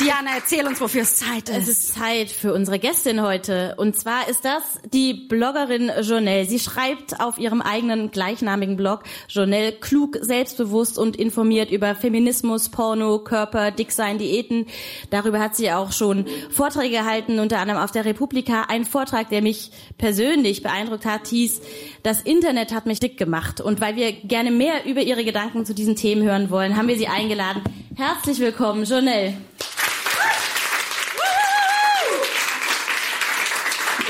Diana, 0.00 0.30
erzähl 0.36 0.66
uns, 0.66 0.80
wofür 0.80 1.02
es 1.02 1.16
Zeit 1.16 1.50
Es 1.50 1.68
ist. 1.68 1.68
ist 1.68 1.94
Zeit 1.94 2.30
für 2.30 2.54
unsere 2.54 2.78
Gästin 2.78 3.20
heute. 3.20 3.74
Und 3.76 3.96
zwar 3.98 4.28
ist 4.28 4.46
das 4.46 4.62
die 4.94 5.12
Bloggerin 5.12 5.90
Jonelle. 6.00 6.46
Sie 6.46 6.58
schreibt 6.58 7.20
auf 7.20 7.36
ihrem 7.36 7.60
eigenen 7.60 8.10
gleichnamigen 8.10 8.78
Blog 8.78 9.02
Jonelle 9.28 9.72
klug, 9.72 10.16
selbstbewusst 10.22 10.96
und 10.96 11.16
informiert 11.16 11.70
über 11.70 11.94
Feminismus, 11.94 12.70
Porno, 12.70 13.18
Körper, 13.18 13.72
Dicksein, 13.72 14.16
Diäten. 14.16 14.66
Darüber 15.10 15.38
hat 15.38 15.54
sie 15.54 15.70
auch 15.70 15.92
schon 15.92 16.24
Vorträge 16.50 16.96
gehalten, 16.96 17.38
unter 17.38 17.58
anderem 17.58 17.82
auf 17.82 17.90
der 17.90 18.06
Republika. 18.06 18.62
Ein 18.68 18.86
Vortrag, 18.86 19.28
der 19.28 19.42
mich 19.42 19.70
persönlich 19.98 20.62
beeindruckt 20.62 21.04
hat, 21.04 21.26
hieß, 21.26 21.60
das 22.02 22.22
Internet 22.22 22.72
hat 22.72 22.86
mich 22.86 23.00
dick 23.00 23.18
gemacht. 23.18 23.60
Und 23.60 23.82
weil 23.82 23.96
wir 23.96 24.12
gerne 24.12 24.50
mehr 24.50 24.86
über 24.86 25.02
ihre 25.02 25.24
Gedanken 25.24 25.66
zu 25.66 25.74
diesen 25.74 25.94
Themen 25.94 26.22
hören 26.22 26.48
wollen, 26.48 26.78
haben 26.78 26.88
wir 26.88 26.96
sie 26.96 27.08
eingeladen. 27.08 27.62
Herzlich 27.96 28.38
willkommen, 28.38 28.84
Jonelle. 28.84 29.34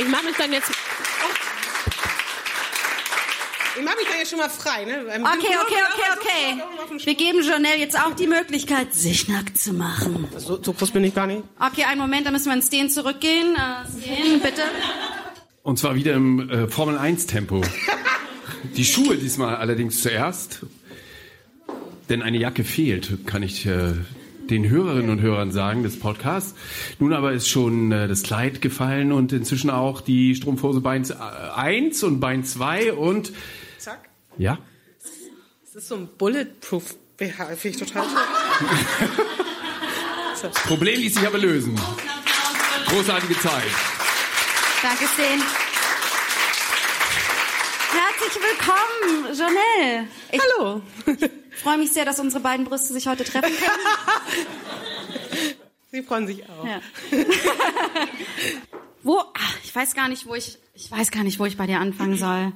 Ich 0.00 0.08
mache 0.08 0.24
mich 0.24 0.36
dann 0.36 0.52
jetzt. 0.52 0.70
Ich 3.78 3.84
mache 3.84 3.96
mich 3.96 4.06
dann 4.08 4.18
jetzt 4.18 4.30
schon 4.30 4.38
mal 4.38 4.48
frei, 4.48 4.84
ne? 4.84 5.04
Ähm, 5.12 5.24
Okay, 5.24 5.54
okay, 5.62 5.82
okay, 5.92 6.60
okay. 6.90 7.04
Wir 7.04 7.14
geben 7.14 7.42
Janelle 7.42 7.76
jetzt 7.78 7.98
auch 7.98 8.14
die 8.14 8.26
Möglichkeit, 8.26 8.94
sich 8.94 9.28
nackt 9.28 9.58
zu 9.58 9.72
machen. 9.74 10.26
So, 10.38 10.62
so 10.62 10.72
groß 10.72 10.90
bin 10.90 11.04
ich 11.04 11.14
gar 11.14 11.26
nicht. 11.26 11.42
Okay, 11.58 11.84
einen 11.84 12.00
Moment, 12.00 12.26
da 12.26 12.30
müssen 12.30 12.46
wir 12.46 12.54
ins 12.54 12.66
Stehen 12.68 12.88
zurückgehen. 12.90 13.54
Äh, 13.56 14.00
Stehen, 14.00 14.40
bitte. 14.40 14.62
Und 15.62 15.78
zwar 15.78 15.94
wieder 15.94 16.14
im 16.14 16.48
äh, 16.48 16.66
Formel 16.68 16.96
1 16.96 17.26
Tempo. 17.26 17.62
Die 18.76 18.84
Schuhe 18.84 19.16
diesmal 19.16 19.56
allerdings 19.56 20.02
zuerst. 20.02 20.60
Denn 22.08 22.22
eine 22.22 22.38
Jacke 22.38 22.64
fehlt, 22.64 23.26
kann 23.26 23.42
ich 23.42 23.66
äh, 23.66 23.92
den 24.50 24.68
Hörerinnen 24.68 25.10
und 25.10 25.20
Hörern 25.20 25.52
sagen 25.52 25.82
des 25.82 25.98
Podcasts. 25.98 26.54
Nun 26.98 27.12
aber 27.12 27.32
ist 27.32 27.48
schon 27.48 27.92
äh, 27.92 28.08
das 28.08 28.22
Kleid 28.22 28.60
gefallen 28.60 29.12
und 29.12 29.32
inzwischen 29.32 29.70
auch 29.70 30.00
die 30.00 30.34
Strumpfhose 30.34 30.80
Bein 30.80 31.10
1 31.10 32.02
und 32.02 32.20
Bein 32.20 32.44
2 32.44 32.92
und 32.92 33.32
Zack. 33.78 34.08
ja. 34.38 34.58
Das 35.64 35.82
ist 35.84 35.88
so 35.88 35.94
ein 35.94 36.08
Bulletproof 36.18 36.96
BH, 37.16 37.46
finde 37.56 37.68
ich 37.68 37.76
total 37.78 38.02
toll. 38.02 38.68
Das 40.42 40.54
Problem 40.62 40.98
ließ 40.98 41.16
sich 41.16 41.26
aber 41.26 41.36
lösen. 41.36 41.78
Großartige 42.86 43.38
Zeit. 43.40 43.62
Danke, 44.82 45.04
Steen. 45.12 45.42
Herzlich 47.92 48.42
willkommen, 48.42 49.34
Janelle. 49.34 50.08
Ich 50.30 50.40
Hallo. 50.58 50.82
freue 51.62 51.78
mich 51.78 51.92
sehr, 51.92 52.04
dass 52.04 52.20
unsere 52.20 52.40
beiden 52.40 52.64
Brüste 52.64 52.92
sich 52.92 53.08
heute 53.08 53.24
treffen 53.24 53.52
können. 53.56 53.78
Sie 55.90 56.02
freuen 56.02 56.26
sich 56.28 56.48
auch. 56.48 56.64
Ja. 56.64 56.80
wo? 59.02 59.20
Ach, 59.34 59.58
ich 59.64 59.74
weiß 59.74 59.94
gar 59.94 60.08
nicht, 60.08 60.26
wo 60.26 60.36
ich. 60.36 60.58
Ich 60.74 60.90
weiß 60.90 61.10
gar 61.10 61.24
nicht, 61.24 61.40
wo 61.40 61.46
ich 61.46 61.56
bei 61.56 61.66
dir 61.66 61.80
anfangen 61.80 62.16
soll, 62.16 62.52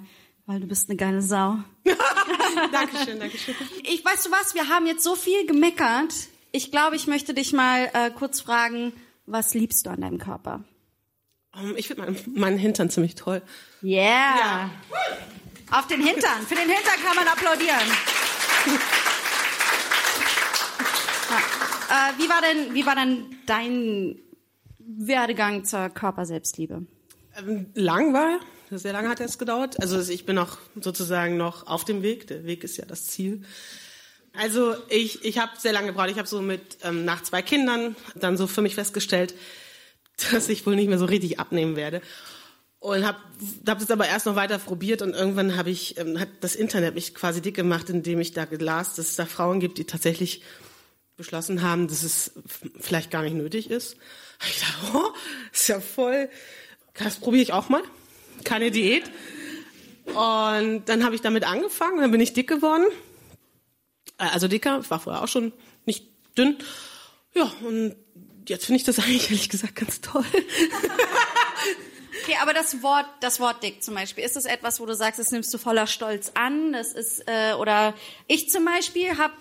weil 0.46 0.60
du 0.60 0.66
bist 0.68 0.88
eine 0.88 0.96
geile 0.96 1.20
Sau. 1.20 1.58
Dankeschön, 2.72 3.18
Dankeschön. 3.18 3.56
Ich 3.82 4.04
weißt 4.04 4.26
du 4.26 4.30
was? 4.30 4.54
Wir 4.54 4.68
haben 4.68 4.86
jetzt 4.86 5.02
so 5.02 5.16
viel 5.16 5.46
gemeckert. 5.46 6.14
Ich 6.52 6.70
glaube, 6.70 6.94
ich 6.94 7.08
möchte 7.08 7.34
dich 7.34 7.52
mal 7.52 7.90
äh, 7.92 8.10
kurz 8.12 8.40
fragen, 8.40 8.92
was 9.26 9.52
liebst 9.54 9.86
du 9.86 9.90
an 9.90 10.02
deinem 10.02 10.18
Körper? 10.18 10.62
Um, 11.52 11.76
ich 11.76 11.88
finde 11.88 12.02
meinen, 12.02 12.32
meinen 12.34 12.58
Hintern 12.58 12.88
ziemlich 12.90 13.16
toll. 13.16 13.42
Yeah. 13.84 14.70
Auf 15.70 15.86
den 15.88 16.00
Hintern. 16.00 16.46
Für 16.48 16.54
den 16.54 16.70
Hintern 16.70 17.00
kann 17.04 17.16
man 17.16 17.28
applaudieren. 17.28 17.86
Ja. 21.30 21.38
Äh, 21.90 22.18
wie 22.18 22.28
war 22.28 22.40
denn, 22.40 22.74
wie 22.74 22.86
war 22.86 22.94
denn 22.94 23.36
dein 23.44 24.18
Werdegang 24.78 25.64
zur 25.64 25.90
Körperselbstliebe? 25.90 26.86
Ähm, 27.36 27.66
lang 27.74 28.14
war. 28.14 28.40
Sehr 28.70 28.94
lange 28.94 29.10
hat 29.10 29.20
es 29.20 29.38
gedauert. 29.38 29.80
Also 29.82 30.00
ich 30.10 30.24
bin 30.24 30.36
noch 30.36 30.58
sozusagen 30.80 31.36
noch 31.36 31.66
auf 31.66 31.84
dem 31.84 32.02
Weg. 32.02 32.26
Der 32.28 32.44
Weg 32.44 32.64
ist 32.64 32.78
ja 32.78 32.86
das 32.86 33.06
Ziel. 33.06 33.42
Also 34.32 34.74
ich, 34.88 35.24
ich 35.24 35.38
habe 35.38 35.52
sehr 35.58 35.72
lange 35.72 35.88
gebraucht. 35.88 36.10
Ich 36.10 36.18
habe 36.18 36.26
so 36.26 36.40
mit 36.40 36.78
ähm, 36.82 37.04
nach 37.04 37.22
zwei 37.22 37.42
Kindern 37.42 37.94
dann 38.14 38.38
so 38.38 38.46
für 38.46 38.62
mich 38.62 38.74
festgestellt, 38.74 39.34
dass 40.32 40.48
ich 40.48 40.64
wohl 40.64 40.74
nicht 40.74 40.88
mehr 40.88 40.98
so 40.98 41.04
richtig 41.04 41.38
abnehmen 41.38 41.76
werde. 41.76 42.00
Und 42.84 43.06
habe 43.06 43.16
hab 43.66 43.78
das 43.78 43.90
aber 43.90 44.06
erst 44.06 44.26
noch 44.26 44.36
weiter 44.36 44.58
probiert 44.58 45.00
und 45.00 45.14
irgendwann 45.14 45.56
habe 45.56 45.70
ich 45.70 45.96
ähm, 45.96 46.20
hat 46.20 46.28
das 46.42 46.54
Internet 46.54 46.94
mich 46.94 47.14
quasi 47.14 47.40
dick 47.40 47.56
gemacht, 47.56 47.88
indem 47.88 48.20
ich 48.20 48.32
da 48.32 48.46
las, 48.50 48.94
dass 48.94 49.08
es 49.08 49.16
da 49.16 49.24
Frauen 49.24 49.58
gibt, 49.58 49.78
die 49.78 49.84
tatsächlich 49.86 50.42
beschlossen 51.16 51.62
haben, 51.62 51.88
dass 51.88 52.02
es 52.02 52.32
vielleicht 52.78 53.10
gar 53.10 53.22
nicht 53.22 53.36
nötig 53.36 53.70
ist. 53.70 53.96
Ich 54.46 54.60
dachte, 54.60 54.98
oh, 54.98 55.12
ist 55.50 55.66
ja 55.68 55.80
voll. 55.80 56.28
Das 56.92 57.16
probiere 57.16 57.42
ich 57.42 57.54
auch 57.54 57.70
mal. 57.70 57.80
Keine 58.44 58.70
Diät. 58.70 59.04
Und 60.04 60.82
dann 60.84 61.04
habe 61.06 61.14
ich 61.14 61.22
damit 61.22 61.44
angefangen, 61.44 62.02
dann 62.02 62.10
bin 62.10 62.20
ich 62.20 62.34
dick 62.34 62.48
geworden. 62.48 62.84
Äh, 64.18 64.24
Also 64.24 64.46
dicker, 64.46 64.80
ich 64.82 64.90
war 64.90 65.00
vorher 65.00 65.22
auch 65.22 65.28
schon 65.28 65.54
nicht 65.86 66.06
dünn. 66.36 66.58
Ja, 67.34 67.50
und 67.62 67.96
jetzt 68.46 68.66
finde 68.66 68.76
ich 68.76 68.84
das 68.84 68.98
eigentlich 68.98 69.30
ehrlich 69.30 69.48
gesagt 69.48 69.74
ganz 69.74 70.02
toll. 70.02 70.26
Okay, 72.24 72.36
aber 72.40 72.54
das 72.54 72.82
Wort, 72.82 73.06
das 73.20 73.38
Wort 73.38 73.62
dick 73.62 73.82
zum 73.82 73.94
Beispiel, 73.94 74.24
ist 74.24 74.36
das 74.36 74.46
etwas, 74.46 74.80
wo 74.80 74.86
du 74.86 74.94
sagst, 74.94 75.18
das 75.20 75.30
nimmst 75.30 75.52
du 75.52 75.58
voller 75.58 75.86
Stolz 75.86 76.32
an? 76.34 76.72
Das 76.72 76.92
ist 76.92 77.22
äh, 77.26 77.52
oder 77.54 77.94
ich 78.26 78.48
zum 78.50 78.64
Beispiel 78.64 79.18
habe 79.18 79.34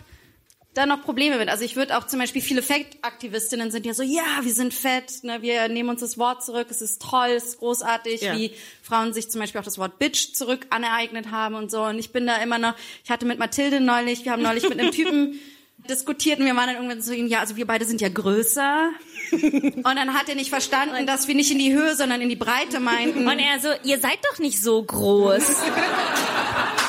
da 0.73 0.85
noch 0.85 1.03
Probleme 1.03 1.37
mit. 1.37 1.49
Also 1.49 1.63
ich 1.63 1.75
würde 1.75 1.97
auch 1.97 2.07
zum 2.07 2.19
Beispiel 2.19 2.41
viele 2.41 2.63
Fettaktivistinnen 2.63 3.69
sind 3.71 3.85
ja 3.85 3.93
so, 3.93 4.01
ja, 4.03 4.23
wir 4.41 4.53
sind 4.53 4.73
fett, 4.73 5.23
ne, 5.23 5.41
wir 5.41 5.67
nehmen 5.67 5.89
uns 5.89 6.01
das 6.01 6.17
Wort 6.17 6.43
zurück, 6.43 6.67
es 6.71 6.81
ist 6.81 7.01
toll, 7.01 7.29
es 7.29 7.43
ist 7.45 7.59
großartig, 7.59 8.21
Ja. 8.21 8.35
wie 8.35 8.51
Frauen 8.81 9.13
sich 9.13 9.29
zum 9.29 9.39
Beispiel 9.39 9.61
auch 9.61 9.65
das 9.65 9.77
Wort 9.77 9.99
Bitch 9.99 10.33
zurück 10.33 10.65
aneignet 10.71 11.29
haben 11.31 11.55
und 11.55 11.69
so. 11.69 11.83
Und 11.83 11.99
ich 11.99 12.11
bin 12.11 12.25
da 12.25 12.37
immer 12.37 12.57
noch, 12.57 12.73
ich 13.03 13.11
hatte 13.11 13.25
mit 13.25 13.37
Mathilde 13.39 13.79
neulich, 13.81 14.25
wir 14.25 14.31
haben 14.31 14.41
neulich 14.41 14.67
mit 14.67 14.79
einem 14.79 14.91
Typen 14.91 15.39
diskutiert 15.89 16.39
und 16.39 16.45
wir 16.45 16.55
waren 16.55 16.67
dann 16.67 16.75
irgendwann 16.75 17.01
so, 17.01 17.13
ja, 17.13 17.39
also 17.39 17.55
wir 17.55 17.67
beide 17.67 17.85
sind 17.85 18.01
ja 18.01 18.09
größer. 18.09 18.91
Und 19.33 19.83
dann 19.83 20.13
hat 20.13 20.29
er 20.29 20.35
nicht 20.35 20.49
verstanden, 20.49 21.07
dass 21.07 21.27
wir 21.27 21.33
nicht 21.33 21.51
in 21.51 21.57
die 21.57 21.73
Höhe, 21.73 21.95
sondern 21.95 22.21
in 22.21 22.29
die 22.29 22.35
Breite 22.35 22.79
meinten. 22.79 23.27
Und 23.27 23.39
er 23.39 23.59
so, 23.59 23.69
ihr 23.83 23.99
seid 23.99 24.19
doch 24.31 24.39
nicht 24.39 24.61
so 24.61 24.83
groß. 24.83 25.47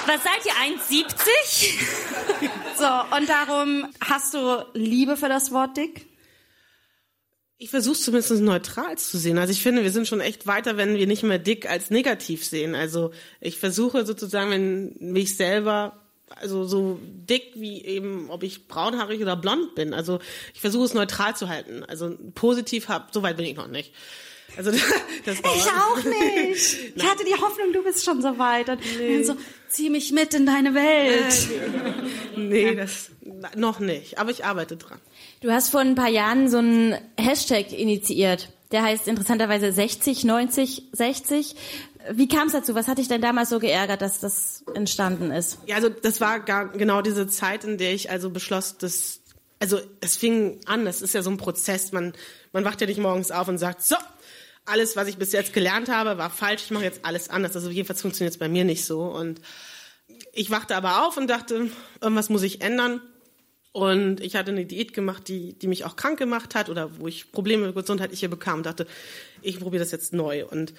Was 0.06 0.22
seid 0.22 0.44
ihr, 0.44 0.52
1,70? 0.76 2.50
So, 2.76 2.86
und 3.16 3.28
darum 3.28 3.86
hast 4.00 4.34
du 4.34 4.64
Liebe 4.74 5.16
für 5.16 5.28
das 5.28 5.52
Wort 5.52 5.76
dick? 5.76 6.06
Ich 7.56 7.70
versuche 7.70 7.96
zumindest 7.96 8.32
neutral 8.42 8.98
zu 8.98 9.16
sehen. 9.16 9.38
Also 9.38 9.52
ich 9.52 9.62
finde, 9.62 9.84
wir 9.84 9.92
sind 9.92 10.08
schon 10.08 10.20
echt 10.20 10.48
weiter, 10.48 10.76
wenn 10.76 10.96
wir 10.96 11.06
nicht 11.06 11.22
mehr 11.22 11.38
dick 11.38 11.70
als 11.70 11.90
negativ 11.90 12.44
sehen. 12.44 12.74
Also 12.74 13.12
ich 13.40 13.58
versuche 13.60 14.04
sozusagen, 14.04 14.50
wenn 14.50 14.96
mich 14.98 15.36
selber, 15.36 16.03
also 16.30 16.64
so 16.64 16.98
dick 17.02 17.52
wie 17.54 17.84
eben, 17.84 18.30
ob 18.30 18.42
ich 18.42 18.66
braunhaarig 18.66 19.20
oder 19.20 19.36
blond 19.36 19.74
bin. 19.74 19.94
Also 19.94 20.18
ich 20.54 20.60
versuche 20.60 20.84
es 20.84 20.94
neutral 20.94 21.36
zu 21.36 21.48
halten. 21.48 21.84
Also 21.84 22.16
positiv 22.34 22.88
hab, 22.88 23.12
so 23.12 23.22
weit 23.22 23.36
bin 23.36 23.46
ich 23.46 23.56
noch 23.56 23.68
nicht. 23.68 23.92
Also 24.56 24.70
das 25.24 25.42
dauert. 25.42 25.56
Ich 25.56 25.66
auch 25.66 26.04
nicht. 26.04 26.78
Ich 26.96 27.04
hatte 27.04 27.24
die 27.24 27.34
Hoffnung, 27.34 27.72
du 27.72 27.82
bist 27.82 28.04
schon 28.04 28.22
so 28.22 28.38
weit. 28.38 28.68
Und 28.68 28.80
dann 28.98 29.24
so, 29.24 29.36
zieh 29.68 29.90
mich 29.90 30.12
mit 30.12 30.34
in 30.34 30.46
deine 30.46 30.74
Welt. 30.74 31.48
Nee, 32.36 32.74
das 32.74 33.10
noch 33.56 33.78
nicht. 33.78 34.18
Aber 34.18 34.30
ich 34.30 34.44
arbeite 34.44 34.76
dran. 34.76 34.98
Du 35.40 35.52
hast 35.52 35.70
vor 35.70 35.80
ein 35.80 35.94
paar 35.94 36.08
Jahren 36.08 36.48
so 36.48 36.58
einen 36.58 36.96
Hashtag 37.16 37.72
initiiert. 37.72 38.48
Der 38.72 38.82
heißt 38.82 39.06
interessanterweise 39.06 39.72
60, 39.72 40.24
90, 40.24 40.82
60. 40.92 41.54
Wie 42.12 42.28
kam 42.28 42.48
es 42.48 42.52
dazu? 42.52 42.74
Was 42.74 42.88
hat 42.88 42.98
dich 42.98 43.08
denn 43.08 43.20
damals 43.20 43.50
so 43.50 43.58
geärgert, 43.58 44.02
dass 44.02 44.20
das 44.20 44.64
entstanden 44.74 45.30
ist? 45.30 45.58
Ja, 45.66 45.76
also 45.76 45.88
das 45.88 46.20
war 46.20 46.40
gar 46.40 46.68
genau 46.68 47.02
diese 47.02 47.26
Zeit, 47.26 47.64
in 47.64 47.78
der 47.78 47.94
ich 47.94 48.10
also 48.10 48.30
beschloss, 48.30 48.76
dass 48.78 49.20
also 49.58 49.80
es 50.00 50.16
fing 50.16 50.60
an, 50.66 50.84
das 50.84 51.00
ist 51.00 51.14
ja 51.14 51.22
so 51.22 51.30
ein 51.30 51.38
Prozess, 51.38 51.92
man 51.92 52.12
man 52.52 52.64
wacht 52.64 52.80
ja 52.80 52.86
nicht 52.86 52.98
morgens 52.98 53.30
auf 53.30 53.48
und 53.48 53.58
sagt, 53.58 53.82
so, 53.82 53.96
alles, 54.64 54.96
was 54.96 55.08
ich 55.08 55.16
bis 55.16 55.32
jetzt 55.32 55.52
gelernt 55.52 55.88
habe, 55.88 56.18
war 56.18 56.30
falsch, 56.30 56.64
ich 56.64 56.70
mache 56.70 56.84
jetzt 56.84 57.04
alles 57.04 57.28
anders. 57.28 57.54
Also 57.54 57.70
jedenfalls 57.70 58.02
funktioniert 58.02 58.32
es 58.32 58.38
bei 58.38 58.48
mir 58.48 58.64
nicht 58.64 58.84
so 58.84 59.02
und 59.02 59.40
ich 60.32 60.50
wachte 60.50 60.76
aber 60.76 61.06
auf 61.06 61.16
und 61.16 61.28
dachte, 61.28 61.70
irgendwas 62.00 62.28
muss 62.28 62.42
ich 62.42 62.60
ändern. 62.60 63.00
Und 63.72 64.20
ich 64.20 64.36
hatte 64.36 64.52
eine 64.52 64.66
Diät 64.66 64.94
gemacht, 64.94 65.26
die, 65.26 65.58
die 65.58 65.66
mich 65.66 65.84
auch 65.84 65.96
krank 65.96 66.16
gemacht 66.16 66.54
hat 66.54 66.68
oder 66.68 67.00
wo 67.00 67.08
ich 67.08 67.32
Probleme 67.32 67.72
gesundheitliche 67.72 68.28
bekam 68.28 68.58
und 68.58 68.66
dachte, 68.66 68.86
ich 69.42 69.58
probiere 69.58 69.82
das 69.82 69.90
jetzt 69.90 70.12
neu. 70.12 70.46
Und 70.46 70.74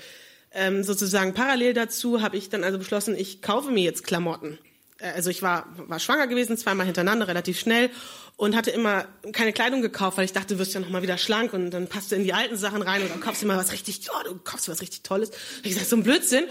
ähm, 0.56 0.84
sozusagen 0.84 1.34
parallel 1.34 1.74
dazu 1.74 2.22
habe 2.22 2.38
ich 2.38 2.49
dann 2.49 2.64
also 2.64 2.78
beschlossen, 2.78 3.16
ich 3.16 3.41
kaufe 3.41 3.72
mir 3.72 3.84
jetzt 3.84 4.03
Klamotten. 4.03 4.58
Äh, 4.99 5.12
Also 5.12 5.30
ich 5.30 5.41
war, 5.41 5.68
war 5.88 5.99
schwanger 5.99 6.28
gewesen, 6.28 6.58
zweimal 6.58 6.86
hintereinander, 6.86 7.28
relativ 7.28 7.60
schnell 7.60 7.89
und 8.38 8.56
hatte 8.56 8.72
immer 8.72 9.06
keine 9.32 9.53
Kleidung 9.53 9.82
gekauft, 9.82 10.18
weil 10.18 10.26
ich 10.26 10.34
dachte, 10.34 10.56
du 10.56 10.60
wirst 10.60 10.74
ja 10.74 10.80
noch 10.82 10.89
mal 10.89 11.01
wieder 11.01 11.18
schlank 11.18 11.53
und 11.53 11.72
dann 11.72 11.88
passt 11.88 12.12
du 12.12 12.16
in 12.16 12.24
die 12.24 12.34
alten 12.34 12.58
Sachen 12.58 12.82
rein 12.82 13.01
und 13.01 13.10
dann 13.10 13.22
kaufst 13.22 13.41
du 13.41 13.45
mal 13.47 13.58
was 13.58 13.72
richtig, 13.72 14.01
oh, 14.12 14.24
du 14.24 14.36
kaufst 14.43 14.68
was 14.68 14.82
richtig 14.82 15.03
Tolles. 15.03 15.30
Und 15.30 15.38
ich 15.64 15.72
gesagt, 15.72 15.88
so 15.89 15.95
ein 15.95 16.03
Blödsinn. 16.03 16.45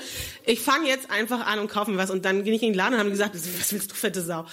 Ich 0.47 0.61
fange 0.61 0.89
jetzt 0.89 1.11
einfach 1.11 1.47
an 1.47 1.59
und 1.59 1.69
kaufe 1.69 1.91
mir 1.91 1.99
was 1.99 2.11
und 2.11 2.25
dann 2.25 2.45
ging 2.45 2.55
ich 2.55 2.63
in 2.63 2.71
den 2.71 2.75
Laden 2.75 2.95
und 2.95 3.01
haben 3.01 3.11
gesagt, 3.11 3.35
was 3.35 3.73
willst 3.73 3.91
du, 3.91 3.95
fette 3.95 4.23
Sau? 4.23 4.47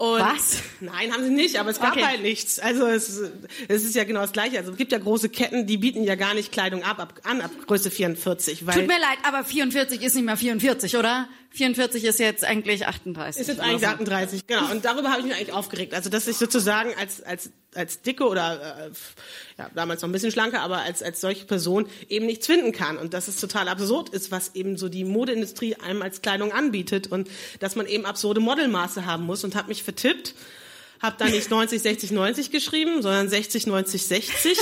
Und 0.00 0.18
Was? 0.18 0.62
Nein, 0.80 1.12
haben 1.12 1.22
sie 1.24 1.30
nicht, 1.30 1.60
aber 1.60 1.68
es 1.68 1.78
gab 1.78 1.92
Okay. 1.92 2.02
halt 2.02 2.22
nichts. 2.22 2.58
Also 2.58 2.86
es, 2.86 3.20
es 3.68 3.84
ist 3.84 3.94
ja 3.94 4.04
genau 4.04 4.22
das 4.22 4.32
Gleiche. 4.32 4.56
Also 4.56 4.70
es 4.72 4.78
gibt 4.78 4.92
ja 4.92 4.98
große 4.98 5.28
Ketten, 5.28 5.66
die 5.66 5.76
bieten 5.76 6.04
ja 6.04 6.14
gar 6.14 6.32
nicht 6.32 6.52
Kleidung 6.52 6.82
ab, 6.84 6.98
ab 7.00 7.20
an 7.24 7.42
ab 7.42 7.50
Größe 7.66 7.90
44, 7.90 8.66
weil 8.66 8.76
Tut 8.76 8.86
mir 8.86 8.98
leid, 8.98 9.18
aber 9.24 9.44
44 9.44 10.00
ist 10.02 10.14
nicht 10.14 10.24
mehr 10.24 10.38
44, 10.38 10.96
oder? 10.96 11.28
44 11.52 12.04
ist 12.04 12.20
jetzt 12.20 12.44
eigentlich 12.44 12.86
38. 12.86 13.40
Ist 13.40 13.48
jetzt 13.48 13.60
eigentlich 13.60 13.86
38, 13.86 14.46
genau. 14.46 14.70
Und 14.70 14.84
darüber 14.84 15.10
habe 15.10 15.20
ich 15.20 15.26
mich 15.26 15.34
eigentlich 15.34 15.52
aufgeregt. 15.52 15.94
Also, 15.94 16.08
dass 16.08 16.28
ich 16.28 16.36
sozusagen 16.36 16.94
als, 16.98 17.22
als, 17.22 17.50
als 17.74 18.02
dicke 18.02 18.28
oder, 18.28 18.86
äh, 18.86 18.90
ja, 19.58 19.68
damals 19.74 20.02
noch 20.02 20.08
ein 20.08 20.12
bisschen 20.12 20.30
schlanker, 20.30 20.60
aber 20.60 20.78
als, 20.78 21.02
als 21.02 21.20
solche 21.20 21.46
Person 21.46 21.86
eben 22.08 22.26
nichts 22.26 22.46
finden 22.46 22.70
kann. 22.70 22.98
Und 22.98 23.14
dass 23.14 23.26
es 23.26 23.36
total 23.36 23.68
absurd 23.68 24.10
ist, 24.10 24.30
was 24.30 24.54
eben 24.54 24.76
so 24.76 24.88
die 24.88 25.04
Modeindustrie 25.04 25.74
einem 25.74 26.02
als 26.02 26.22
Kleidung 26.22 26.52
anbietet. 26.52 27.08
Und 27.08 27.28
dass 27.58 27.74
man 27.74 27.86
eben 27.86 28.06
absurde 28.06 28.40
Modelmaße 28.40 29.04
haben 29.04 29.24
muss 29.26 29.42
und 29.42 29.56
habe 29.56 29.68
mich 29.68 29.82
vertippt. 29.82 30.34
Hab 31.00 31.16
dann 31.16 31.30
nicht 31.30 31.50
90, 31.50 31.80
60, 31.80 32.10
90 32.10 32.50
geschrieben, 32.50 33.00
sondern 33.00 33.28
60, 33.28 33.66
90, 33.66 34.06
60. 34.06 34.58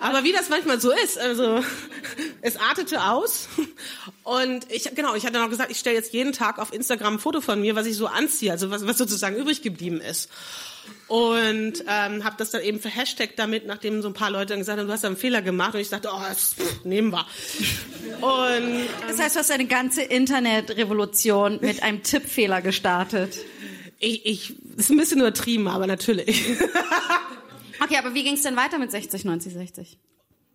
Aber 0.00 0.22
wie 0.22 0.32
das 0.32 0.50
manchmal 0.50 0.80
so 0.80 0.90
ist, 0.90 1.18
also 1.18 1.62
es 2.42 2.58
artete 2.58 3.02
aus. 3.04 3.48
Und 4.22 4.70
ich, 4.70 4.94
genau, 4.94 5.14
ich 5.14 5.24
hatte 5.24 5.42
auch 5.42 5.48
gesagt, 5.48 5.70
ich 5.70 5.78
stelle 5.78 5.96
jetzt 5.96 6.12
jeden 6.12 6.32
Tag 6.32 6.58
auf 6.58 6.72
Instagram 6.74 7.14
ein 7.14 7.18
Foto 7.18 7.40
von 7.40 7.60
mir, 7.60 7.74
was 7.74 7.86
ich 7.86 7.96
so 7.96 8.06
anziehe, 8.06 8.52
also 8.52 8.70
was, 8.70 8.86
was 8.86 8.98
sozusagen 8.98 9.36
übrig 9.36 9.62
geblieben 9.62 10.00
ist. 10.00 10.28
Und 11.08 11.84
ähm, 11.88 12.24
habe 12.24 12.34
das 12.36 12.50
dann 12.50 12.62
eben 12.62 12.80
verhashtagt 12.80 13.38
damit, 13.38 13.66
nachdem 13.66 14.02
so 14.02 14.08
ein 14.08 14.14
paar 14.14 14.30
Leute 14.30 14.46
dann 14.46 14.58
gesagt 14.58 14.78
haben, 14.78 14.86
du 14.86 14.92
hast 14.92 15.04
da 15.04 15.08
einen 15.08 15.16
Fehler 15.16 15.40
gemacht. 15.40 15.74
Und 15.74 15.80
ich 15.80 15.88
dachte, 15.88 16.10
oh, 16.12 16.20
das 16.28 16.56
nehmen 16.84 17.12
wir. 17.12 17.26
Und 18.20 18.86
Das 19.08 19.18
heißt, 19.18 19.36
du 19.36 19.40
hast 19.40 19.50
eine 19.50 19.66
ganze 19.66 20.02
Internetrevolution 20.02 21.60
mit 21.60 21.82
einem 21.82 22.02
Tippfehler 22.02 22.60
gestartet. 22.60 23.38
Ich, 23.98 24.26
ich 24.26 24.54
ist 24.76 24.90
ein 24.90 24.96
bisschen 24.96 25.20
übertrieben, 25.20 25.68
aber 25.68 25.86
natürlich. 25.86 26.44
Okay, 27.78 27.98
aber 27.98 28.14
wie 28.14 28.24
ging 28.24 28.36
es 28.36 28.42
denn 28.42 28.56
weiter 28.56 28.78
mit 28.78 28.90
60, 28.90 29.26
90, 29.26 29.52
60? 29.52 29.98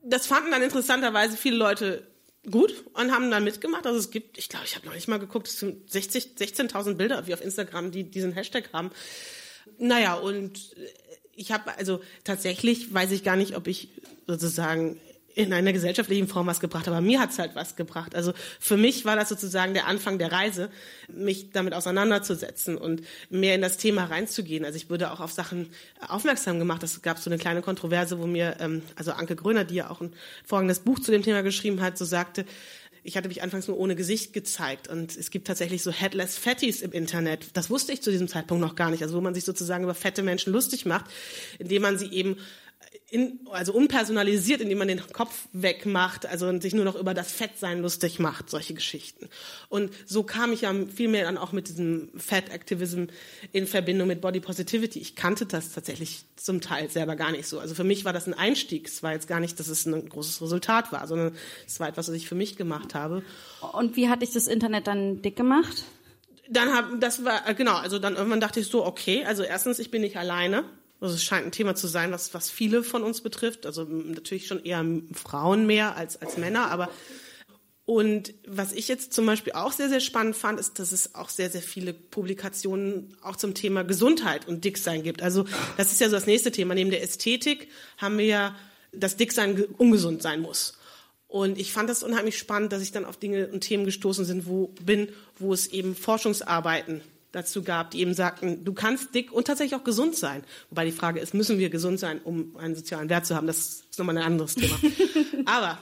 das 0.03 0.27
fanden 0.27 0.51
dann 0.51 0.61
interessanterweise 0.61 1.37
viele 1.37 1.57
Leute 1.57 2.07
gut 2.49 2.83
und 2.93 3.11
haben 3.11 3.29
dann 3.29 3.43
mitgemacht. 3.43 3.85
Also 3.85 3.99
es 3.99 4.09
gibt, 4.09 4.37
ich 4.37 4.49
glaube, 4.49 4.65
ich 4.65 4.75
habe 4.75 4.87
noch 4.87 4.95
nicht 4.95 5.07
mal 5.07 5.19
geguckt, 5.19 5.47
es 5.47 5.59
sind 5.59 5.89
60, 5.91 6.31
16.000 6.39 6.95
Bilder 6.95 7.27
wie 7.27 7.33
auf 7.33 7.41
Instagram, 7.41 7.91
die 7.91 8.03
diesen 8.03 8.33
Hashtag 8.33 8.73
haben. 8.73 8.91
Naja, 9.77 10.15
und 10.15 10.75
ich 11.35 11.51
habe, 11.51 11.77
also 11.77 12.01
tatsächlich 12.23 12.91
weiß 12.93 13.11
ich 13.11 13.23
gar 13.23 13.35
nicht, 13.35 13.55
ob 13.55 13.67
ich 13.67 13.89
sozusagen 14.25 14.99
in 15.35 15.53
einer 15.53 15.73
gesellschaftlichen 15.73 16.27
Form 16.27 16.47
was 16.47 16.59
gebracht 16.59 16.87
aber 16.87 17.01
mir 17.01 17.19
hat's 17.19 17.39
halt 17.39 17.55
was 17.55 17.75
gebracht. 17.75 18.15
Also 18.15 18.33
für 18.59 18.77
mich 18.77 19.05
war 19.05 19.15
das 19.15 19.29
sozusagen 19.29 19.73
der 19.73 19.87
Anfang 19.87 20.17
der 20.17 20.31
Reise, 20.31 20.69
mich 21.07 21.51
damit 21.51 21.73
auseinanderzusetzen 21.73 22.77
und 22.77 23.01
mehr 23.29 23.55
in 23.55 23.61
das 23.61 23.77
Thema 23.77 24.05
reinzugehen. 24.05 24.65
Also 24.65 24.77
ich 24.77 24.89
wurde 24.89 25.11
auch 25.11 25.19
auf 25.19 25.31
Sachen 25.31 25.69
aufmerksam 26.07 26.59
gemacht. 26.59 26.83
Es 26.83 27.01
gab 27.01 27.19
so 27.19 27.29
eine 27.29 27.37
kleine 27.37 27.61
Kontroverse, 27.61 28.19
wo 28.19 28.27
mir, 28.27 28.57
ähm, 28.59 28.81
also 28.95 29.11
Anke 29.11 29.35
Gröner, 29.35 29.63
die 29.63 29.75
ja 29.75 29.89
auch 29.89 30.01
ein 30.01 30.13
vorrangiges 30.45 30.79
Buch 30.79 30.99
zu 30.99 31.11
dem 31.11 31.23
Thema 31.23 31.41
geschrieben 31.41 31.81
hat, 31.81 31.97
so 31.97 32.05
sagte, 32.05 32.45
ich 33.03 33.17
hatte 33.17 33.29
mich 33.29 33.41
anfangs 33.41 33.67
nur 33.67 33.79
ohne 33.79 33.95
Gesicht 33.95 34.31
gezeigt 34.31 34.87
und 34.87 35.17
es 35.17 35.31
gibt 35.31 35.47
tatsächlich 35.47 35.81
so 35.81 35.91
Headless 35.91 36.37
Fatties 36.37 36.81
im 36.81 36.91
Internet. 36.91 37.47
Das 37.53 37.71
wusste 37.71 37.93
ich 37.93 38.01
zu 38.01 38.11
diesem 38.11 38.27
Zeitpunkt 38.27 38.61
noch 38.61 38.75
gar 38.75 38.91
nicht. 38.91 39.01
Also 39.01 39.15
wo 39.15 39.21
man 39.21 39.33
sich 39.33 39.43
sozusagen 39.43 39.83
über 39.83 39.95
fette 39.95 40.21
Menschen 40.21 40.53
lustig 40.53 40.85
macht, 40.85 41.05
indem 41.57 41.81
man 41.81 41.97
sie 41.97 42.11
eben 42.11 42.37
in, 43.09 43.41
also 43.51 43.73
unpersonalisiert, 43.73 44.61
indem 44.61 44.77
man 44.77 44.87
den 44.87 45.01
Kopf 45.11 45.47
wegmacht, 45.51 46.25
also 46.25 46.47
und 46.47 46.61
sich 46.61 46.73
nur 46.73 46.85
noch 46.85 46.95
über 46.95 47.13
das 47.13 47.31
Fettsein 47.31 47.81
lustig 47.81 48.19
macht, 48.19 48.49
solche 48.49 48.73
Geschichten. 48.73 49.29
Und 49.67 49.91
so 50.05 50.23
kam 50.23 50.53
ich 50.53 50.61
ja 50.61 50.73
viel 50.93 51.09
mehr 51.09 51.25
dann 51.25 51.37
auch 51.37 51.51
mit 51.51 51.67
diesem 51.67 52.09
Fat-Activism 52.17 53.05
in 53.51 53.67
Verbindung 53.67 54.07
mit 54.07 54.21
Body 54.21 54.39
Positivity. 54.39 54.99
Ich 54.99 55.15
kannte 55.15 55.45
das 55.45 55.71
tatsächlich 55.73 56.23
zum 56.37 56.61
Teil 56.61 56.89
selber 56.89 57.15
gar 57.17 57.31
nicht 57.31 57.47
so. 57.47 57.59
Also 57.59 57.75
für 57.75 57.83
mich 57.83 58.05
war 58.05 58.13
das 58.13 58.27
ein 58.27 58.33
Einstieg. 58.33 58.87
Es 58.87 59.03
war 59.03 59.11
jetzt 59.11 59.27
gar 59.27 59.41
nicht, 59.41 59.59
dass 59.59 59.67
es 59.67 59.85
ein 59.85 60.07
großes 60.07 60.41
Resultat 60.41 60.91
war, 60.91 61.05
sondern 61.07 61.35
es 61.67 61.79
war 61.79 61.89
etwas, 61.89 62.07
was 62.07 62.15
ich 62.15 62.27
für 62.27 62.35
mich 62.35 62.55
gemacht 62.55 62.95
habe. 62.95 63.23
Und 63.73 63.97
wie 63.97 64.07
hat 64.07 64.21
dich 64.21 64.31
das 64.31 64.47
Internet 64.47 64.87
dann 64.87 65.21
dick 65.21 65.35
gemacht? 65.35 65.83
Dann 66.49 66.73
hab, 66.73 66.99
das 66.99 67.23
war, 67.23 67.47
äh, 67.47 67.53
genau, 67.55 67.75
also 67.75 67.99
dann 67.99 68.15
irgendwann 68.15 68.41
dachte 68.41 68.59
ich 68.59 68.67
so, 68.67 68.85
okay, 68.85 69.23
also 69.25 69.43
erstens, 69.43 69.79
ich 69.79 69.91
bin 69.91 70.01
nicht 70.01 70.17
alleine. 70.17 70.65
Also 71.01 71.15
es 71.15 71.23
scheint 71.23 71.45
ein 71.45 71.51
Thema 71.51 71.75
zu 71.75 71.87
sein, 71.87 72.11
was, 72.11 72.33
was 72.33 72.49
viele 72.49 72.83
von 72.83 73.03
uns 73.03 73.19
betrifft. 73.19 73.65
Also 73.65 73.83
natürlich 73.83 74.47
schon 74.47 74.63
eher 74.63 74.85
Frauen 75.13 75.65
mehr 75.65 75.97
als, 75.97 76.21
als 76.21 76.37
Männer, 76.37 76.71
aber 76.71 76.89
und 77.83 78.35
was 78.47 78.71
ich 78.71 78.87
jetzt 78.87 79.11
zum 79.11 79.25
Beispiel 79.25 79.53
auch 79.53 79.73
sehr, 79.73 79.89
sehr 79.89 79.99
spannend 79.99 80.37
fand, 80.37 80.59
ist, 80.59 80.79
dass 80.79 80.93
es 80.93 81.15
auch 81.15 81.27
sehr, 81.29 81.49
sehr 81.49 81.63
viele 81.63 81.93
Publikationen 81.93 83.17
auch 83.21 83.35
zum 83.35 83.53
Thema 83.53 83.83
Gesundheit 83.83 84.47
und 84.47 84.63
Dicksein 84.63 85.03
gibt. 85.03 85.21
Also 85.21 85.45
das 85.75 85.91
ist 85.91 85.99
ja 85.99 86.07
so 86.07 86.15
das 86.15 86.27
nächste 86.27 86.51
Thema. 86.51 86.73
Neben 86.75 86.91
der 86.91 87.01
Ästhetik 87.03 87.67
haben 87.97 88.17
wir 88.17 88.25
ja, 88.25 88.55
dass 88.93 89.17
Dicksein 89.17 89.55
ge- 89.55 89.67
ungesund 89.77 90.21
sein 90.21 90.41
muss. 90.41 90.77
Und 91.27 91.57
ich 91.59 91.73
fand 91.73 91.89
das 91.89 92.03
unheimlich 92.03 92.37
spannend, 92.37 92.71
dass 92.71 92.83
ich 92.83 92.91
dann 92.91 93.03
auf 93.03 93.17
Dinge 93.17 93.47
und 93.47 93.61
Themen 93.61 93.83
gestoßen 93.85 94.25
sind, 94.25 94.45
wo, 94.45 94.67
bin, 94.85 95.09
wo 95.37 95.51
es 95.51 95.67
eben 95.67 95.95
Forschungsarbeiten 95.95 97.01
dazu 97.31 97.63
gab, 97.63 97.91
die 97.91 98.01
eben 98.01 98.13
sagten, 98.13 98.65
du 98.65 98.73
kannst 98.73 99.15
dick 99.15 99.31
und 99.31 99.47
tatsächlich 99.47 99.79
auch 99.79 99.83
gesund 99.83 100.15
sein. 100.15 100.43
Wobei 100.69 100.85
die 100.85 100.91
Frage 100.91 101.19
ist, 101.19 101.33
müssen 101.33 101.59
wir 101.59 101.69
gesund 101.69 101.99
sein, 101.99 102.19
um 102.23 102.55
einen 102.57 102.75
sozialen 102.75 103.09
Wert 103.09 103.25
zu 103.25 103.35
haben? 103.35 103.47
Das 103.47 103.57
ist 103.89 103.99
nochmal 103.99 104.17
ein 104.17 104.23
anderes 104.23 104.55
Thema. 104.55 104.77
Aber 105.45 105.77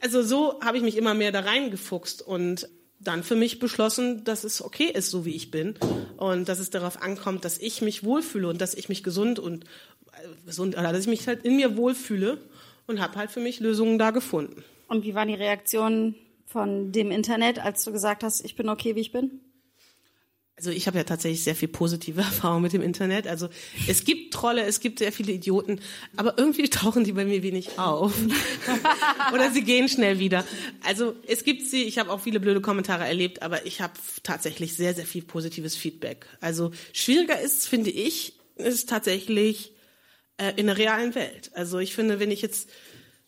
also 0.00 0.22
so 0.22 0.60
habe 0.60 0.76
ich 0.76 0.82
mich 0.82 0.96
immer 0.96 1.14
mehr 1.14 1.32
da 1.32 1.40
reingefuchst 1.40 2.22
und 2.22 2.68
dann 3.00 3.22
für 3.22 3.36
mich 3.36 3.58
beschlossen, 3.58 4.24
dass 4.24 4.44
es 4.44 4.62
okay 4.62 4.90
ist, 4.92 5.10
so 5.10 5.24
wie 5.24 5.34
ich 5.34 5.50
bin 5.50 5.74
und 6.16 6.48
dass 6.48 6.58
es 6.58 6.70
darauf 6.70 7.02
ankommt, 7.02 7.44
dass 7.44 7.58
ich 7.58 7.80
mich 7.80 8.04
wohlfühle 8.04 8.48
und 8.48 8.60
dass 8.60 8.74
ich 8.74 8.88
mich 8.88 9.04
gesund 9.04 9.38
und 9.38 9.64
äh, 10.12 10.26
gesund, 10.46 10.76
oder 10.76 10.92
dass 10.92 11.02
ich 11.02 11.06
mich 11.06 11.26
halt 11.28 11.44
in 11.44 11.56
mir 11.56 11.76
wohlfühle 11.76 12.38
und 12.86 13.00
habe 13.00 13.16
halt 13.16 13.30
für 13.30 13.40
mich 13.40 13.60
Lösungen 13.60 13.98
da 13.98 14.10
gefunden. 14.10 14.64
Und 14.88 15.04
wie 15.04 15.14
war 15.14 15.26
die 15.26 15.34
Reaktion 15.34 16.16
von 16.46 16.92
dem 16.92 17.10
Internet, 17.10 17.58
als 17.58 17.84
du 17.84 17.92
gesagt 17.92 18.24
hast, 18.24 18.44
ich 18.44 18.56
bin 18.56 18.68
okay, 18.68 18.96
wie 18.96 19.00
ich 19.00 19.12
bin? 19.12 19.40
Also 20.58 20.72
ich 20.72 20.88
habe 20.88 20.98
ja 20.98 21.04
tatsächlich 21.04 21.44
sehr 21.44 21.54
viel 21.54 21.68
positive 21.68 22.20
Erfahrung 22.20 22.62
mit 22.62 22.72
dem 22.72 22.82
Internet. 22.82 23.28
Also 23.28 23.48
es 23.86 24.04
gibt 24.04 24.34
Trolle, 24.34 24.64
es 24.64 24.80
gibt 24.80 24.98
sehr 24.98 25.12
viele 25.12 25.32
Idioten, 25.32 25.80
aber 26.16 26.36
irgendwie 26.36 26.68
tauchen 26.68 27.04
die 27.04 27.12
bei 27.12 27.24
mir 27.24 27.44
wenig 27.44 27.78
auf. 27.78 28.12
Oder 29.32 29.52
sie 29.52 29.62
gehen 29.62 29.88
schnell 29.88 30.18
wieder. 30.18 30.44
Also 30.84 31.14
es 31.28 31.44
gibt 31.44 31.62
sie, 31.62 31.84
ich 31.84 31.98
habe 31.98 32.10
auch 32.10 32.20
viele 32.20 32.40
blöde 32.40 32.60
Kommentare 32.60 33.04
erlebt, 33.06 33.42
aber 33.42 33.66
ich 33.66 33.80
habe 33.80 33.92
tatsächlich 34.24 34.74
sehr, 34.74 34.94
sehr 34.94 35.06
viel 35.06 35.22
positives 35.22 35.76
Feedback. 35.76 36.26
Also 36.40 36.72
schwieriger 36.92 37.40
ist, 37.40 37.68
finde 37.68 37.90
ich, 37.90 38.32
ist 38.56 38.88
tatsächlich 38.88 39.74
äh, 40.38 40.54
in 40.56 40.66
der 40.66 40.76
realen 40.76 41.14
Welt. 41.14 41.52
Also 41.54 41.78
ich 41.78 41.94
finde, 41.94 42.18
wenn 42.18 42.32
ich 42.32 42.42
jetzt 42.42 42.68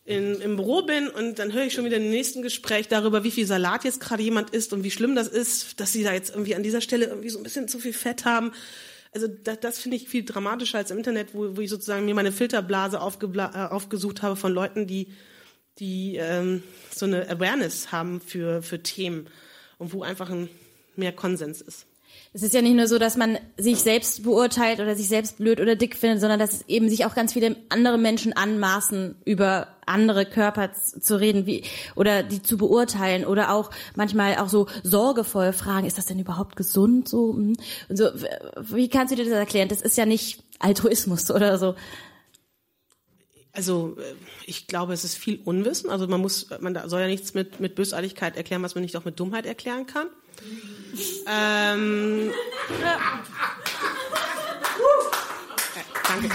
in, 0.03 0.41
im 0.41 0.55
Büro 0.55 0.81
bin 0.81 1.07
und 1.09 1.37
dann 1.37 1.53
höre 1.53 1.65
ich 1.65 1.73
schon 1.73 1.85
wieder 1.85 1.97
im 1.97 2.09
nächsten 2.09 2.41
Gespräch 2.41 2.87
darüber, 2.87 3.23
wie 3.23 3.31
viel 3.31 3.45
Salat 3.45 3.83
jetzt 3.83 3.99
gerade 3.99 4.23
jemand 4.23 4.49
isst 4.49 4.73
und 4.73 4.83
wie 4.83 4.91
schlimm 4.91 5.15
das 5.15 5.27
ist, 5.27 5.79
dass 5.79 5.93
sie 5.93 6.03
da 6.03 6.11
jetzt 6.13 6.31
irgendwie 6.31 6.55
an 6.55 6.63
dieser 6.63 6.81
Stelle 6.81 7.05
irgendwie 7.05 7.29
so 7.29 7.39
ein 7.39 7.43
bisschen 7.43 7.67
zu 7.67 7.79
viel 7.79 7.93
Fett 7.93 8.25
haben. 8.25 8.51
Also 9.13 9.27
das, 9.27 9.59
das 9.59 9.79
finde 9.79 9.97
ich 9.97 10.09
viel 10.09 10.23
dramatischer 10.23 10.79
als 10.79 10.89
im 10.89 10.97
Internet, 10.97 11.33
wo, 11.33 11.55
wo 11.55 11.61
ich 11.61 11.69
sozusagen 11.69 12.05
mir 12.05 12.15
meine 12.15 12.31
Filterblase 12.31 12.97
äh, 12.97 13.57
aufgesucht 13.69 14.21
habe 14.23 14.35
von 14.35 14.53
Leuten, 14.53 14.87
die, 14.87 15.13
die 15.77 16.15
ähm, 16.15 16.63
so 16.89 17.05
eine 17.05 17.29
Awareness 17.29 17.91
haben 17.91 18.21
für, 18.21 18.63
für 18.63 18.81
Themen 18.81 19.27
und 19.77 19.93
wo 19.93 20.01
einfach 20.01 20.29
ein 20.29 20.49
mehr 20.95 21.11
Konsens 21.11 21.61
ist. 21.61 21.85
Es 22.33 22.43
ist 22.43 22.53
ja 22.53 22.61
nicht 22.61 22.77
nur 22.77 22.87
so, 22.87 22.97
dass 22.97 23.17
man 23.17 23.37
sich 23.57 23.81
selbst 23.81 24.23
beurteilt 24.23 24.79
oder 24.79 24.95
sich 24.95 25.09
selbst 25.09 25.37
blöd 25.37 25.59
oder 25.59 25.75
dick 25.75 25.97
findet, 25.97 26.21
sondern 26.21 26.39
dass 26.39 26.61
eben 26.69 26.87
sich 26.89 27.03
auch 27.05 27.13
ganz 27.13 27.33
viele 27.33 27.57
andere 27.67 27.97
Menschen 27.97 28.31
anmaßen, 28.31 29.15
über 29.25 29.67
andere 29.85 30.25
Körper 30.25 30.71
zu 30.71 31.19
reden, 31.19 31.45
wie, 31.45 31.63
oder 31.95 32.23
die 32.23 32.41
zu 32.41 32.57
beurteilen 32.57 33.25
oder 33.25 33.53
auch 33.53 33.69
manchmal 33.95 34.37
auch 34.37 34.47
so 34.47 34.67
sorgevoll 34.81 35.51
fragen, 35.51 35.85
ist 35.85 35.97
das 35.97 36.05
denn 36.05 36.19
überhaupt 36.19 36.55
gesund 36.55 37.09
so? 37.09 37.33
hm? 37.33 37.57
Und 37.89 37.97
so, 37.97 38.05
wie 38.61 38.87
kannst 38.87 39.11
du 39.11 39.17
dir 39.17 39.25
das 39.25 39.33
erklären? 39.33 39.67
Das 39.67 39.81
ist 39.81 39.97
ja 39.97 40.05
nicht 40.05 40.41
Altruismus 40.59 41.29
oder 41.31 41.57
so. 41.57 41.75
Also 43.51 43.97
äh, 43.99 44.15
ich 44.45 44.67
glaube, 44.67 44.93
es 44.93 45.03
ist 45.03 45.17
viel 45.17 45.41
Unwissen. 45.43 45.89
Also 45.89 46.07
man 46.07 46.21
muss, 46.21 46.47
man 46.61 46.87
soll 46.87 47.01
ja 47.01 47.07
nichts 47.07 47.33
mit, 47.33 47.59
mit 47.59 47.75
Bösartigkeit 47.75 48.37
erklären, 48.37 48.63
was 48.63 48.75
man 48.75 48.83
nicht 48.83 48.95
auch 48.95 49.03
mit 49.03 49.19
Dummheit 49.19 49.45
erklären 49.45 49.85
kann. 49.85 50.07
Ähm, 51.27 52.29
äh, 52.29 52.97
danke. 56.07 56.29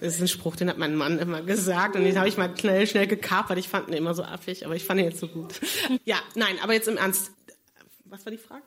Das 0.00 0.14
ist 0.14 0.20
ein 0.22 0.28
Spruch, 0.28 0.56
den 0.56 0.70
hat 0.70 0.78
mein 0.78 0.96
Mann 0.96 1.18
immer 1.18 1.42
gesagt 1.42 1.94
und 1.94 2.04
den 2.04 2.18
habe 2.18 2.26
ich 2.28 2.38
mal 2.38 2.50
schnell, 2.58 2.86
schnell 2.86 3.06
gekapert. 3.06 3.58
Ich 3.58 3.68
fand 3.68 3.88
ihn 3.88 3.94
immer 3.94 4.14
so 4.14 4.22
affig, 4.24 4.64
aber 4.64 4.74
ich 4.74 4.84
fand 4.84 5.00
ihn 5.00 5.06
jetzt 5.06 5.20
so 5.20 5.28
gut. 5.28 5.60
Ja, 6.04 6.16
nein, 6.34 6.56
aber 6.62 6.72
jetzt 6.72 6.88
im 6.88 6.96
Ernst. 6.96 7.32
Was 8.06 8.24
war 8.24 8.32
die 8.32 8.38
Frage? 8.38 8.62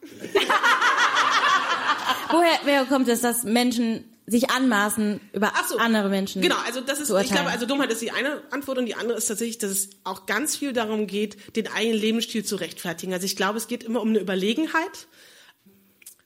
Woher, 2.29 2.59
woher 2.63 2.85
kommt 2.85 3.07
es, 3.07 3.21
dass 3.21 3.43
Menschen 3.43 4.12
sich 4.25 4.49
anmaßen, 4.49 5.19
über 5.33 5.51
so. 5.67 5.77
andere 5.77 6.09
Menschen 6.09 6.41
Genau, 6.41 6.55
also 6.65 6.81
das 6.81 6.99
ist, 6.99 7.09
ich 7.09 7.31
glaube, 7.31 7.49
also 7.49 7.65
Dummheit 7.65 7.91
ist 7.91 8.01
die 8.01 8.11
eine 8.11 8.41
Antwort 8.51 8.77
und 8.77 8.85
die 8.85 8.95
andere 8.95 9.17
ist 9.17 9.27
tatsächlich, 9.27 9.57
dass 9.57 9.71
es 9.71 9.89
auch 10.03 10.25
ganz 10.25 10.55
viel 10.55 10.71
darum 10.71 11.07
geht, 11.07 11.55
den 11.55 11.67
eigenen 11.67 11.99
Lebensstil 11.99 12.45
zu 12.45 12.55
rechtfertigen. 12.55 13.13
Also 13.13 13.25
ich 13.25 13.35
glaube, 13.35 13.57
es 13.57 13.67
geht 13.67 13.83
immer 13.83 14.01
um 14.01 14.09
eine 14.09 14.19
Überlegenheit 14.19 15.07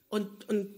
und, 0.08 0.48
und 0.48 0.68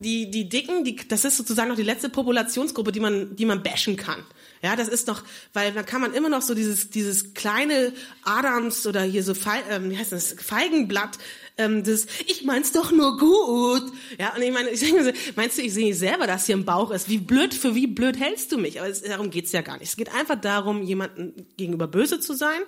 die, 0.00 0.30
die 0.30 0.48
Dicken, 0.48 0.84
die, 0.84 0.96
das 1.08 1.24
ist 1.24 1.36
sozusagen 1.36 1.68
noch 1.68 1.76
die 1.76 1.82
letzte 1.82 2.08
Populationsgruppe, 2.08 2.92
die 2.92 3.00
man, 3.00 3.36
die 3.36 3.46
man 3.46 3.62
bashen 3.62 3.96
kann. 3.96 4.22
Ja, 4.62 4.76
das 4.76 4.88
ist 4.88 5.06
noch, 5.06 5.22
weil 5.52 5.72
dann 5.72 5.86
kann 5.86 6.00
man 6.00 6.14
immer 6.14 6.28
noch 6.28 6.42
so 6.42 6.54
dieses, 6.54 6.90
dieses 6.90 7.34
kleine 7.34 7.92
Adams 8.22 8.86
oder 8.86 9.02
hier 9.02 9.22
so, 9.22 9.34
Fe 9.34 9.50
ähm, 9.70 9.90
wie 9.90 9.98
heißt 9.98 10.12
das, 10.12 10.34
Feigenblatt, 10.38 11.18
ähm, 11.56 11.84
das, 11.84 12.06
ich 12.26 12.44
mein's 12.44 12.72
doch 12.72 12.90
nur 12.90 13.16
gut. 13.18 13.92
Ja, 14.18 14.34
und 14.34 14.42
ich 14.42 14.52
meine, 14.52 14.70
ich 14.70 14.80
denke 14.80 15.14
meinst 15.36 15.58
du, 15.58 15.62
ich 15.62 15.72
sehe 15.72 15.94
selber, 15.94 16.26
dass 16.26 16.46
hier 16.46 16.54
im 16.54 16.64
Bauch 16.64 16.90
ist? 16.90 17.08
Wie 17.08 17.18
blöd, 17.18 17.54
für 17.54 17.74
wie 17.74 17.86
blöd 17.86 18.18
hältst 18.18 18.50
du 18.50 18.58
mich? 18.58 18.80
Aber 18.80 18.88
es, 18.88 19.02
darum 19.02 19.30
geht's 19.30 19.52
ja 19.52 19.62
gar 19.62 19.78
nicht. 19.78 19.88
Es 19.88 19.96
geht 19.96 20.12
einfach 20.12 20.40
darum, 20.40 20.82
jemandem 20.82 21.34
gegenüber 21.56 21.86
böse 21.86 22.18
zu 22.18 22.34
sein 22.34 22.60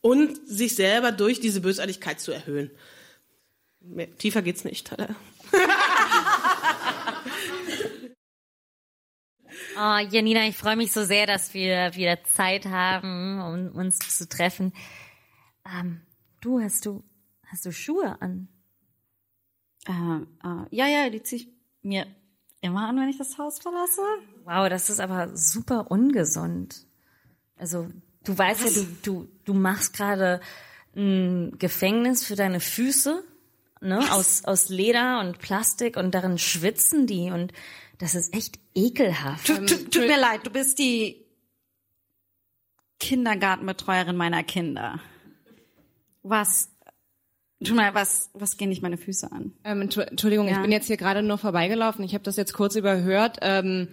und 0.00 0.38
sich 0.46 0.76
selber 0.76 1.10
durch 1.10 1.40
diese 1.40 1.60
Bösartigkeit 1.60 2.20
zu 2.20 2.32
erhöhen. 2.32 2.70
Mehr, 3.80 4.14
tiefer 4.16 4.42
geht's 4.42 4.64
nicht. 4.64 4.90
Oh, 9.76 9.98
Janina, 10.10 10.46
ich 10.46 10.56
freue 10.56 10.76
mich 10.76 10.92
so 10.92 11.04
sehr, 11.04 11.26
dass 11.26 11.54
wir 11.54 11.94
wieder 11.94 12.22
Zeit 12.24 12.66
haben, 12.66 13.40
um 13.40 13.78
uns 13.78 13.98
zu 13.98 14.28
treffen. 14.28 14.74
Ähm, 15.64 16.02
du 16.40 16.60
hast 16.60 16.84
du 16.84 17.02
hast 17.50 17.66
du 17.66 17.72
Schuhe 17.72 18.20
an? 18.20 18.48
Äh, 19.86 19.92
äh, 19.92 20.66
ja, 20.70 20.86
ja, 20.86 21.10
die 21.10 21.22
ziehe 21.22 21.42
ich 21.42 21.48
mir 21.82 22.06
immer 22.60 22.88
an, 22.88 22.96
wenn 22.96 23.08
ich 23.08 23.18
das 23.18 23.38
Haus 23.38 23.58
verlasse. 23.58 24.02
Wow, 24.44 24.68
das 24.68 24.90
ist 24.90 25.00
aber 25.00 25.36
super 25.36 25.90
ungesund. 25.90 26.86
Also 27.56 27.88
du 28.24 28.36
weißt 28.36 28.64
ja, 28.64 28.70
du 28.70 28.86
du 29.02 29.28
du 29.44 29.54
machst 29.54 29.94
gerade 29.94 30.40
ein 30.94 31.58
Gefängnis 31.58 32.24
für 32.24 32.36
deine 32.36 32.60
Füße, 32.60 33.22
ne, 33.80 34.00
aus 34.12 34.44
aus 34.44 34.68
Leder 34.68 35.20
und 35.20 35.38
Plastik 35.38 35.96
und 35.96 36.14
darin 36.14 36.38
schwitzen 36.38 37.06
die 37.06 37.30
und 37.30 37.52
das 37.98 38.14
ist 38.14 38.34
echt 38.34 38.58
ekelhaft. 38.74 39.46
Tut, 39.46 39.68
tut, 39.68 39.92
tut 39.92 40.06
mir 40.06 40.18
leid, 40.18 40.46
du 40.46 40.50
bist 40.50 40.78
die 40.78 41.26
Kindergartenbetreuerin 42.98 44.16
meiner 44.16 44.42
Kinder. 44.42 45.00
Was, 46.22 46.70
tu 47.64 47.74
mal, 47.74 47.94
was, 47.94 48.30
was 48.34 48.56
gehen 48.56 48.70
dich 48.70 48.82
meine 48.82 48.96
Füße 48.96 49.30
an? 49.32 49.52
Ähm, 49.64 49.80
Entschu- 49.82 50.00
Entschuldigung, 50.00 50.46
Ja. 50.48 50.54
ich 50.56 50.62
bin 50.62 50.72
jetzt 50.72 50.86
hier 50.86 50.96
gerade 50.96 51.22
nur 51.22 51.38
vorbeigelaufen. 51.38 52.04
Ich 52.04 52.14
habe 52.14 52.24
das 52.24 52.36
jetzt 52.36 52.52
kurz 52.54 52.74
überhört. 52.76 53.38
Ähm, 53.42 53.88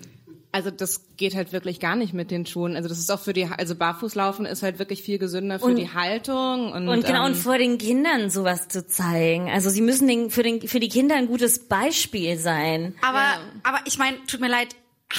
also 0.54 0.72
das 0.72 1.16
geht 1.18 1.36
halt 1.36 1.52
wirklich 1.52 1.80
gar 1.80 1.96
nicht 1.96 2.14
mit 2.14 2.32
den 2.32 2.46
Schuhen. 2.46 2.76
Also 2.78 2.88
das 2.90 2.98
ist 3.00 3.12
auch 3.12 3.20
für 3.20 3.34
die, 3.34 3.46
also 3.46 3.76
Barfußlaufen 3.76 4.46
ist 4.46 4.64
halt 4.64 4.80
wirklich 4.80 5.04
viel 5.04 5.20
gesünder 5.20 5.60
für 5.60 5.66
Und- 5.66 5.76
die 5.76 5.94
Haltung 5.94 6.72
und, 6.72 6.88
Und 6.88 7.06
genau, 7.06 7.26
ähm, 7.26 7.34
und 7.34 7.36
vor 7.36 7.58
den 7.58 7.78
Kindern 7.78 8.30
sowas 8.30 8.68
zu 8.70 8.88
zeigen. 8.88 9.50
Also 9.50 9.70
sie 9.70 9.82
müssen 9.82 10.08
den, 10.08 10.30
für, 10.32 10.44
den, 10.44 10.62
für 10.68 10.80
die 10.80 10.90
Kinder 10.90 11.16
ein 11.16 11.28
gutes 11.28 11.68
Beispiel 11.68 12.38
sein. 12.38 12.96
Aber, 13.02 13.24
aber 13.64 13.80
ich 13.86 13.98
meine, 14.00 14.18
tut 14.26 14.40
mir 14.40 14.50
leid, 14.50 14.70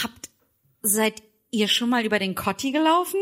habt, 0.03 0.31
seid 0.83 1.23
ihr 1.51 1.69
schon 1.69 1.91
mal 1.91 2.05
über 2.05 2.19
den 2.19 2.35
Kotti 2.35 2.73
gelaufen? 2.73 3.21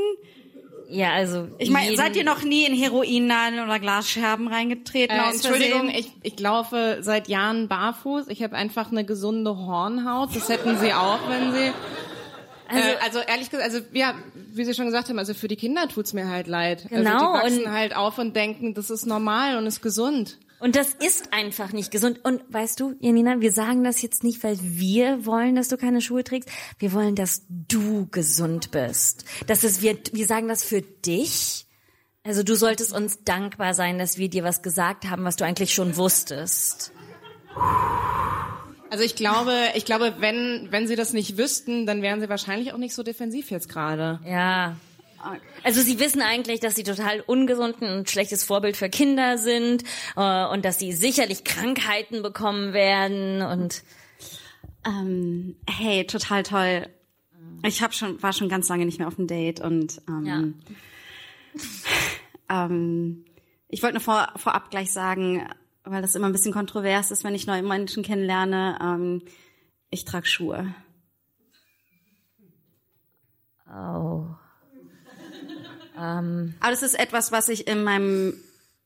Ja, 0.89 1.11
also. 1.12 1.49
Ich 1.59 1.70
meine, 1.70 1.97
seid 1.97 2.14
ihr 2.16 2.24
noch 2.24 2.43
nie 2.43 2.64
in 2.64 2.74
Heroinnadeln 2.74 3.64
oder 3.64 3.78
Glasscherben 3.80 4.49
reingetreten 4.49 5.16
Äh, 5.16 5.30
Entschuldigung, 5.32 5.91
ich, 5.91 6.12
ich 6.22 6.39
laufe 6.39 6.99
seit 7.01 7.28
Jahren 7.28 7.66
barfuß. 7.68 8.28
Ich 8.28 8.43
habe 8.43 8.55
einfach 8.57 8.91
eine 8.93 9.05
gesunde 9.05 9.57
Hornhaut. 9.57 10.34
Das 10.37 10.49
hätten 10.49 10.78
Sie 10.78 10.93
auch, 10.93 11.18
wenn 11.28 11.53
Sie. 11.53 11.72
Also, 12.68 12.89
äh, 12.89 12.97
also 13.05 13.18
ehrlich 13.20 13.51
gesagt, 13.51 13.64
also 13.72 13.84
ja, 13.93 14.14
wie 14.53 14.64
Sie 14.64 14.74
schon 14.74 14.87
gesagt 14.87 15.09
haben, 15.09 15.18
also 15.18 15.34
für 15.34 15.49
die 15.49 15.57
Kinder 15.57 15.89
tut's 15.89 16.12
mir 16.12 16.28
halt 16.28 16.47
leid. 16.47 16.87
Genau, 16.89 17.32
Also 17.32 17.49
die 17.49 17.57
wachsen 17.57 17.64
und- 17.66 17.72
halt 17.72 17.97
auf 17.97 18.18
und 18.18 18.34
denken, 18.37 18.74
das 18.74 18.91
ist 18.91 19.07
normal 19.07 19.57
und 19.57 19.66
ist 19.66 19.82
gesund. 19.82 20.39
Und 20.59 20.74
das 20.74 20.94
ist 20.94 21.32
einfach 21.32 21.72
nicht 21.72 21.90
gesund. 21.90 22.24
Und 22.24 22.42
weißt 22.48 22.80
du, 22.80 22.94
Janina, 23.00 23.40
wir 23.40 23.52
sagen 23.52 23.84
das 23.84 24.00
jetzt 24.00 24.24
nicht, 24.24 24.42
weil 24.42 24.59
wir 24.61 25.26
wollen, 25.26 25.54
dass 25.54 25.68
du 25.68 25.76
keine 25.76 26.00
Schuhe 26.00 26.24
trägst. 26.24 26.48
Wir 26.78 26.92
wollen, 26.92 27.14
dass 27.14 27.42
du 27.48 28.07
gesund 28.11 28.70
bist. 28.70 29.24
Das 29.46 29.64
ist, 29.64 29.82
wir, 29.82 29.98
wir 30.12 30.26
sagen 30.26 30.48
das 30.48 30.64
für 30.64 30.80
dich. 30.80 31.66
Also 32.24 32.42
du 32.42 32.57
solltest 32.57 32.92
uns 32.92 33.22
dankbar 33.22 33.74
sein, 33.74 33.98
dass 33.98 34.18
wir 34.18 34.28
dir 34.28 34.44
was 34.44 34.62
gesagt 34.62 35.09
haben, 35.09 35.24
was 35.24 35.36
du 35.36 35.44
eigentlich 35.44 35.74
schon 35.74 35.96
wusstest. 35.96 36.92
Also 38.90 39.04
ich 39.04 39.14
glaube, 39.14 39.54
ich 39.74 39.84
glaube, 39.84 40.16
wenn 40.18 40.68
wenn 40.70 40.86
Sie 40.86 40.96
das 40.96 41.12
nicht 41.12 41.38
wüssten, 41.38 41.86
dann 41.86 42.02
wären 42.02 42.20
Sie 42.20 42.28
wahrscheinlich 42.28 42.72
auch 42.72 42.78
nicht 42.78 42.94
so 42.94 43.02
defensiv 43.02 43.50
jetzt 43.50 43.68
gerade. 43.68 44.20
Ja. 44.24 44.76
Also 45.62 45.81
sie 45.83 45.99
wissen 45.99 46.23
eigentlich, 46.23 46.61
dass 46.61 46.75
sie 46.75 46.85
total 46.85 47.21
ungesund 47.21 47.83
und 47.83 48.09
schlechtes 48.09 48.45
Vorbild 48.45 48.77
für 48.77 48.89
Kinder 48.89 49.39
sind 49.39 49.85
äh, 50.17 50.47
und 50.47 50.64
dass 50.64 50.79
sie 50.79 50.93
sicherlich 50.93 51.45
Krankheiten 51.45 52.23
bekommen 52.23 52.73
werden 52.73 53.43
und 53.43 53.83
Ähm, 54.87 55.57
hey, 55.69 56.07
total 56.07 56.43
toll. 56.45 56.89
Ich 57.64 57.83
hab 57.83 57.93
schon, 57.93 58.23
war 58.23 58.33
schon 58.33 58.49
ganz 58.49 58.69
lange 58.69 58.87
nicht 58.87 58.99
mehr 58.99 59.09
auf 59.09 59.17
dem 59.17 59.27
Date 59.27 59.61
und 59.61 60.01
ähm, 60.09 60.55
ähm, 62.49 63.25
ich 63.69 63.83
wollte 63.83 63.95
nur 63.95 64.03
vor, 64.03 64.29
vorab 64.37 64.71
gleich 64.71 64.93
sagen, 64.93 65.49
weil 65.83 66.03
das 66.03 66.14
immer 66.14 66.27
ein 66.27 66.33
bisschen 66.33 66.53
kontrovers 66.53 67.11
ist, 67.11 67.25
wenn 67.25 67.35
ich 67.35 67.47
neue 67.47 67.62
Menschen 67.62 68.05
kennenlerne. 68.05 68.79
Ähm, 68.81 69.23
ich 69.91 70.05
trage 70.05 70.27
Schuhe. 70.27 70.75
Oh. 73.69 74.27
Aber 75.97 76.70
das 76.70 76.82
ist 76.82 76.99
etwas, 76.99 77.32
was 77.32 77.49
ich 77.49 77.66
in 77.66 77.82
meinem 77.84 78.34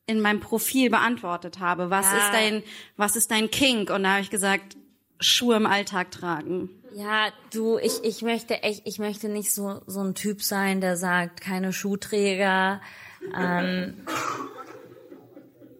in 0.07 0.19
meinem 0.19 0.39
Profil 0.39 0.89
beantwortet 0.89 1.59
habe. 1.59 1.89
Was 1.89 2.05
Ja. 2.07 2.17
ist 2.17 2.33
dein 2.33 2.63
was 2.97 3.15
ist 3.15 3.31
dein 3.31 3.51
Kink? 3.51 3.89
Und 3.89 4.03
da 4.03 4.13
habe 4.13 4.21
ich 4.21 4.29
gesagt, 4.29 4.75
Schuhe 5.19 5.55
im 5.55 5.65
Alltag 5.67 6.11
tragen. 6.11 6.69
Ja, 6.95 7.27
du, 7.53 7.77
ich, 7.77 8.03
ich 8.03 8.21
möchte 8.21 8.63
echt, 8.63 8.81
ich 8.85 8.99
möchte 8.99 9.29
nicht 9.29 9.53
so, 9.53 9.81
so 9.87 10.01
ein 10.01 10.13
Typ 10.15 10.41
sein, 10.41 10.81
der 10.81 10.97
sagt, 10.97 11.39
keine 11.39 11.71
Schuhträger. 11.71 12.81
Ähm, 13.37 13.93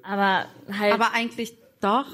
aber 0.04 0.46
halt, 0.78 0.94
Aber 0.94 1.14
eigentlich 1.14 1.58
doch. 1.80 2.06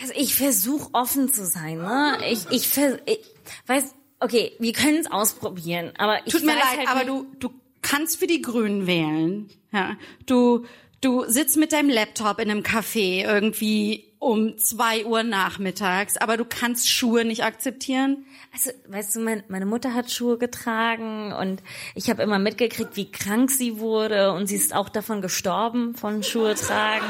also 0.00 0.12
ich 0.16 0.34
versuche 0.34 0.90
offen 0.92 1.32
zu 1.32 1.44
sein, 1.44 1.78
ne? 1.78 2.18
Ich, 2.30 2.48
ich, 2.50 2.68
vers 2.68 2.98
ich 3.06 3.18
weiß, 3.66 3.94
okay, 4.20 4.52
wir 4.58 4.72
können 4.72 4.98
es 4.98 5.10
ausprobieren, 5.10 5.92
aber 5.98 6.18
ich 6.26 6.32
Tut 6.32 6.44
mir 6.44 6.54
leid, 6.54 6.78
halt 6.78 6.88
aber 6.88 7.04
du, 7.04 7.26
du 7.38 7.50
kannst 7.82 8.18
für 8.18 8.26
die 8.26 8.42
Grünen 8.42 8.86
wählen. 8.86 9.48
Ja. 9.72 9.96
Du, 10.26 10.64
du 11.00 11.24
sitzt 11.26 11.56
mit 11.56 11.72
deinem 11.72 11.90
Laptop 11.90 12.38
in 12.40 12.50
einem 12.50 12.62
Café 12.62 13.24
irgendwie 13.24 14.04
um 14.18 14.58
zwei 14.58 15.06
Uhr 15.06 15.22
nachmittags, 15.22 16.18
aber 16.18 16.36
du 16.36 16.44
kannst 16.44 16.88
Schuhe 16.90 17.24
nicht 17.24 17.42
akzeptieren. 17.42 18.26
Also, 18.52 18.70
weißt 18.88 19.16
du, 19.16 19.20
mein, 19.20 19.42
meine 19.48 19.64
Mutter 19.64 19.94
hat 19.94 20.10
Schuhe 20.10 20.36
getragen 20.36 21.32
und 21.32 21.62
ich 21.94 22.10
habe 22.10 22.22
immer 22.22 22.38
mitgekriegt, 22.38 22.96
wie 22.96 23.10
krank 23.10 23.50
sie 23.50 23.78
wurde 23.78 24.32
und 24.32 24.46
sie 24.46 24.56
ist 24.56 24.74
auch 24.74 24.90
davon 24.90 25.22
gestorben, 25.22 25.94
von 25.94 26.22
Schuhe 26.22 26.54
tragen. 26.54 27.06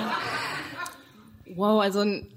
Wow, 1.57 1.81
also 1.83 2.03
n- 2.03 2.29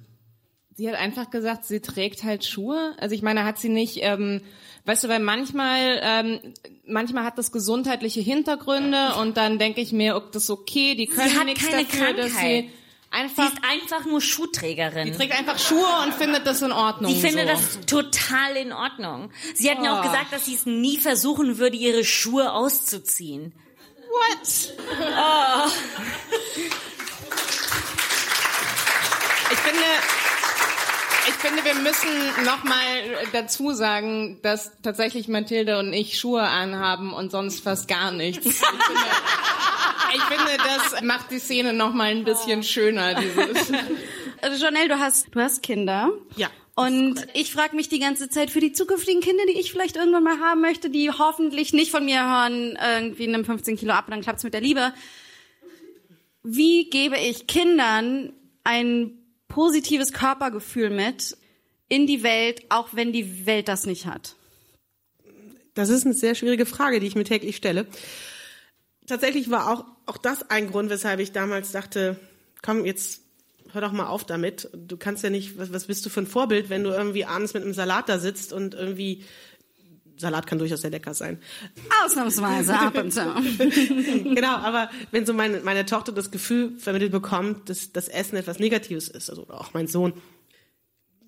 sie 0.76 0.88
hat 0.90 0.96
einfach 0.96 1.30
gesagt, 1.30 1.66
sie 1.66 1.80
trägt 1.82 2.24
halt 2.24 2.46
Schuhe. 2.46 2.96
Also 3.00 3.16
ich 3.16 3.22
meine, 3.22 3.44
hat 3.46 3.60
sie 3.60 3.70
nicht, 3.70 3.98
ähm, 4.02 4.42
weißt 4.86 5.04
du, 5.04 5.08
weil 5.08 5.20
manchmal, 5.20 6.00
ähm, 6.04 6.54
manchmal 6.88 7.24
hat 7.24 7.38
das 7.38 7.52
gesundheitliche 7.52 8.22
Hintergründe 8.22 9.14
und 9.22 9.38
dann 9.38 9.60
denke 9.60 9.82
ich 9.82 9.92
mir, 9.94 10.16
ob 10.16 10.32
das 10.32 10.50
okay, 10.50 10.96
die 10.96 11.08
können 11.08 11.38
hat 11.38 11.46
nichts 11.46 11.68
keine 11.68 11.84
dafür, 11.86 12.14
dass 12.14 12.32
Krankheit. 12.34 12.66
sie 12.66 12.70
Sie 13.14 13.20
einfach, 13.20 13.54
ist 13.54 13.62
einfach 13.64 14.06
nur 14.08 14.22
Schuhträgerin. 14.22 15.14
trägt 15.14 15.38
einfach 15.38 15.60
Schuhe 15.60 15.86
und 16.04 16.16
findet 16.16 16.48
das 16.48 16.64
in 16.64 16.72
Ordnung. 16.72 17.14
Sie 17.14 17.22
findet 17.22 17.48
so. 17.48 17.54
das 17.54 17.86
total 17.86 18.56
in 18.56 18.74
Ordnung. 18.74 19.30
Sie 19.54 19.70
hat 19.70 19.80
mir 19.80 19.94
auch 19.94 20.00
Oh. 20.00 20.02
gesagt, 20.10 20.34
dass 20.34 20.46
sie 20.46 20.56
es 20.56 20.66
nie 20.66 20.98
versuchen 20.98 21.60
würde, 21.60 21.78
ihre 21.78 22.04
Schuhe 22.04 22.52
auszuziehen. 22.52 23.54
What? 24.10 24.74
Oh. 25.16 25.70
Ich 29.52 29.60
finde, 29.60 29.84
ich 31.28 31.34
finde, 31.36 31.64
wir 31.64 31.76
müssen 31.76 32.46
noch 32.46 32.64
mal 32.64 33.28
dazu 33.32 33.72
sagen, 33.72 34.40
dass 34.42 34.72
tatsächlich 34.82 35.28
Mathilde 35.28 35.80
und 35.80 35.94
ich 35.94 36.20
Schuhe 36.20 36.42
anhaben 36.42 37.14
und 37.14 37.32
sonst 37.32 37.62
fast 37.62 37.88
gar 37.88 38.12
nichts. 38.12 38.46
Ich 38.46 38.54
finde, 38.54 38.74
ich 40.16 40.22
finde 40.24 40.58
das 40.58 41.02
macht 41.02 41.32
die 41.32 41.40
Szene 41.40 41.74
noch 41.74 41.94
mal 41.94 42.12
ein 42.12 42.24
bisschen 42.24 42.64
schöner. 42.64 43.16
Dieses. 43.16 43.72
Also 44.42 44.66
Janelle, 44.66 44.90
du 44.90 45.00
hast, 45.00 45.28
du 45.34 45.40
hast 45.40 45.64
Kinder. 45.64 46.12
Ja. 46.36 46.50
Und 46.76 47.28
ich 47.34 47.54
frage 47.54 47.76
mich 47.76 47.88
die 47.88 48.00
ganze 48.00 48.30
Zeit 48.30 48.50
für 48.50 48.60
die 48.60 48.74
zukünftigen 48.74 49.22
Kinder, 49.22 49.44
die 49.48 49.60
ich 49.60 49.72
vielleicht 49.72 49.96
irgendwann 49.96 50.24
mal 50.24 50.40
haben 50.40 50.62
möchte, 50.62 50.90
die 50.90 51.12
hoffentlich 51.12 51.72
nicht 51.72 51.92
von 51.92 52.04
mir 52.04 52.22
hören, 52.22 52.78
irgendwie 52.82 53.28
nimm 53.28 53.46
15 53.46 53.78
Kilo 53.78 53.94
ab 53.94 54.06
und 54.08 54.12
dann 54.12 54.22
klappt's 54.22 54.44
mit 54.44 54.54
der 54.54 54.62
Liebe. 54.62 54.94
Wie 56.42 56.90
gebe 56.90 57.18
ich 57.18 57.48
Kindern 57.48 58.34
ein 58.64 59.23
positives 59.54 60.12
Körpergefühl 60.14 60.90
mit 60.90 61.38
in 61.88 62.08
die 62.08 62.24
Welt, 62.24 62.64
auch 62.70 62.90
wenn 62.94 63.14
die 63.14 63.46
Welt 63.46 63.68
das 63.68 63.86
nicht 63.86 64.08
hat? 64.08 64.36
Das 65.76 65.90
ist 65.90 66.06
eine 66.06 66.16
sehr 66.16 66.34
schwierige 66.34 66.66
Frage, 66.66 67.00
die 67.00 67.06
ich 67.06 67.16
mir 67.16 67.24
täglich 67.24 67.56
stelle. 67.56 67.86
Tatsächlich 69.06 69.52
war 69.52 69.72
auch, 69.72 69.86
auch 70.08 70.18
das 70.18 70.50
ein 70.50 70.72
Grund, 70.72 70.90
weshalb 70.90 71.20
ich 71.20 71.34
damals 71.34 71.72
dachte, 71.72 72.20
komm, 72.64 72.84
jetzt 72.84 73.22
hör 73.72 73.82
doch 73.82 73.92
mal 73.92 74.08
auf 74.08 74.24
damit. 74.24 74.70
Du 74.74 74.98
kannst 74.98 75.24
ja 75.24 75.30
nicht, 75.30 75.56
was, 75.60 75.72
was 75.72 75.86
bist 75.86 76.04
du 76.04 76.10
für 76.10 76.22
ein 76.22 76.28
Vorbild, 76.28 76.72
wenn 76.72 76.84
du 76.84 76.90
irgendwie 76.90 77.26
abends 77.26 77.54
mit 77.54 77.62
einem 77.62 77.74
Salat 77.76 78.10
da 78.10 78.18
sitzt 78.18 78.54
und 78.54 78.74
irgendwie, 78.74 79.24
Salat 80.18 80.48
kann 80.48 80.60
durchaus 80.60 80.82
sehr 80.82 80.92
lecker 80.92 81.14
sein. 81.14 81.40
Ausnahmsweise 82.04 82.78
ab 82.78 82.96
und 82.96 83.12
zu. 83.12 83.22
genau, 84.36 84.56
aber 84.56 84.90
wenn 85.12 85.26
so 85.26 85.34
meine, 85.34 85.60
meine 85.62 85.86
Tochter 85.86 86.12
das 86.12 86.32
Gefühl 86.32 86.78
vermittelt 86.78 87.12
bekommt, 87.12 87.70
dass 87.70 87.92
das 87.92 88.08
Essen 88.08 88.38
etwas 88.38 88.60
Negatives 88.60 89.08
ist, 89.08 89.30
also 89.30 89.48
auch 89.50 89.74
mein 89.74 89.88
Sohn. 89.88 90.14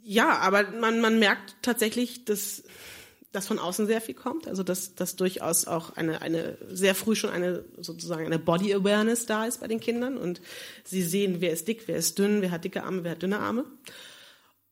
Ja, 0.04 0.38
aber 0.38 0.70
man, 0.70 1.02
man 1.02 1.18
merkt 1.18 1.56
tatsächlich, 1.64 2.26
dass, 2.26 2.64
dass 3.32 3.48
von 3.48 3.58
außen 3.58 3.88
sehr 3.88 4.02
viel 4.02 4.14
kommt, 4.14 4.48
also 4.48 4.62
dass, 4.62 4.94
dass 4.94 5.16
durchaus 5.16 5.66
auch 5.66 5.96
eine, 5.96 6.22
eine 6.22 6.58
sehr 6.70 6.94
früh 6.94 7.16
schon 7.16 7.32
eine 7.32 7.66
sozusagen 7.78 8.26
eine 8.26 8.38
Body 8.38 8.74
Awareness 8.74 9.26
da 9.26 9.46
ist 9.46 9.62
bei 9.62 9.68
den 9.68 9.80
Kindern 9.80 10.18
und 10.18 10.42
sie 10.84 11.02
sehen, 11.02 11.38
wer 11.40 11.52
ist 11.52 11.68
dick, 11.68 11.88
wer 11.88 11.96
ist 11.96 12.20
dünn, 12.20 12.42
wer 12.42 12.52
hat 12.52 12.64
dicke 12.64 12.84
Arme, 12.84 13.04
wer 13.04 13.12
hat 13.12 13.24
dünne 13.24 13.40
Arme. 13.40 13.66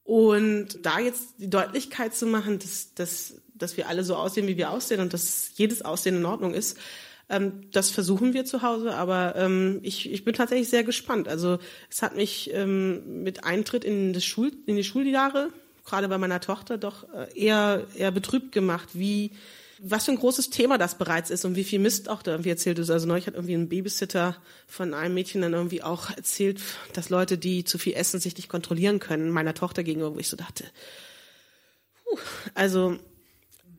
Und 0.04 0.86
da 0.86 1.00
jetzt 1.00 1.36
die 1.40 1.50
Deutlichkeit 1.50 2.14
zu 2.14 2.26
machen, 2.26 2.60
dass, 2.60 2.94
dass, 2.94 3.42
dass 3.56 3.78
wir 3.78 3.88
alle 3.88 4.04
so 4.04 4.16
aussehen, 4.16 4.48
wie 4.48 4.58
wir 4.58 4.72
aussehen 4.72 5.00
und 5.00 5.14
dass 5.14 5.52
jedes 5.56 5.84
Aussehen 5.84 6.18
in 6.18 6.26
Ordnung 6.26 6.54
ist, 6.54 6.78
ähm, 7.30 7.70
das 7.72 7.90
versuchen 7.90 8.34
wir 8.34 8.46
zu 8.46 8.62
Hause, 8.62 8.96
aber 8.96 9.36
ähm, 9.36 9.80
ich, 9.82 10.12
ich 10.12 10.26
bin 10.26 10.34
tatsächlich 10.34 10.70
sehr 10.70 10.84
gespannt. 10.84 11.28
Also 11.28 11.60
es 11.90 12.02
hat 12.02 12.16
mich 12.16 12.54
ähm, 12.54 13.24
mit 13.24 13.44
Eintritt 13.44 13.84
in, 13.86 14.14
das 14.14 14.26
Schul, 14.26 14.52
in 14.66 14.76
die 14.76 14.84
Schuljahre, 14.84 15.50
gerade 15.86 16.08
bei 16.10 16.18
meiner 16.18 16.42
Tochter, 16.42 16.78
doch 16.78 17.06
äh, 17.14 17.28
eher, 17.40 17.88
eher 17.96 18.12
betrübt 18.12 18.52
gemacht, 18.52 18.90
wie 18.94 19.32
was 19.86 20.06
für 20.06 20.12
ein 20.12 20.18
großes 20.18 20.50
Thema 20.50 20.78
das 20.78 20.98
bereits 20.98 21.30
ist 21.30 21.44
und 21.44 21.58
wie 21.58 21.66
viel 21.66 21.80
Mist 21.80 22.08
auch 22.08 22.22
da 22.22 22.32
irgendwie 22.32 22.52
erzählt 22.52 22.80
ist. 22.80 22.90
Also 22.90 23.06
neulich 23.06 23.28
hat 23.28 23.34
irgendwie 23.34 23.56
ein 23.56 23.68
Babysitter 23.68 24.38
von 24.66 24.94
einem 24.94 25.14
Mädchen 25.14 25.42
dann 25.42 25.54
irgendwie 25.54 25.84
auch 25.84 26.10
erzählt, 26.10 26.62
dass 26.94 27.10
Leute, 27.10 27.38
die 27.38 27.66
zu 27.66 27.78
viel 27.78 27.94
essen, 27.94 28.22
sich 28.22 28.38
nicht 28.38 28.48
kontrollieren 28.48 29.00
können, 29.00 29.30
meiner 29.30 29.54
Tochter 29.54 29.84
gegenüber, 29.84 30.16
wo 30.16 30.20
ich 30.20 30.30
so 30.30 30.38
dachte, 30.38 30.64
puh, 32.06 32.18
also 32.54 32.98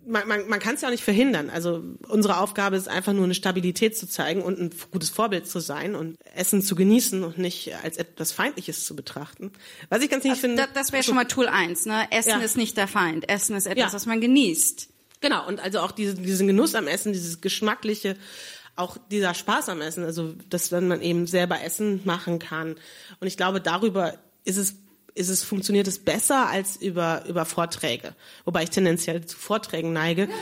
man, 0.07 0.27
man, 0.29 0.49
man 0.49 0.61
kann 0.61 0.75
es 0.75 0.81
ja 0.81 0.89
auch 0.89 0.93
nicht 0.93 1.05
verhindern. 1.05 1.51
Also 1.51 1.83
unsere 2.09 2.39
Aufgabe 2.39 2.77
ist 2.77 2.89
einfach 2.89 3.13
nur 3.13 3.25
eine 3.25 3.35
Stabilität 3.35 3.97
zu 3.97 4.07
zeigen 4.09 4.43
und 4.43 4.59
ein 4.61 4.71
gutes 4.91 5.11
Vorbild 5.11 5.47
zu 5.49 5.61
sein 5.61 5.95
und 5.95 6.17
Essen 6.35 6.63
zu 6.63 6.75
genießen 6.75 7.23
und 7.25 7.39
nicht 7.39 7.75
als 7.83 7.97
etwas 7.97 8.33
Feindliches 8.33 8.85
zu 8.87 8.95
betrachten. 8.97 9.53
Was 9.89 10.03
ich 10.03 10.11
ganz 10.11 10.25
nicht 10.25 10.39
finde. 10.41 10.63
Das, 10.63 10.73
das 10.75 10.93
wäre 10.93 11.03
schon 11.03 11.15
mal 11.15 11.25
Tool 11.27 11.49
1, 11.49 11.87
ne? 11.87 12.07
Essen 12.11 12.29
Ja. 12.31 12.39
ist 12.39 12.57
nicht 12.57 12.77
der 12.77 12.89
Feind. 12.89 13.29
Essen 13.29 13.57
ist 13.57 13.67
etwas, 13.67 13.93
Ja. 13.93 13.93
was 13.93 14.07
man 14.07 14.21
genießt. 14.21 14.89
Genau, 15.21 15.47
und 15.47 15.61
also 15.61 15.81
auch 15.81 15.93
diese, 15.93 16.15
diesen 16.15 16.47
Genuss 16.47 16.75
am 16.75 16.87
Essen, 16.87 17.13
dieses 17.13 17.41
geschmackliche, 17.41 18.17
auch 18.77 18.99
dieser 19.11 19.33
Spaß 19.35 19.69
am 19.71 19.81
Essen, 19.81 20.05
also 20.05 20.35
dass 20.51 20.71
wenn 20.73 20.89
man 20.89 21.01
eben 21.01 21.27
selber 21.27 21.63
Essen 21.63 22.01
machen 22.05 22.39
kann. 22.39 22.75
Und 23.21 23.27
ich 23.27 23.37
glaube, 23.37 23.61
darüber 23.61 24.15
ist 24.45 24.59
es, 24.59 24.75
ist 25.15 25.29
es, 25.29 25.43
funktioniert 25.43 25.87
es 25.87 25.99
besser 25.99 26.49
als 26.49 26.77
über, 26.77 27.25
über 27.29 27.45
Vorträge. 27.45 28.15
Wobei 28.45 28.65
ich 28.65 28.71
tendenziell 28.71 29.25
zu 29.25 29.37
Vorträgen 29.37 29.93
neige. 29.93 30.29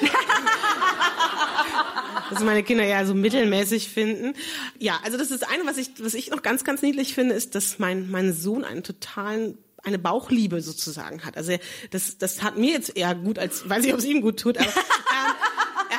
dass 2.31 2.43
meine 2.43 2.63
Kinder 2.63 2.85
ja 2.85 3.05
so 3.05 3.15
mittelmäßig 3.15 3.89
finden. 3.91 4.35
Ja, 4.79 4.99
also 5.05 5.19
das 5.19 5.31
ist 5.31 5.47
eine, 5.49 5.67
was 5.67 5.77
ich, 5.77 5.91
was 5.99 6.15
ich 6.15 6.31
noch 6.31 6.43
ganz, 6.43 6.65
ganz 6.65 6.81
niedlich 6.83 7.15
finde, 7.15 7.35
ist, 7.35 7.55
dass 7.55 7.79
mein, 7.79 8.11
mein 8.11 8.33
Sohn 8.33 8.65
einen 8.65 8.83
totalen 8.83 9.59
eine 9.85 9.99
Bauchliebe 9.99 10.61
sozusagen 10.61 11.25
hat. 11.25 11.37
Also 11.37 11.57
das, 11.91 12.17
das 12.17 12.43
hat 12.43 12.57
mir 12.57 12.73
jetzt 12.73 12.97
eher 12.97 13.15
gut, 13.15 13.39
als 13.39 13.69
weiß 13.69 13.85
ich, 13.85 13.93
ob 13.93 13.99
es 13.99 14.05
ihm 14.05 14.21
gut 14.21 14.39
tut, 14.39 14.57
aber 14.59 14.69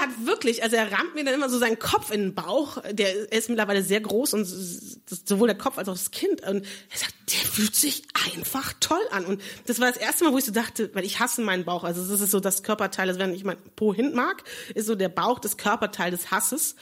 hat 0.04 0.26
wirklich, 0.26 0.64
also 0.64 0.76
er 0.76 0.92
rammt 0.92 1.16
mir 1.16 1.24
dann 1.24 1.34
immer 1.34 1.50
so 1.50 1.58
seinen 1.58 1.80
Kopf 1.80 2.12
in 2.12 2.22
den 2.22 2.36
Bauch. 2.36 2.78
Der 2.92 3.32
er 3.32 3.38
ist 3.38 3.50
mittlerweile 3.50 3.84
sehr 3.84 4.02
groß 4.02 4.34
und 4.34 4.46
sowohl 4.46 5.48
der 5.48 5.58
Kopf 5.58 5.78
als 5.78 5.90
auch 5.90 5.94
das 5.94 6.12
Kind. 6.12 6.42
Und 6.48 6.66
er 6.92 6.98
sagt, 6.98 7.14
der 7.32 7.40
fühlt 7.40 7.76
sich 7.76 8.04
einfach 8.26 8.74
toll 8.80 9.02
an. 9.12 9.26
Und 9.26 9.42
das 9.66 9.80
war 9.80 9.88
das 9.88 9.98
erste 9.98 10.24
Mal, 10.24 10.34
wo 10.34 10.38
ich 10.38 10.46
so 10.46 10.52
dachte, 10.52 10.90
weil 10.94 11.06
ich 11.06 11.20
hasse 11.20 11.42
meinen 11.42 11.66
Bauch. 11.66 11.84
Also 11.84 12.06
das 12.06 12.22
ist 12.22 12.32
so 12.32 12.40
das 12.40 12.64
Körperteil, 12.64 13.08
also 13.08 13.20
wenn 13.20 13.34
ich 13.34 13.44
mein 13.44 13.58
Po 13.76 13.94
hin 13.94 14.14
mag, 14.14 14.44
ist 14.76 14.88
so 14.88 14.96
der 14.96 15.10
Bauch 15.10 15.40
das 15.40 15.58
Körperteil 15.58 16.12
des 16.12 16.32
Hasses. 16.32 16.76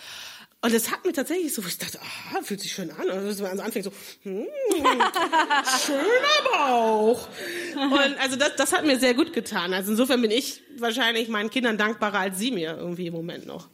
Und 0.63 0.75
das 0.75 0.91
hat 0.91 1.03
mir 1.03 1.11
tatsächlich 1.11 1.51
so, 1.53 1.63
ich 1.67 1.77
dachte, 1.79 1.99
ah, 1.99 2.41
fühlt 2.43 2.61
sich 2.61 2.71
schön 2.71 2.91
an. 2.91 3.09
Und 3.09 3.25
das 3.25 3.41
war 3.41 3.49
also 3.49 3.63
anfängt 3.63 3.85
so, 3.85 3.91
hm, 4.21 4.45
schöner 5.85 6.51
Bauch. 6.53 7.27
Und 7.75 8.19
also 8.21 8.35
das, 8.35 8.55
das 8.57 8.71
hat 8.71 8.85
mir 8.85 8.99
sehr 8.99 9.15
gut 9.15 9.33
getan. 9.33 9.73
Also 9.73 9.91
insofern 9.91 10.21
bin 10.21 10.29
ich 10.29 10.61
wahrscheinlich 10.77 11.29
meinen 11.29 11.49
Kindern 11.49 11.79
dankbarer 11.79 12.19
als 12.19 12.37
sie 12.37 12.51
mir 12.51 12.77
irgendwie 12.77 13.07
im 13.07 13.13
Moment 13.13 13.47
noch. 13.47 13.69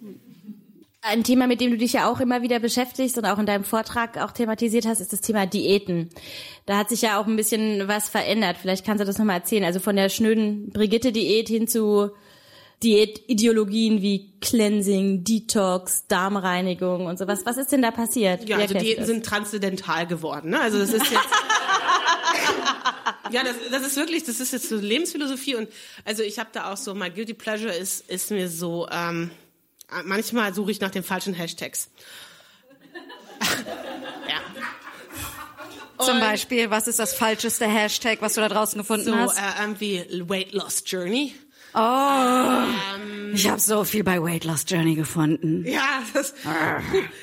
Ein 1.01 1.25
Thema, 1.25 1.47
mit 1.47 1.59
dem 1.59 1.71
du 1.71 1.77
dich 1.77 1.93
ja 1.93 2.09
auch 2.09 2.21
immer 2.21 2.41
wieder 2.41 2.59
beschäftigst 2.59 3.17
und 3.17 3.25
auch 3.25 3.37
in 3.37 3.45
deinem 3.45 3.65
Vortrag 3.65 4.17
auch 4.17 4.31
thematisiert 4.31 4.85
hast, 4.85 5.01
ist 5.01 5.11
das 5.11 5.21
Thema 5.21 5.45
Diäten. 5.45 6.09
Da 6.65 6.77
hat 6.77 6.87
sich 6.87 7.01
ja 7.01 7.19
auch 7.19 7.27
ein 7.27 7.35
bisschen 7.35 7.89
was 7.89 8.07
verändert. 8.07 8.57
Vielleicht 8.61 8.85
kannst 8.85 9.01
du 9.01 9.05
das 9.05 9.17
nochmal 9.17 9.39
erzählen. 9.39 9.65
Also 9.65 9.81
von 9.81 9.97
der 9.97 10.07
schnöden 10.07 10.69
Brigitte-Diät 10.69 11.49
hin 11.49 11.67
zu 11.67 12.11
Diätideologien 12.83 14.01
wie 14.03 14.31
Cleansing, 14.39 15.23
Detox, 15.23 16.05
Darmreinigung 16.07 17.07
und 17.07 17.17
sowas. 17.17 17.41
Was 17.45 17.57
ist 17.57 17.71
denn 17.71 17.81
da 17.81 17.89
passiert? 17.91 18.47
Ja, 18.47 18.57
Wie 18.57 18.61
also 18.61 18.75
Diäten 18.75 18.99
das? 19.01 19.07
sind 19.07 19.25
transzendental 19.25 20.05
geworden. 20.05 20.51
Ne? 20.51 20.61
Also 20.61 20.77
das 20.77 20.93
ist 20.93 21.09
jetzt. 21.11 21.23
ja, 23.31 23.43
das, 23.43 23.55
das 23.71 23.81
ist 23.87 23.95
wirklich, 23.95 24.23
das 24.25 24.39
ist 24.39 24.53
jetzt 24.53 24.69
so 24.69 24.75
Lebensphilosophie 24.75 25.55
und 25.55 25.69
also 26.05 26.21
ich 26.23 26.37
habe 26.39 26.49
da 26.53 26.71
auch 26.71 26.77
so, 26.77 26.93
my 26.93 27.09
guilty 27.09 27.33
pleasure 27.33 27.73
ist 27.73 28.07
ist 28.09 28.29
mir 28.31 28.47
so. 28.47 28.87
Ähm, 28.91 29.31
manchmal 30.05 30.53
suche 30.53 30.71
ich 30.71 30.79
nach 30.79 30.91
den 30.91 31.03
falschen 31.03 31.33
Hashtags. 31.33 31.89
ja. 34.29 34.39
Zum 36.05 36.15
Und 36.15 36.19
Beispiel, 36.21 36.69
was 36.69 36.87
ist 36.87 36.99
das 36.99 37.13
falscheste 37.15 37.65
Hashtag, 37.67 38.21
was 38.21 38.35
du 38.35 38.41
da 38.41 38.49
draußen 38.49 38.77
gefunden 38.77 39.05
So 39.05 39.15
hast? 39.15 39.37
äh, 39.37 39.41
irgendwie 39.61 40.05
Weight 40.29 40.53
Loss 40.53 40.83
Journey. 40.85 41.33
Ich 43.33 43.47
habe 43.49 43.59
so 43.59 43.83
viel 43.83 44.03
bei 44.03 44.21
Weight 44.21 44.45
Loss 44.45 44.65
Journey 44.67 44.95
gefunden. 44.95 45.63
Ja, 45.67 46.01
das, 46.13 46.33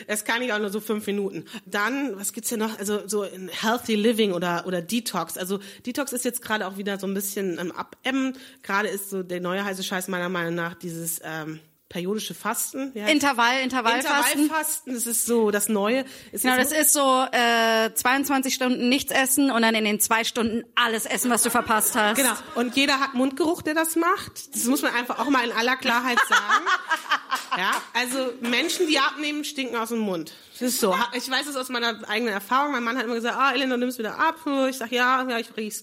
das 0.07 0.25
kann 0.25 0.43
ich 0.43 0.53
auch 0.53 0.59
nur 0.59 0.71
so 0.71 0.81
fünf 0.81 1.07
Minuten. 1.07 1.45
Dann, 1.67 2.17
was 2.17 2.33
gibt's 2.33 2.51
hier 2.51 2.59
noch? 2.59 2.79
Also 2.79 3.09
so 3.09 3.25
in 3.25 3.49
Healthy 3.49 3.97
Living 3.97 4.33
oder 4.33 4.65
oder 4.67 4.81
Detox. 4.81 5.37
Also 5.37 5.59
Detox 5.87 6.13
ist 6.13 6.25
jetzt 6.25 6.41
gerade 6.43 6.69
auch 6.69 6.77
wieder 6.77 6.99
so 6.99 7.07
ein 7.07 7.15
bisschen 7.15 7.59
im 7.59 7.73
Abebben. 7.73 8.35
Gerade 8.63 8.89
ist 8.89 9.11
so 9.11 9.23
der 9.23 9.41
neue 9.41 9.65
heiße 9.65 9.83
Scheiß 9.83 10.09
meiner 10.09 10.29
Meinung 10.29 10.55
nach 10.55 10.75
dieses 10.75 11.21
ähm, 11.25 11.59
periodische 11.95 12.35
Fasten. 12.35 12.93
Heißt- 12.93 13.07
Intervall, 13.09 13.61
Intervallfasten. 13.63 14.43
Intervallfasten, 14.43 14.95
das 14.95 15.07
ist 15.07 15.27
so 15.27 15.53
das 15.53 15.69
Neue. 15.69 16.05
Es 16.33 16.43
Genau, 16.43 16.57
ist 16.57 16.73
das 16.73 16.79
ist 16.87 16.93
so 16.93 17.25
äh, 17.31 17.95
22 17.95 18.53
Stunden 18.53 18.89
nichts 18.89 19.13
essen 19.13 19.53
und 19.53 19.63
dann 19.63 19.77
in 19.77 19.85
den 19.85 20.01
zwei 20.01 20.25
Stunden 20.25 20.65
alles 20.75 21.07
essen, 21.07 21.31
was 21.31 21.45
du 21.45 21.51
verpasst 21.51 21.95
hast. 21.95 22.17
Genau. 22.17 22.33
Und 22.57 22.75
jeder 22.75 22.99
hat 22.99 23.15
Mundgeruch, 23.15 23.63
der 23.63 23.75
das 23.75 23.95
macht. 23.95 24.53
Das 24.57 24.65
muss 24.65 24.83
man 24.83 24.93
einfach 24.93 25.21
auch 25.21 25.31
mal 25.31 25.45
in 25.45 25.53
aller 25.53 25.77
Klarheit 25.77 26.19
sagen. 26.29 26.65
ja, 27.57 27.71
also 27.93 28.33
Menschen, 28.41 28.89
die 28.89 28.99
abnehmen, 28.99 29.45
stinken 29.45 29.77
aus 29.77 29.91
dem 29.91 30.01
Mund. 30.01 30.33
Das 30.55 30.63
ist 30.63 30.81
so. 30.81 30.97
Ha- 30.97 31.11
Ich 31.15 31.29
weiß 31.29 31.47
es 31.49 31.57
aus 31.57 31.69
meiner 31.69 32.09
eigenen 32.09 32.33
Erfahrung. 32.33 32.73
Mein 32.73 32.85
Mann 32.85 32.97
hat 32.97 33.05
immer 33.05 33.15
gesagt, 33.17 33.37
ah, 33.37 33.53
Elena, 33.53 33.75
du 33.75 33.81
nimmst 33.81 33.99
wieder 33.99 34.19
ab. 34.19 34.37
Ich 34.71 34.77
sag, 34.77 34.93
ja, 34.93 35.27
ja, 35.29 35.39
ich 35.39 35.57
riech's. 35.57 35.83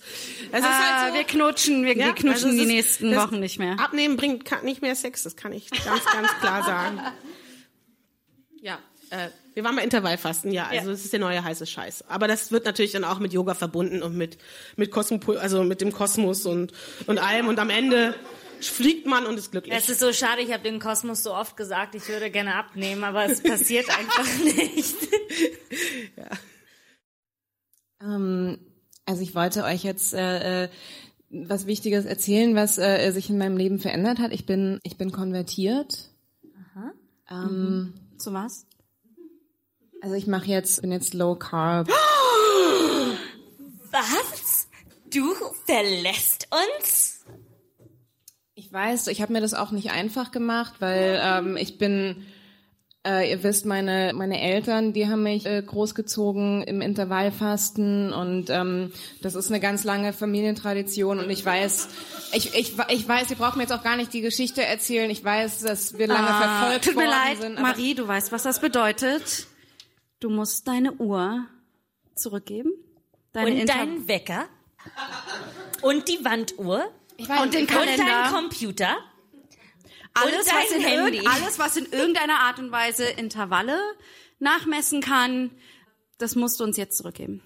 Es 0.51 0.59
ist 0.59 0.65
Ah, 0.65 1.01
halt 1.01 1.09
so. 1.11 1.17
wir 1.17 1.23
knutschen, 1.25 1.83
wir, 1.85 1.97
Ja, 1.97 2.05
wir 2.07 2.13
knutschen 2.13 2.31
also 2.31 2.47
es 2.49 2.53
die 2.55 2.61
ist- 2.61 2.67
nächsten 2.67 3.15
Wochen 3.15 3.39
nicht 3.41 3.59
mehr. 3.59 3.77
Abnehmen 3.79 4.15
bringt 4.15 4.49
nicht 4.63 4.81
mehr 4.81 4.95
Sex, 4.95 5.23
das 5.23 5.35
kann 5.35 5.51
ich 5.51 5.69
ganz, 5.69 6.05
ganz 6.05 6.29
klar 6.39 6.63
sagen. 6.63 7.01
Ja, 8.63 8.77
äh, 9.09 9.29
wir 9.55 9.63
waren 9.63 9.75
bei 9.75 9.83
Intervallfasten, 9.83 10.51
ja, 10.51 10.67
also 10.67 10.91
das 10.91 11.03
ist 11.03 11.11
der 11.11 11.19
neue 11.19 11.43
heiße 11.43 11.65
Scheiß. 11.65 12.05
Aber 12.09 12.27
das 12.27 12.51
wird 12.51 12.65
natürlich 12.65 12.91
dann 12.91 13.03
auch 13.03 13.17
mit 13.19 13.33
Yoga 13.33 13.55
verbunden 13.55 14.03
und 14.03 14.15
mit 14.15 14.37
mit 14.75 14.91
Kosmopol, 14.91 15.37
also 15.37 15.63
mit 15.63 15.81
dem 15.81 15.91
Kosmos 15.91 16.45
und 16.45 16.71
und 17.07 17.17
allem 17.17 17.47
und 17.47 17.57
am 17.59 17.69
Ende 17.71 18.13
fliegt 18.69 19.07
man 19.07 19.25
und 19.25 19.37
ist 19.37 19.51
glücklich. 19.51 19.73
Es 19.75 19.89
ist 19.89 19.99
so 19.99 20.13
schade, 20.13 20.41
ich 20.41 20.51
habe 20.51 20.63
den 20.63 20.79
Kosmos 20.79 21.23
so 21.23 21.33
oft 21.33 21.57
gesagt, 21.57 21.95
ich 21.95 22.07
würde 22.07 22.29
gerne 22.29 22.55
abnehmen, 22.55 23.03
aber 23.03 23.25
es 23.25 23.41
passiert 23.41 23.87
einfach 23.97 24.37
nicht. 24.43 24.95
Ähm, 28.01 28.59
also 29.05 29.21
ich 29.21 29.35
wollte 29.35 29.63
euch 29.63 29.83
jetzt 29.83 30.13
äh, 30.13 30.63
äh, 30.63 30.69
was 31.29 31.65
Wichtiges 31.65 32.05
erzählen, 32.05 32.55
was 32.55 32.77
äh, 32.77 33.11
sich 33.11 33.29
in 33.29 33.37
meinem 33.37 33.57
Leben 33.57 33.79
verändert 33.79 34.19
hat. 34.19 34.31
Ich 34.33 34.45
bin 34.45 34.79
ich 34.83 34.97
bin 34.97 35.11
konvertiert. 35.11 36.11
Ähm, 37.31 37.93
Zu 38.17 38.33
was? 38.33 38.65
Also 40.01 40.15
ich 40.15 40.27
mache 40.27 40.47
jetzt 40.47 40.81
bin 40.81 40.91
jetzt 40.91 41.13
Low 41.13 41.35
Carb. 41.35 41.87
Was? 43.91 44.67
Du 45.13 45.33
verlässt 45.65 46.47
uns? 46.51 47.20
Ich 48.71 48.73
weiß, 48.75 49.07
ich 49.07 49.21
habe 49.21 49.33
mir 49.33 49.41
das 49.41 49.53
auch 49.53 49.71
nicht 49.71 49.91
einfach 49.91 50.31
gemacht, 50.31 50.75
weil 50.79 51.19
ähm, 51.21 51.57
ich 51.57 51.77
bin, 51.77 52.25
äh, 53.05 53.29
ihr 53.29 53.43
wisst, 53.43 53.65
meine 53.65 54.13
meine 54.15 54.39
Eltern, 54.39 54.93
die 54.93 55.09
haben 55.09 55.23
mich 55.23 55.45
äh, 55.45 55.61
großgezogen 55.61 56.63
im 56.63 56.79
Intervallfasten 56.79 58.13
und 58.13 58.49
ähm, 58.49 58.93
das 59.21 59.35
ist 59.35 59.49
eine 59.51 59.59
ganz 59.59 59.83
lange 59.83 60.13
Familientradition 60.13 61.19
und 61.19 61.29
ich 61.29 61.45
weiß, 61.45 61.89
ich, 62.31 62.53
ich, 62.55 62.75
ich 62.87 63.05
weiß, 63.09 63.29
ihr 63.31 63.35
braucht 63.35 63.57
mir 63.57 63.63
jetzt 63.63 63.73
auch 63.73 63.83
gar 63.83 63.97
nicht 63.97 64.13
die 64.13 64.21
Geschichte 64.21 64.63
erzählen. 64.63 65.09
Ich 65.09 65.21
weiß, 65.21 65.59
dass 65.63 65.97
wir 65.97 66.07
lange 66.07 66.27
verfolgt 66.27 66.75
Ah, 66.75 66.79
Tut 66.79 66.95
mir 66.95 67.01
worden 67.01 67.09
leid, 67.09 67.41
sind. 67.41 67.59
Marie, 67.61 67.93
du 67.93 68.07
weißt, 68.07 68.31
was 68.31 68.43
das 68.43 68.61
bedeutet. 68.61 69.47
Du 70.21 70.29
musst 70.29 70.65
deine 70.69 70.93
Uhr 70.93 71.43
zurückgeben. 72.15 72.71
Deine 73.33 73.51
Und 73.51 73.57
Inter- 73.57 73.73
deinen 73.79 74.07
Wecker? 74.07 74.45
Und 75.81 76.07
die 76.07 76.23
Wanduhr? 76.23 76.85
Ich 77.21 77.29
weiß, 77.29 77.41
und 77.41 77.53
den 77.53 77.61
Und 77.61 77.67
Kalender. 77.67 78.05
deinen 78.05 78.33
Computer? 78.33 78.97
alles, 80.13 80.45
und 80.47 80.53
was 80.53 80.71
in 80.71 80.81
Handy. 80.81 81.25
alles, 81.27 81.59
was 81.59 81.77
in 81.77 81.85
irgendeiner 81.91 82.39
Art 82.39 82.59
und 82.59 82.71
Weise 82.71 83.05
Intervalle 83.05 83.79
nachmessen 84.39 85.01
kann, 85.01 85.51
das 86.17 86.35
musst 86.35 86.59
du 86.59 86.63
uns 86.63 86.77
jetzt 86.77 86.97
zurückgeben. 86.97 87.41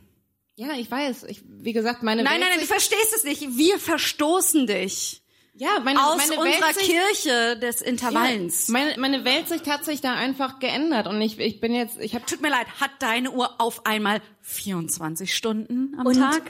ja, 0.56 0.74
ich 0.74 0.90
weiß. 0.90 1.24
Ich, 1.26 1.44
wie 1.46 1.74
gesagt, 1.74 2.02
meine 2.04 2.24
Nein, 2.24 2.40
nein, 2.40 2.50
nein, 2.52 2.60
du 2.60 2.66
verstehst 2.66 3.14
es 3.16 3.24
nicht. 3.24 3.42
Wir 3.58 3.78
verstoßen 3.80 4.66
dich 4.68 5.22
ja, 5.58 5.80
meine, 5.82 6.06
aus 6.06 6.18
meine 6.18 6.40
unserer 6.42 6.68
Weltsicht- 6.70 6.92
Kirche 6.92 7.58
des 7.60 7.82
Intervallens. 7.82 8.68
Ja, 8.68 8.74
meine, 8.74 8.98
meine 8.98 9.24
Weltsicht 9.26 9.68
hat 9.68 9.86
sich 9.86 10.02
da 10.02 10.14
einfach 10.16 10.60
geändert 10.60 11.08
und 11.08 11.22
ich, 11.22 11.40
ich 11.40 11.60
bin 11.62 11.74
jetzt, 11.76 11.98
ich 12.00 12.14
habe 12.16 12.26
Tut 12.26 12.42
mir 12.42 12.50
leid, 12.50 12.68
hat 12.82 12.92
deine 13.00 13.32
Uhr 13.32 13.62
auf 13.62 13.86
einmal 13.86 14.22
24 14.42 15.34
Stunden 15.36 15.96
am 16.00 16.06
Und 16.08 16.16
Tag? 16.18 16.42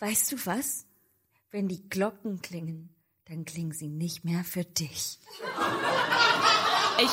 weißt 0.00 0.32
du 0.32 0.36
was? 0.46 0.83
Wenn 1.54 1.68
die 1.68 1.88
Glocken 1.88 2.42
klingen, 2.42 2.92
dann 3.26 3.44
klingen 3.44 3.70
sie 3.70 3.86
nicht 3.86 4.24
mehr 4.24 4.42
für 4.42 4.64
dich. 4.64 5.20
Ich. 6.98 7.10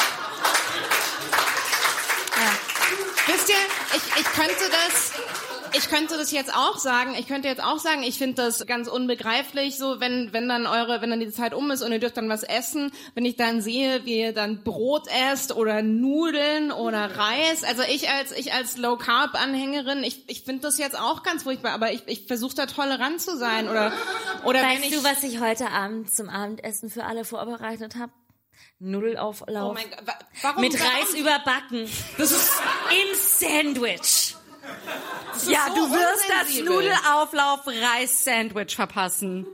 Ja. 2.40 2.52
Wisst 3.28 3.50
ihr, 3.50 3.56
ich, 3.96 4.02
ich 4.20 4.26
könnte 4.34 4.68
das, 4.72 5.12
ich 5.74 5.90
könnte 5.90 6.18
das 6.18 6.32
jetzt 6.32 6.54
auch 6.54 6.78
sagen. 6.78 7.16
Ich 7.18 7.28
könnte 7.28 7.48
jetzt 7.48 7.64
auch 7.64 7.80
sagen, 7.80 8.04
ich 8.04 8.18
finde 8.18 8.36
das 8.44 8.66
ganz 8.66 8.88
unbegreiflich, 8.88 9.78
so 9.78 10.00
wenn, 10.00 10.34
wenn 10.34 10.48
dann 10.50 10.68
eure, 10.68 11.02
wenn 11.02 11.10
dann 11.10 11.20
die 11.20 11.32
Zeit 11.32 11.54
um 11.54 11.72
ist 11.72 11.82
und 11.82 11.92
ihr 11.92 12.00
dürft 12.00 12.18
dann 12.18 12.30
was 12.30 12.44
essen, 12.44 12.92
wenn 13.16 13.26
ich 13.26 13.36
dann 13.36 13.62
sehe, 13.62 14.06
wie 14.06 14.20
ihr 14.20 14.34
dann 14.34 14.64
Brot 14.64 15.08
esst 15.32 15.56
oder 15.56 15.82
Nudeln 15.82 16.72
oder 16.72 17.18
Reis. 17.18 17.64
Also 17.64 17.84
ich 17.84 18.10
als, 18.10 18.32
ich 18.32 18.54
als 18.54 18.78
Low 18.78 18.98
Carb 18.98 19.36
Anhängerin, 19.36 20.04
ich, 20.04 20.30
ich 20.30 20.44
finde 20.44 20.62
das 20.64 20.78
jetzt 20.78 20.98
auch 21.00 21.24
ganz 21.24 21.44
furchtbar, 21.44 21.72
aber 21.74 21.92
ich, 21.92 22.04
ich 22.08 22.28
versuche 22.28 22.56
da 22.56 22.66
tolerant 22.66 23.22
zu 23.22 23.38
sein 23.38 23.68
oder, 23.70 23.92
oder 24.46 24.62
Weißt 24.64 24.86
ich, 24.86 24.92
du, 24.92 25.04
was 25.04 25.24
ich 25.24 25.40
heute 25.40 25.70
Abend 25.70 26.14
zum 26.14 26.30
Abendessen 26.30 26.90
für 26.90 27.06
alle 27.06 27.26
vorbereitet 27.26 27.96
habe? 27.96 28.12
Nudelauflauf. 28.80 29.72
oh 29.72 29.74
mein 29.74 29.90
Gott, 29.90 30.08
wa- 30.08 30.18
warum, 30.42 30.62
mit 30.62 30.74
warum? 30.74 30.88
Reis 30.96 31.14
überbacken. 31.14 31.88
Das 32.18 32.32
ist 32.32 32.52
im 32.90 33.16
Sandwich. 33.16 34.36
Ja, 35.48 35.68
so 35.70 35.76
du 35.76 35.92
wirst 35.92 36.30
das. 36.30 36.60
Nudelauflauf-Reis-Sandwich 36.64 38.76
verpassen. 38.76 39.46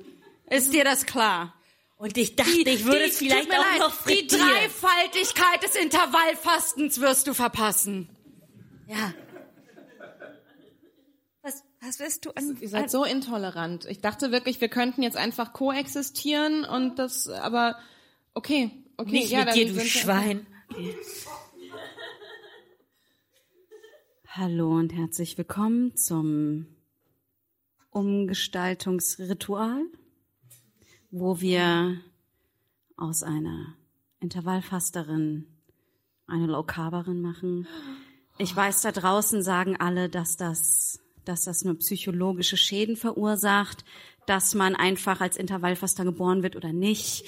Ist 0.49 0.73
dir 0.73 0.83
das 0.83 1.05
klar? 1.05 1.53
Und 1.97 2.17
ich 2.17 2.35
dachte, 2.35 2.51
ich 2.51 2.85
würde 2.85 3.05
es 3.05 3.17
tut 3.17 3.29
vielleicht 3.29 3.51
auch 3.51 3.57
leid, 3.57 3.79
noch 3.79 3.95
Die 4.03 4.15
frittieren. 4.15 4.47
Dreifaltigkeit 4.47 5.63
des 5.63 5.75
Intervallfastens 5.75 7.01
wirst 7.01 7.27
du 7.27 7.33
verpassen. 7.33 8.07
Ja. 8.87 9.13
Was, 11.41 11.63
was 11.81 11.99
wirst 11.99 12.25
du 12.25 12.31
an... 12.31 12.57
Ihr 12.59 12.69
seid 12.69 12.91
so 12.91 13.03
intolerant. 13.03 13.85
Ich 13.85 14.01
dachte 14.01 14.31
wirklich, 14.31 14.61
wir 14.61 14.69
könnten 14.69 15.01
jetzt 15.01 15.17
einfach 15.17 15.53
koexistieren 15.53 16.65
und 16.65 16.99
das, 16.99 17.27
aber 17.29 17.79
okay, 18.35 18.69
okay, 18.97 19.11
Nicht 19.11 19.31
ja, 19.31 19.39
mit 19.39 19.47
dann 19.49 19.55
dir, 19.55 19.73
du 19.73 19.85
Schwein. 19.85 20.45
Hallo 24.39 24.77
und 24.77 24.93
herzlich 24.93 25.35
willkommen 25.39 25.95
zum 25.95 26.67
Umgestaltungsritual, 27.89 29.81
wo 31.09 31.41
wir 31.41 31.99
aus 32.97 33.23
einer 33.23 33.73
Intervallfasterin 34.19 35.47
eine 36.27 36.45
Low 36.45 36.61
Carberin 36.61 37.19
machen. 37.19 37.67
Ich 38.37 38.55
weiß, 38.55 38.83
da 38.83 38.91
draußen 38.91 39.41
sagen 39.41 39.75
alle, 39.77 40.07
dass 40.07 40.37
das, 40.37 40.99
dass 41.25 41.45
das 41.45 41.63
nur 41.63 41.79
psychologische 41.79 42.57
Schäden 42.57 42.95
verursacht, 42.95 43.85
dass 44.27 44.53
man 44.53 44.75
einfach 44.75 45.19
als 45.19 45.37
Intervallfaster 45.37 46.03
geboren 46.03 46.43
wird 46.43 46.55
oder 46.55 46.73
nicht, 46.73 47.25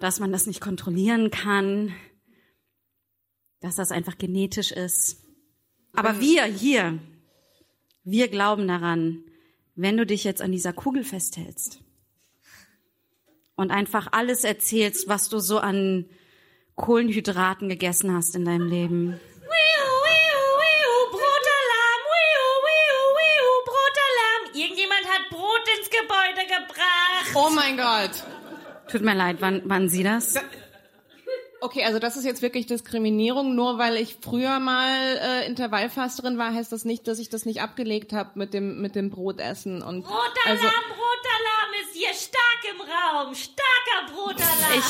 dass 0.00 0.18
man 0.18 0.32
das 0.32 0.48
nicht 0.48 0.60
kontrollieren 0.60 1.30
kann, 1.30 1.94
dass 3.60 3.76
das 3.76 3.92
einfach 3.92 4.18
genetisch 4.18 4.72
ist. 4.72 5.20
Aber 5.96 6.20
wir 6.20 6.44
hier, 6.44 6.98
wir 8.04 8.28
glauben 8.28 8.68
daran, 8.68 9.22
wenn 9.76 9.96
du 9.96 10.06
dich 10.06 10.24
jetzt 10.24 10.42
an 10.42 10.52
dieser 10.52 10.72
Kugel 10.72 11.04
festhältst 11.04 11.80
und 13.56 13.70
einfach 13.70 14.08
alles 14.12 14.44
erzählst, 14.44 15.08
was 15.08 15.28
du 15.28 15.38
so 15.38 15.58
an 15.58 16.06
Kohlenhydraten 16.76 17.68
gegessen 17.68 18.12
hast 18.14 18.34
in 18.34 18.44
deinem 18.44 18.68
Leben. 18.68 19.20
Irgendjemand 24.56 25.04
hat 25.06 25.30
Brot 25.30 25.62
ins 25.78 25.90
Gebäude 25.90 26.46
gebracht. 26.46 27.34
Oh 27.34 27.50
mein 27.52 27.76
Gott. 27.76 28.22
Tut 28.88 29.02
mir 29.02 29.14
leid, 29.14 29.38
wann, 29.40 29.62
wann 29.64 29.88
Sie 29.88 30.04
das? 30.04 30.34
Okay, 31.64 31.82
also 31.82 31.98
das 31.98 32.18
ist 32.18 32.26
jetzt 32.26 32.42
wirklich 32.42 32.66
Diskriminierung. 32.66 33.54
Nur 33.54 33.78
weil 33.78 33.96
ich 33.96 34.18
früher 34.20 34.60
mal 34.60 34.90
äh, 35.16 35.46
Intervallfasterin 35.46 36.36
war, 36.36 36.52
heißt 36.52 36.70
das 36.70 36.84
nicht, 36.84 37.08
dass 37.08 37.18
ich 37.18 37.30
das 37.30 37.46
nicht 37.46 37.62
abgelegt 37.62 38.12
habe 38.12 38.32
mit 38.34 38.52
dem 38.52 38.82
mit 38.82 38.94
dem 38.94 39.08
Brotessen 39.08 39.80
und 39.80 40.02
Brotalarm, 40.02 40.28
also 40.44 40.62
Brotalarm 40.62 40.84
ist 40.92 41.33
hier 42.04 42.14
stark 42.14 42.74
im 42.74 42.80
Raum. 42.80 43.34
Starker 43.34 44.12
Brotalarm. 44.12 44.82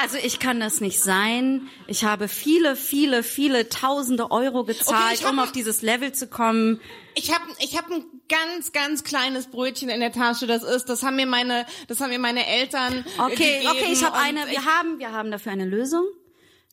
Also 0.00 0.16
ich 0.22 0.38
kann 0.38 0.60
das 0.60 0.80
nicht 0.80 1.02
sein. 1.02 1.68
Ich 1.86 2.04
habe 2.04 2.28
viele, 2.28 2.76
viele, 2.76 3.22
viele 3.22 3.68
tausende 3.68 4.30
Euro 4.30 4.64
gezahlt, 4.64 5.22
hab- 5.24 5.30
um 5.32 5.38
auf 5.38 5.52
dieses 5.52 5.82
Level 5.82 6.12
zu 6.12 6.26
kommen. 6.28 6.80
ich 7.14 7.32
habe 7.34 7.44
ich 7.58 7.76
hab 7.76 7.90
ein 7.90 8.04
ganz 8.28 8.72
ganz 8.72 9.04
kleines 9.04 9.48
Brötchen 9.48 9.88
in 9.88 10.00
der 10.00 10.12
Tasche. 10.12 10.46
Das 10.46 10.62
ist, 10.62 10.88
das 10.88 11.02
haben 11.02 11.16
mir 11.16 11.26
meine 11.26 11.66
das 11.88 12.00
haben 12.00 12.10
mir 12.10 12.18
meine 12.18 12.46
Eltern 12.46 13.04
Okay, 13.18 13.58
gegeben 13.60 13.68
okay, 13.70 13.92
ich 13.92 14.04
habe 14.04 14.16
eine. 14.16 14.46
Wir 14.48 14.64
haben, 14.64 14.98
wir 14.98 15.12
haben 15.12 15.30
dafür 15.30 15.52
eine 15.52 15.66
Lösung. 15.66 16.04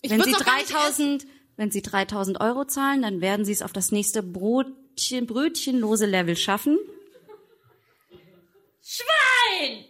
Ich 0.01 0.11
wenn 0.11 0.21
Sie 0.21 0.31
doch 0.31 0.45
gar 0.45 0.57
nicht 0.57 0.71
3000, 0.71 1.25
wenn 1.57 1.71
Sie 1.71 1.81
3000 1.81 2.39
Euro 2.39 2.65
zahlen, 2.65 3.01
dann 3.01 3.19
werden 3.19 3.45
Sie 3.45 3.51
es 3.51 3.61
auf 3.63 3.73
das 3.73 3.91
nächste 3.91 4.21
Brotchen, 4.21 5.25
brötchenlose 5.25 6.05
Level 6.05 6.35
schaffen. 6.37 6.77
Schwein! 8.87 9.85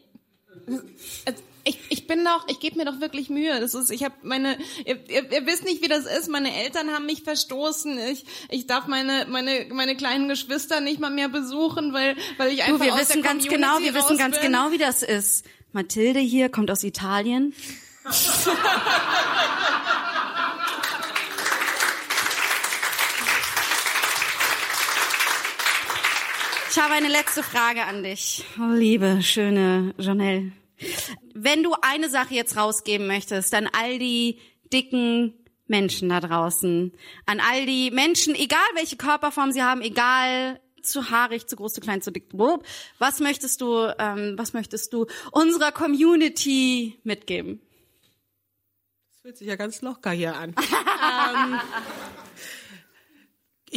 Also, 1.25 1.41
Ich, 1.63 1.77
ich 1.89 2.07
bin 2.07 2.23
doch, 2.23 2.47
ich 2.47 2.61
gebe 2.61 2.77
mir 2.77 2.85
doch 2.85 3.01
wirklich 3.01 3.29
Mühe. 3.29 3.59
Das 3.59 3.73
ist, 3.73 3.91
ich 3.91 4.03
habe 4.05 4.15
meine, 4.23 4.57
ihr, 4.85 4.97
ihr, 5.09 5.29
ihr 5.31 5.45
wisst 5.45 5.65
nicht, 5.65 5.81
wie 5.83 5.89
das 5.89 6.05
ist. 6.05 6.29
Meine 6.29 6.55
Eltern 6.63 6.91
haben 6.91 7.05
mich 7.05 7.23
verstoßen. 7.23 7.99
Ich, 8.09 8.23
ich 8.49 8.67
darf 8.67 8.87
meine, 8.87 9.25
meine, 9.29 9.67
meine 9.71 9.97
kleinen 9.97 10.29
Geschwister 10.29 10.79
nicht 10.79 11.01
mal 11.01 11.09
mehr 11.11 11.27
besuchen, 11.27 11.91
weil, 11.91 12.15
weil 12.37 12.53
ich 12.53 12.63
einfach 12.63 12.79
Du, 12.79 12.85
wir 12.85 12.93
aus 12.93 13.01
wissen 13.01 13.21
der 13.21 13.31
ganz 13.33 13.43
Community 13.45 13.55
genau, 13.55 13.79
wir 13.79 13.93
wissen 13.93 14.17
ganz 14.17 14.37
bin. 14.39 14.45
genau, 14.51 14.71
wie 14.71 14.77
das 14.77 15.03
ist. 15.03 15.45
Mathilde 15.73 16.21
hier 16.21 16.47
kommt 16.49 16.71
aus 16.71 16.83
Italien. 16.85 17.53
Ich 26.77 26.83
habe 26.83 26.93
eine 26.93 27.09
letzte 27.09 27.41
Frage 27.41 27.85
an 27.85 28.03
dich, 28.03 28.45
oh, 28.59 28.71
liebe, 28.71 29.23
schöne 29.23 29.95
Janelle. 29.97 30.51
Wenn 31.33 31.63
du 31.63 31.73
eine 31.81 32.07
Sache 32.07 32.35
jetzt 32.35 32.55
rausgeben 32.55 33.07
möchtest, 33.07 33.55
an 33.55 33.67
all 33.73 33.97
die 33.97 34.39
dicken 34.71 35.33
Menschen 35.65 36.09
da 36.09 36.19
draußen, 36.19 36.93
an 37.25 37.39
all 37.39 37.65
die 37.65 37.89
Menschen, 37.89 38.35
egal 38.35 38.59
welche 38.75 38.95
Körperform 38.95 39.51
sie 39.51 39.63
haben, 39.63 39.81
egal 39.81 40.61
zu 40.83 41.09
haarig, 41.09 41.47
zu 41.47 41.55
groß, 41.55 41.73
zu 41.73 41.81
klein, 41.81 42.03
zu 42.03 42.11
dick, 42.11 42.29
was 42.99 43.21
möchtest 43.21 43.59
du, 43.61 43.91
ähm, 43.97 44.35
was 44.37 44.53
möchtest 44.53 44.93
du 44.93 45.07
unserer 45.31 45.71
Community 45.71 46.99
mitgeben? 47.03 47.59
Das 49.13 49.21
fühlt 49.21 49.37
sich 49.37 49.47
ja 49.47 49.55
ganz 49.55 49.81
locker 49.81 50.11
hier 50.11 50.35
an. 50.35 50.53
ähm, 50.59 51.59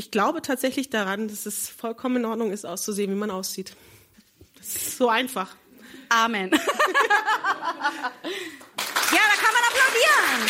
ich 0.00 0.10
glaube 0.10 0.40
tatsächlich 0.40 0.88
daran, 0.88 1.28
dass 1.28 1.44
es 1.44 1.68
vollkommen 1.68 2.16
in 2.16 2.24
Ordnung 2.24 2.52
ist, 2.52 2.64
auszusehen, 2.64 3.10
wie 3.10 3.16
man 3.16 3.30
aussieht. 3.30 3.76
Das 4.56 4.68
ist 4.68 4.96
so 4.96 5.10
einfach. 5.10 5.54
Amen. 6.08 6.50
ja, 6.52 6.58
da 6.58 6.64
kann 9.36 9.52
man 9.52 9.62
applaudieren. 9.68 10.40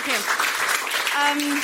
Okay. 0.00 0.18
Ähm, 1.30 1.62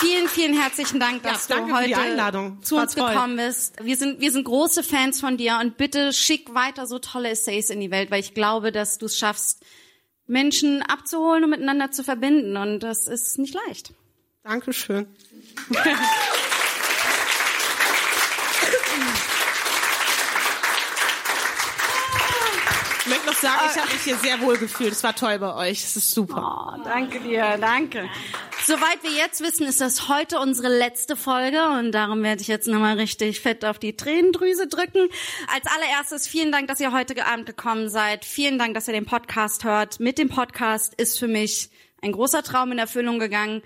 vielen, 0.00 0.28
vielen 0.28 0.60
herzlichen 0.60 0.98
Dank, 0.98 1.22
dass 1.22 1.46
Ja, 1.46 1.60
du 1.60 1.72
heute 1.72 2.56
zu 2.62 2.78
uns 2.78 2.96
toll. 2.96 3.10
gekommen 3.12 3.36
bist. 3.36 3.76
Wir 3.80 3.96
sind, 3.96 4.18
wir 4.20 4.32
sind 4.32 4.42
große 4.42 4.82
Fans 4.82 5.20
von 5.20 5.36
dir 5.36 5.58
und 5.60 5.76
bitte 5.76 6.12
schick 6.12 6.52
weiter 6.52 6.88
so 6.88 6.98
tolle 6.98 7.30
Essays 7.30 7.70
in 7.70 7.78
die 7.78 7.92
Welt, 7.92 8.10
weil 8.10 8.18
ich 8.18 8.34
glaube, 8.34 8.72
dass 8.72 8.98
du 8.98 9.06
es 9.06 9.16
schaffst, 9.16 9.62
Menschen 10.26 10.82
abzuholen 10.82 11.44
und 11.44 11.50
miteinander 11.50 11.90
zu 11.90 12.04
verbinden 12.04 12.56
und 12.56 12.80
das 12.80 13.06
ist 13.06 13.38
nicht 13.38 13.54
leicht. 13.66 13.94
Dankeschön. 14.42 15.06
Ich 23.04 23.08
möchte 23.08 23.26
noch 23.26 23.34
sagen, 23.34 23.60
ich 23.68 23.80
habe 23.80 23.92
mich 23.92 24.02
hier 24.02 24.16
sehr 24.16 24.40
wohl 24.42 24.56
gefühlt. 24.56 24.92
Es 24.92 25.02
war 25.02 25.16
toll 25.16 25.36
bei 25.40 25.52
euch. 25.54 25.82
Es 25.82 25.96
ist 25.96 26.12
super. 26.12 26.76
Oh, 26.78 26.84
danke 26.84 27.18
dir, 27.18 27.58
danke. 27.60 28.08
Soweit 28.64 29.02
wir 29.02 29.10
jetzt 29.10 29.42
wissen, 29.42 29.66
ist 29.66 29.80
das 29.80 30.06
heute 30.06 30.38
unsere 30.38 30.68
letzte 30.68 31.16
Folge 31.16 31.68
und 31.80 31.90
darum 31.90 32.22
werde 32.22 32.42
ich 32.42 32.46
jetzt 32.46 32.68
nochmal 32.68 32.94
richtig 32.96 33.40
fett 33.40 33.64
auf 33.64 33.80
die 33.80 33.96
Tränendrüse 33.96 34.68
drücken. 34.68 35.08
Als 35.52 35.66
allererstes 35.66 36.28
vielen 36.28 36.52
Dank, 36.52 36.68
dass 36.68 36.78
ihr 36.78 36.92
heute 36.92 37.26
Abend 37.26 37.46
gekommen 37.46 37.88
seid. 37.88 38.24
Vielen 38.24 38.56
Dank, 38.56 38.74
dass 38.74 38.86
ihr 38.86 38.94
den 38.94 39.06
Podcast 39.06 39.64
hört. 39.64 39.98
Mit 39.98 40.18
dem 40.18 40.28
Podcast 40.28 40.94
ist 40.94 41.18
für 41.18 41.26
mich 41.26 41.70
ein 42.02 42.12
großer 42.12 42.44
Traum 42.44 42.70
in 42.70 42.78
Erfüllung 42.78 43.18
gegangen 43.18 43.62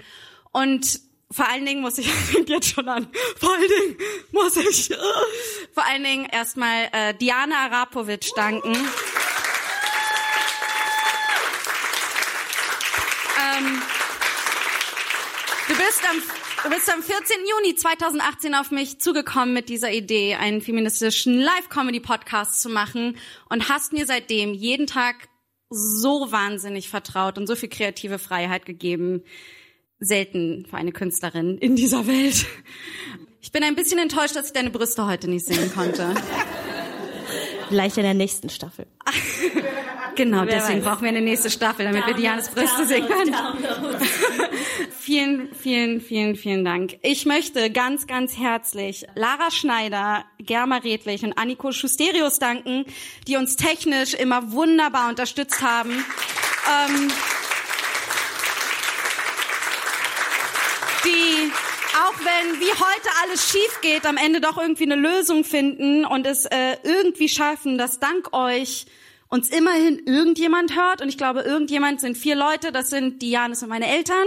und 0.53 0.99
vor 1.31 1.49
allen 1.49 1.67
Dingen 1.67 1.83
muss 1.83 1.99
ich, 1.99 2.11
fängt 2.33 2.49
jetzt 2.49 2.69
schon 2.69 2.89
an, 2.89 3.09
vor 3.39 3.53
allen 3.53 3.69
Dingen 3.69 3.99
muss 4.33 4.57
ich, 4.57 4.89
vor 5.75 5.85
allen 5.85 6.05
Dingen 6.05 6.27
erstmal 6.27 6.89
äh, 6.93 7.15
Diana 7.15 7.67
Arapovic 7.67 8.31
danken. 8.35 8.75
Ähm, 13.67 13.83
du 15.69 15.75
bist 15.75 16.03
am 16.09 16.23
Du 16.65 16.73
bist 16.73 16.93
am 16.93 17.01
14. 17.01 17.37
Juni 17.49 17.77
2018 17.77 18.55
auf 18.57 18.73
mich 18.73 18.99
zugekommen 18.99 19.55
mit 19.55 19.69
dieser 19.69 19.93
Idee, 19.93 20.35
einen 20.35 20.61
feministischen 20.61 21.39
Live-Comedy-Podcast 21.39 22.61
zu 22.61 22.71
machen 22.71 23.19
und 23.49 23.69
hast 23.69 23.93
mir 23.93 24.05
seitdem 24.05 24.53
jeden 24.53 24.89
Tag 24.89 25.29
so 25.71 26.33
wahnsinnig 26.33 26.89
vertraut 26.89 27.39
und 27.39 27.47
so 27.47 27.55
viel 27.55 27.69
kreative 27.69 28.19
Freiheit 28.19 28.67
gegeben. 28.67 29.23
Selten 30.01 30.67
für 30.69 30.77
eine 30.77 30.91
Künstlerin 30.91 31.57
in 31.59 31.77
dieser 31.77 32.09
Welt. 32.09 32.47
Ich 33.41 33.53
bin 33.53 33.63
ein 33.63 33.77
bisschen 33.77 34.01
enttäuscht, 34.01 34.35
dass 34.35 34.49
ich 34.49 34.53
deine 34.53 34.71
Brüste 34.71 35.07
heute 35.07 35.29
nicht 35.31 35.47
sehen 35.47 35.73
konnte. 35.73 36.17
Vielleicht 37.69 37.97
in 37.97 38.03
der 38.03 38.15
nächsten 38.15 38.49
Staffel. 38.49 38.89
Genau, 40.17 40.45
deswegen 40.47 40.83
brauchen 40.83 41.03
wir 41.03 41.11
eine 41.11 41.21
nächste 41.21 41.51
Staffel, 41.51 41.85
damit 41.85 42.07
wir 42.07 42.15
Dianas 42.15 42.49
Brüste 42.49 42.87
sehen 42.87 43.07
können. 43.07 43.35
vielen, 44.99 45.55
vielen, 45.55 46.01
vielen, 46.01 46.37
vielen 46.37 46.65
Dank. 46.65 46.99
Ich 47.03 47.27
möchte 47.27 47.71
ganz, 47.71 48.07
ganz 48.07 48.37
herzlich 48.39 49.07
Lara 49.15 49.51
Schneider, 49.51 50.25
Germa 50.39 50.79
Redlich 50.79 51.23
und 51.23 51.35
Anniko 51.35 51.71
Schusterius 51.71 52.39
danken, 52.39 52.87
die 53.29 53.37
uns 53.37 53.57
technisch 53.57 54.15
immer 54.15 54.53
wunderbar 54.53 55.11
unterstützt 55.11 55.63
haben. 55.63 55.91
Ähm, 55.93 57.09
die 61.05 61.53
auch 61.97 62.19
wenn 62.19 62.61
wie 62.61 62.73
heute 62.73 63.09
alles 63.23 63.51
schief 63.51 63.81
geht, 63.81 64.07
am 64.07 64.17
Ende 64.17 64.41
doch 64.41 64.59
irgendwie 64.59 64.85
eine 64.85 64.97
Lösung 64.97 65.45
finden 65.45 66.05
und 66.05 66.27
es 66.27 66.47
äh, 66.47 66.77
irgendwie 66.83 67.29
schaffen, 67.29 67.79
dass 67.79 68.01
dank 68.01 68.35
euch 68.35 68.87
uns 69.29 69.49
immerhin 69.49 70.03
irgendjemand 70.07 70.77
hört. 70.77 71.03
Und 71.03 71.09
ich 71.09 71.19
glaube, 71.19 71.41
irgendjemand 71.41 72.01
sind 72.01 72.17
vier 72.17 72.37
Leute, 72.37 72.73
das 72.73 72.91
sind 72.91 73.23
Dianis 73.23 73.63
und 73.63 73.69
meine 73.69 73.89
Eltern. 73.89 74.27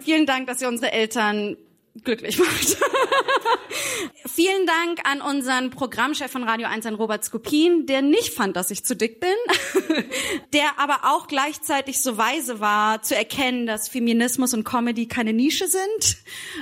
Vielen 0.00 0.26
Dank, 0.26 0.46
dass 0.46 0.62
ihr 0.62 0.68
unsere 0.68 0.92
Eltern 0.92 1.56
glücklich 2.04 2.38
macht. 2.38 2.76
Vielen 4.26 4.66
Dank 4.66 5.00
an 5.04 5.20
unseren 5.20 5.70
Programmchef 5.70 6.30
von 6.30 6.44
Radio 6.44 6.68
1, 6.68 6.84
an 6.86 6.94
Robert 6.94 7.24
Skopin, 7.24 7.86
der 7.86 8.02
nicht 8.02 8.34
fand, 8.34 8.56
dass 8.56 8.70
ich 8.70 8.84
zu 8.84 8.94
dick 8.94 9.20
bin, 9.20 9.30
der 10.52 10.78
aber 10.78 11.00
auch 11.04 11.26
gleichzeitig 11.26 12.02
so 12.02 12.18
weise 12.18 12.60
war, 12.60 13.02
zu 13.02 13.16
erkennen, 13.16 13.66
dass 13.66 13.88
Feminismus 13.88 14.52
und 14.52 14.64
Comedy 14.64 15.06
keine 15.06 15.32
Nische 15.32 15.68
sind. 15.68 16.18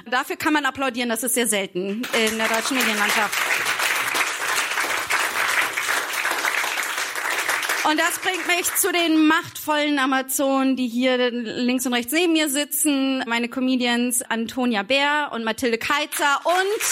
Dafür 0.08 0.36
kann 0.36 0.52
man 0.52 0.66
applaudieren, 0.66 1.08
das 1.08 1.22
ist 1.22 1.34
sehr 1.34 1.48
selten 1.48 2.02
in 2.12 2.38
der 2.38 2.48
deutschen 2.48 2.76
Medienlandschaft. 2.76 3.83
Und 7.84 8.00
das 8.00 8.18
bringt 8.18 8.46
mich 8.46 8.74
zu 8.76 8.90
den 8.92 9.26
machtvollen 9.26 9.98
Amazonen, 9.98 10.74
die 10.74 10.88
hier 10.88 11.30
links 11.30 11.84
und 11.84 11.92
rechts 11.92 12.12
neben 12.12 12.32
mir 12.32 12.48
sitzen. 12.48 13.22
Meine 13.26 13.48
Comedians 13.48 14.22
Antonia 14.22 14.82
Bär 14.82 15.30
und 15.32 15.44
Mathilde 15.44 15.76
Keitzer 15.76 16.40
und 16.44 16.82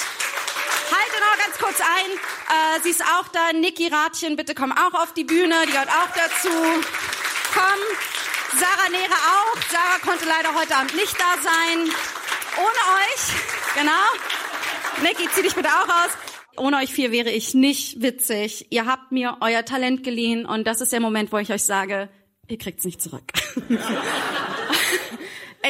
halte 0.92 1.16
noch 1.20 1.38
ganz 1.44 1.58
kurz 1.58 1.80
ein. 1.80 2.10
Äh, 2.76 2.82
sie 2.82 2.90
ist 2.90 3.02
auch 3.02 3.26
da. 3.28 3.54
Niki 3.54 3.88
Ratchen, 3.88 4.36
bitte 4.36 4.54
komm 4.54 4.70
auch 4.70 4.92
auf 5.00 5.14
die 5.14 5.24
Bühne. 5.24 5.54
Die 5.66 5.72
gehört 5.72 5.88
auch 5.88 6.10
dazu. 6.14 6.50
Komm. 7.54 8.60
Sarah 8.60 8.90
Nehre 8.90 9.14
auch. 9.14 9.56
Sarah 9.70 9.98
konnte 10.04 10.26
leider 10.26 10.54
heute 10.54 10.76
Abend 10.76 10.94
nicht 10.94 11.18
da 11.18 11.40
sein. 11.42 11.90
Ohne 12.58 12.82
euch. 13.00 13.32
Genau. 13.74 15.02
Niki, 15.02 15.26
zieh 15.34 15.42
dich 15.42 15.54
bitte 15.54 15.70
auch 15.70 15.88
aus. 15.88 16.31
Ohne 16.56 16.78
euch 16.78 16.92
vier 16.92 17.12
wäre 17.12 17.30
ich 17.30 17.54
nicht 17.54 18.02
witzig. 18.02 18.66
Ihr 18.70 18.86
habt 18.86 19.10
mir 19.10 19.38
euer 19.40 19.64
Talent 19.64 20.04
geliehen 20.04 20.44
und 20.44 20.66
das 20.66 20.80
ist 20.80 20.92
der 20.92 21.00
Moment, 21.00 21.32
wo 21.32 21.38
ich 21.38 21.50
euch 21.50 21.62
sage, 21.62 22.08
ihr 22.48 22.58
kriegt's 22.58 22.84
nicht 22.84 23.00
zurück. 23.00 23.24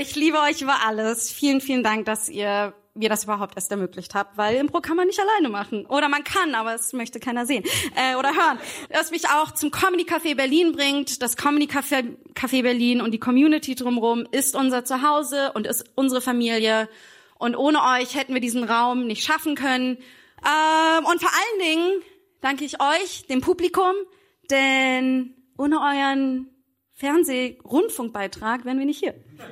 ich 0.01 0.17
liebe 0.17 0.39
euch 0.41 0.61
über 0.61 0.85
alles. 0.85 1.31
Vielen, 1.31 1.61
vielen 1.61 1.85
Dank, 1.85 2.07
dass 2.07 2.29
ihr 2.29 2.75
mir 2.95 3.09
das 3.09 3.25
überhaupt 3.25 3.57
erst 3.57 3.71
ermöglicht 3.71 4.15
habt, 4.15 4.37
weil 4.37 4.57
Impro 4.57 4.81
kann 4.81 4.97
man 4.97 5.07
nicht 5.07 5.19
alleine 5.19 5.49
machen. 5.49 5.87
Oder 5.87 6.09
man 6.09 6.25
kann, 6.25 6.55
aber 6.55 6.75
es 6.75 6.93
möchte 6.93 7.21
keiner 7.21 7.47
sehen 7.47 7.65
äh, 7.97 8.17
oder 8.17 8.31
hören. 8.31 8.59
Das 8.91 9.11
mich 9.11 9.29
auch 9.29 9.53
zum 9.53 9.71
Comedy 9.71 10.05
Café 10.05 10.35
Berlin 10.35 10.73
bringt. 10.73 11.23
Das 11.23 11.37
Comedy 11.37 11.67
Café, 11.67 12.05
Café 12.35 12.63
Berlin 12.63 13.01
und 13.01 13.13
die 13.13 13.21
Community 13.21 13.75
drumherum 13.75 14.27
ist 14.31 14.55
unser 14.55 14.85
Zuhause 14.85 15.53
und 15.55 15.67
ist 15.67 15.85
unsere 15.95 16.21
Familie. 16.21 16.89
Und 17.39 17.57
ohne 17.57 17.79
euch 17.83 18.15
hätten 18.15 18.35
wir 18.35 18.41
diesen 18.41 18.65
Raum 18.65 19.07
nicht 19.07 19.25
schaffen 19.25 19.55
können. 19.55 19.99
Ähm, 20.45 21.05
und 21.07 21.21
vor 21.21 21.31
allen 21.31 21.61
Dingen 21.61 22.03
danke 22.41 22.65
ich 22.65 22.81
euch, 22.81 23.27
dem 23.29 23.41
Publikum, 23.41 23.93
denn 24.51 25.35
ohne 25.57 25.81
euren 25.81 26.49
Fernseh-Rundfunkbeitrag 26.95 28.65
wären 28.65 28.79
wir 28.79 28.87
nicht 28.87 28.99
hier. 29.01 29.15
ähm, 29.39 29.51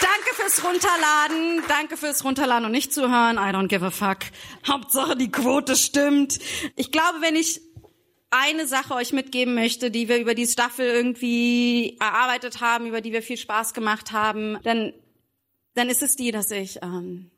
Danke 0.00 0.34
fürs 0.34 0.64
Runterladen, 0.64 1.62
danke 1.68 1.96
fürs 1.96 2.24
Runterladen 2.24 2.66
und 2.66 2.72
nicht 2.72 2.92
zuhören. 2.92 3.36
I 3.36 3.50
don't 3.54 3.68
give 3.68 3.84
a 3.84 3.90
fuck. 3.90 4.18
Hauptsache 4.66 5.16
die 5.16 5.30
Quote 5.30 5.76
stimmt. 5.76 6.38
Ich 6.76 6.90
glaube, 6.90 7.20
wenn 7.20 7.36
ich 7.36 7.60
eine 8.32 8.66
Sache 8.66 8.94
euch 8.94 9.12
mitgeben 9.12 9.54
möchte, 9.54 9.90
die 9.90 10.08
wir 10.08 10.18
über 10.18 10.34
die 10.34 10.46
Staffel 10.46 10.86
irgendwie 10.86 11.98
erarbeitet 12.00 12.60
haben, 12.60 12.86
über 12.86 13.00
die 13.00 13.12
wir 13.12 13.22
viel 13.22 13.36
Spaß 13.36 13.74
gemacht 13.74 14.10
haben, 14.10 14.58
dann, 14.64 14.94
dann 15.74 15.90
ist 15.90 16.02
es 16.02 16.16
die, 16.16 16.32
dass 16.32 16.50
ich 16.50 16.78
ähm, 16.82 17.30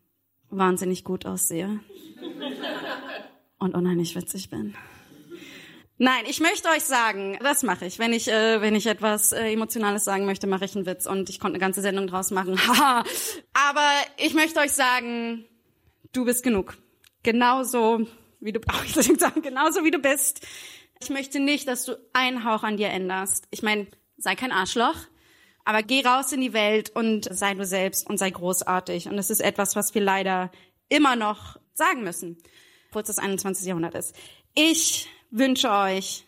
wahnsinnig 0.51 1.03
gut 1.03 1.27
aussehe 1.27 1.81
und 3.59 3.75
unheimlich 3.75 4.15
witzig 4.15 4.51
bin. 4.51 4.75
Nein, 5.99 6.25
ich 6.29 6.41
möchte 6.41 6.69
euch 6.69 6.83
sagen, 6.83 7.39
das 7.41 7.63
mache 7.63 7.87
ich. 7.87 7.99
Wenn 7.99 8.13
ich, 8.13 8.29
äh, 8.29 8.61
wenn 8.61 8.75
ich 8.75 8.87
etwas 8.87 9.33
äh, 9.33 9.53
Emotionales 9.53 10.05
sagen 10.05 10.27
möchte, 10.27 10.47
mache 10.47 10.65
ich 10.65 10.75
einen 10.75 10.87
Witz 10.87 11.07
und 11.07 11.29
ich 11.29 11.39
konnte 11.39 11.55
eine 11.55 11.61
ganze 11.61 11.83
Sendung 11.83 12.07
draus 12.07 12.31
machen. 12.31 12.57
Haha. 12.57 13.05
Aber 13.53 13.91
ich 14.17 14.35
möchte 14.35 14.61
euch 14.61 14.73
sagen, 14.73 15.45
du 16.13 16.25
bist 16.25 16.43
genug. 16.43 16.77
Genauso 17.23 18.07
wie 18.41 18.53
du, 18.53 18.61
oh, 18.61 18.85
ich 19.01 19.21
sagen, 19.21 19.43
genauso 19.43 19.85
wie 19.85 19.91
du 19.91 19.99
bist. 19.99 20.47
Ich 21.01 21.11
möchte 21.11 21.41
nicht, 21.41 21.69
dass 21.69 21.85
du 21.85 21.99
einen 22.13 22.45
Hauch 22.45 22.63
an 22.63 22.77
dir 22.77 22.89
änderst. 22.89 23.47
Ich 23.51 23.63
meine, 23.63 23.87
sei 24.17 24.35
kein 24.37 24.53
Arschloch, 24.53 24.97
aber 25.65 25.83
geh 25.83 26.05
raus 26.07 26.33
in 26.33 26.41
die 26.41 26.53
Welt 26.53 26.91
und 26.91 27.29
sei 27.31 27.55
du 27.55 27.65
selbst 27.65 28.09
und 28.09 28.19
sei 28.19 28.31
großartig. 28.31 29.09
Und 29.09 29.17
das 29.17 29.31
ist 29.31 29.41
etwas, 29.41 29.77
was 29.77 29.95
wir 29.95 30.03
leider 30.03 30.51
immer 30.89 31.17
noch 31.17 31.59
sagen 31.73 32.05
müssen, 32.05 32.39
obwohl 32.89 33.03
es 33.03 33.09
das 33.09 33.19
21. 33.19 33.67
Jahrhundert 33.67 33.95
ist. 33.95 34.15
Ich 34.55 35.09
wünsche 35.31 35.71
euch, 35.71 36.27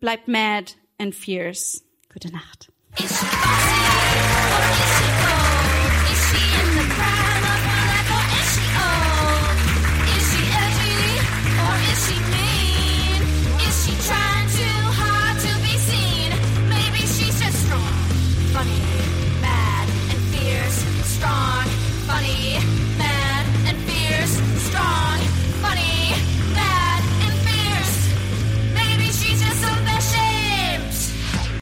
bleibt 0.00 0.28
mad 0.28 0.72
and 0.98 1.14
fierce. 1.14 1.84
Gute 2.12 2.32
Nacht. 2.32 2.72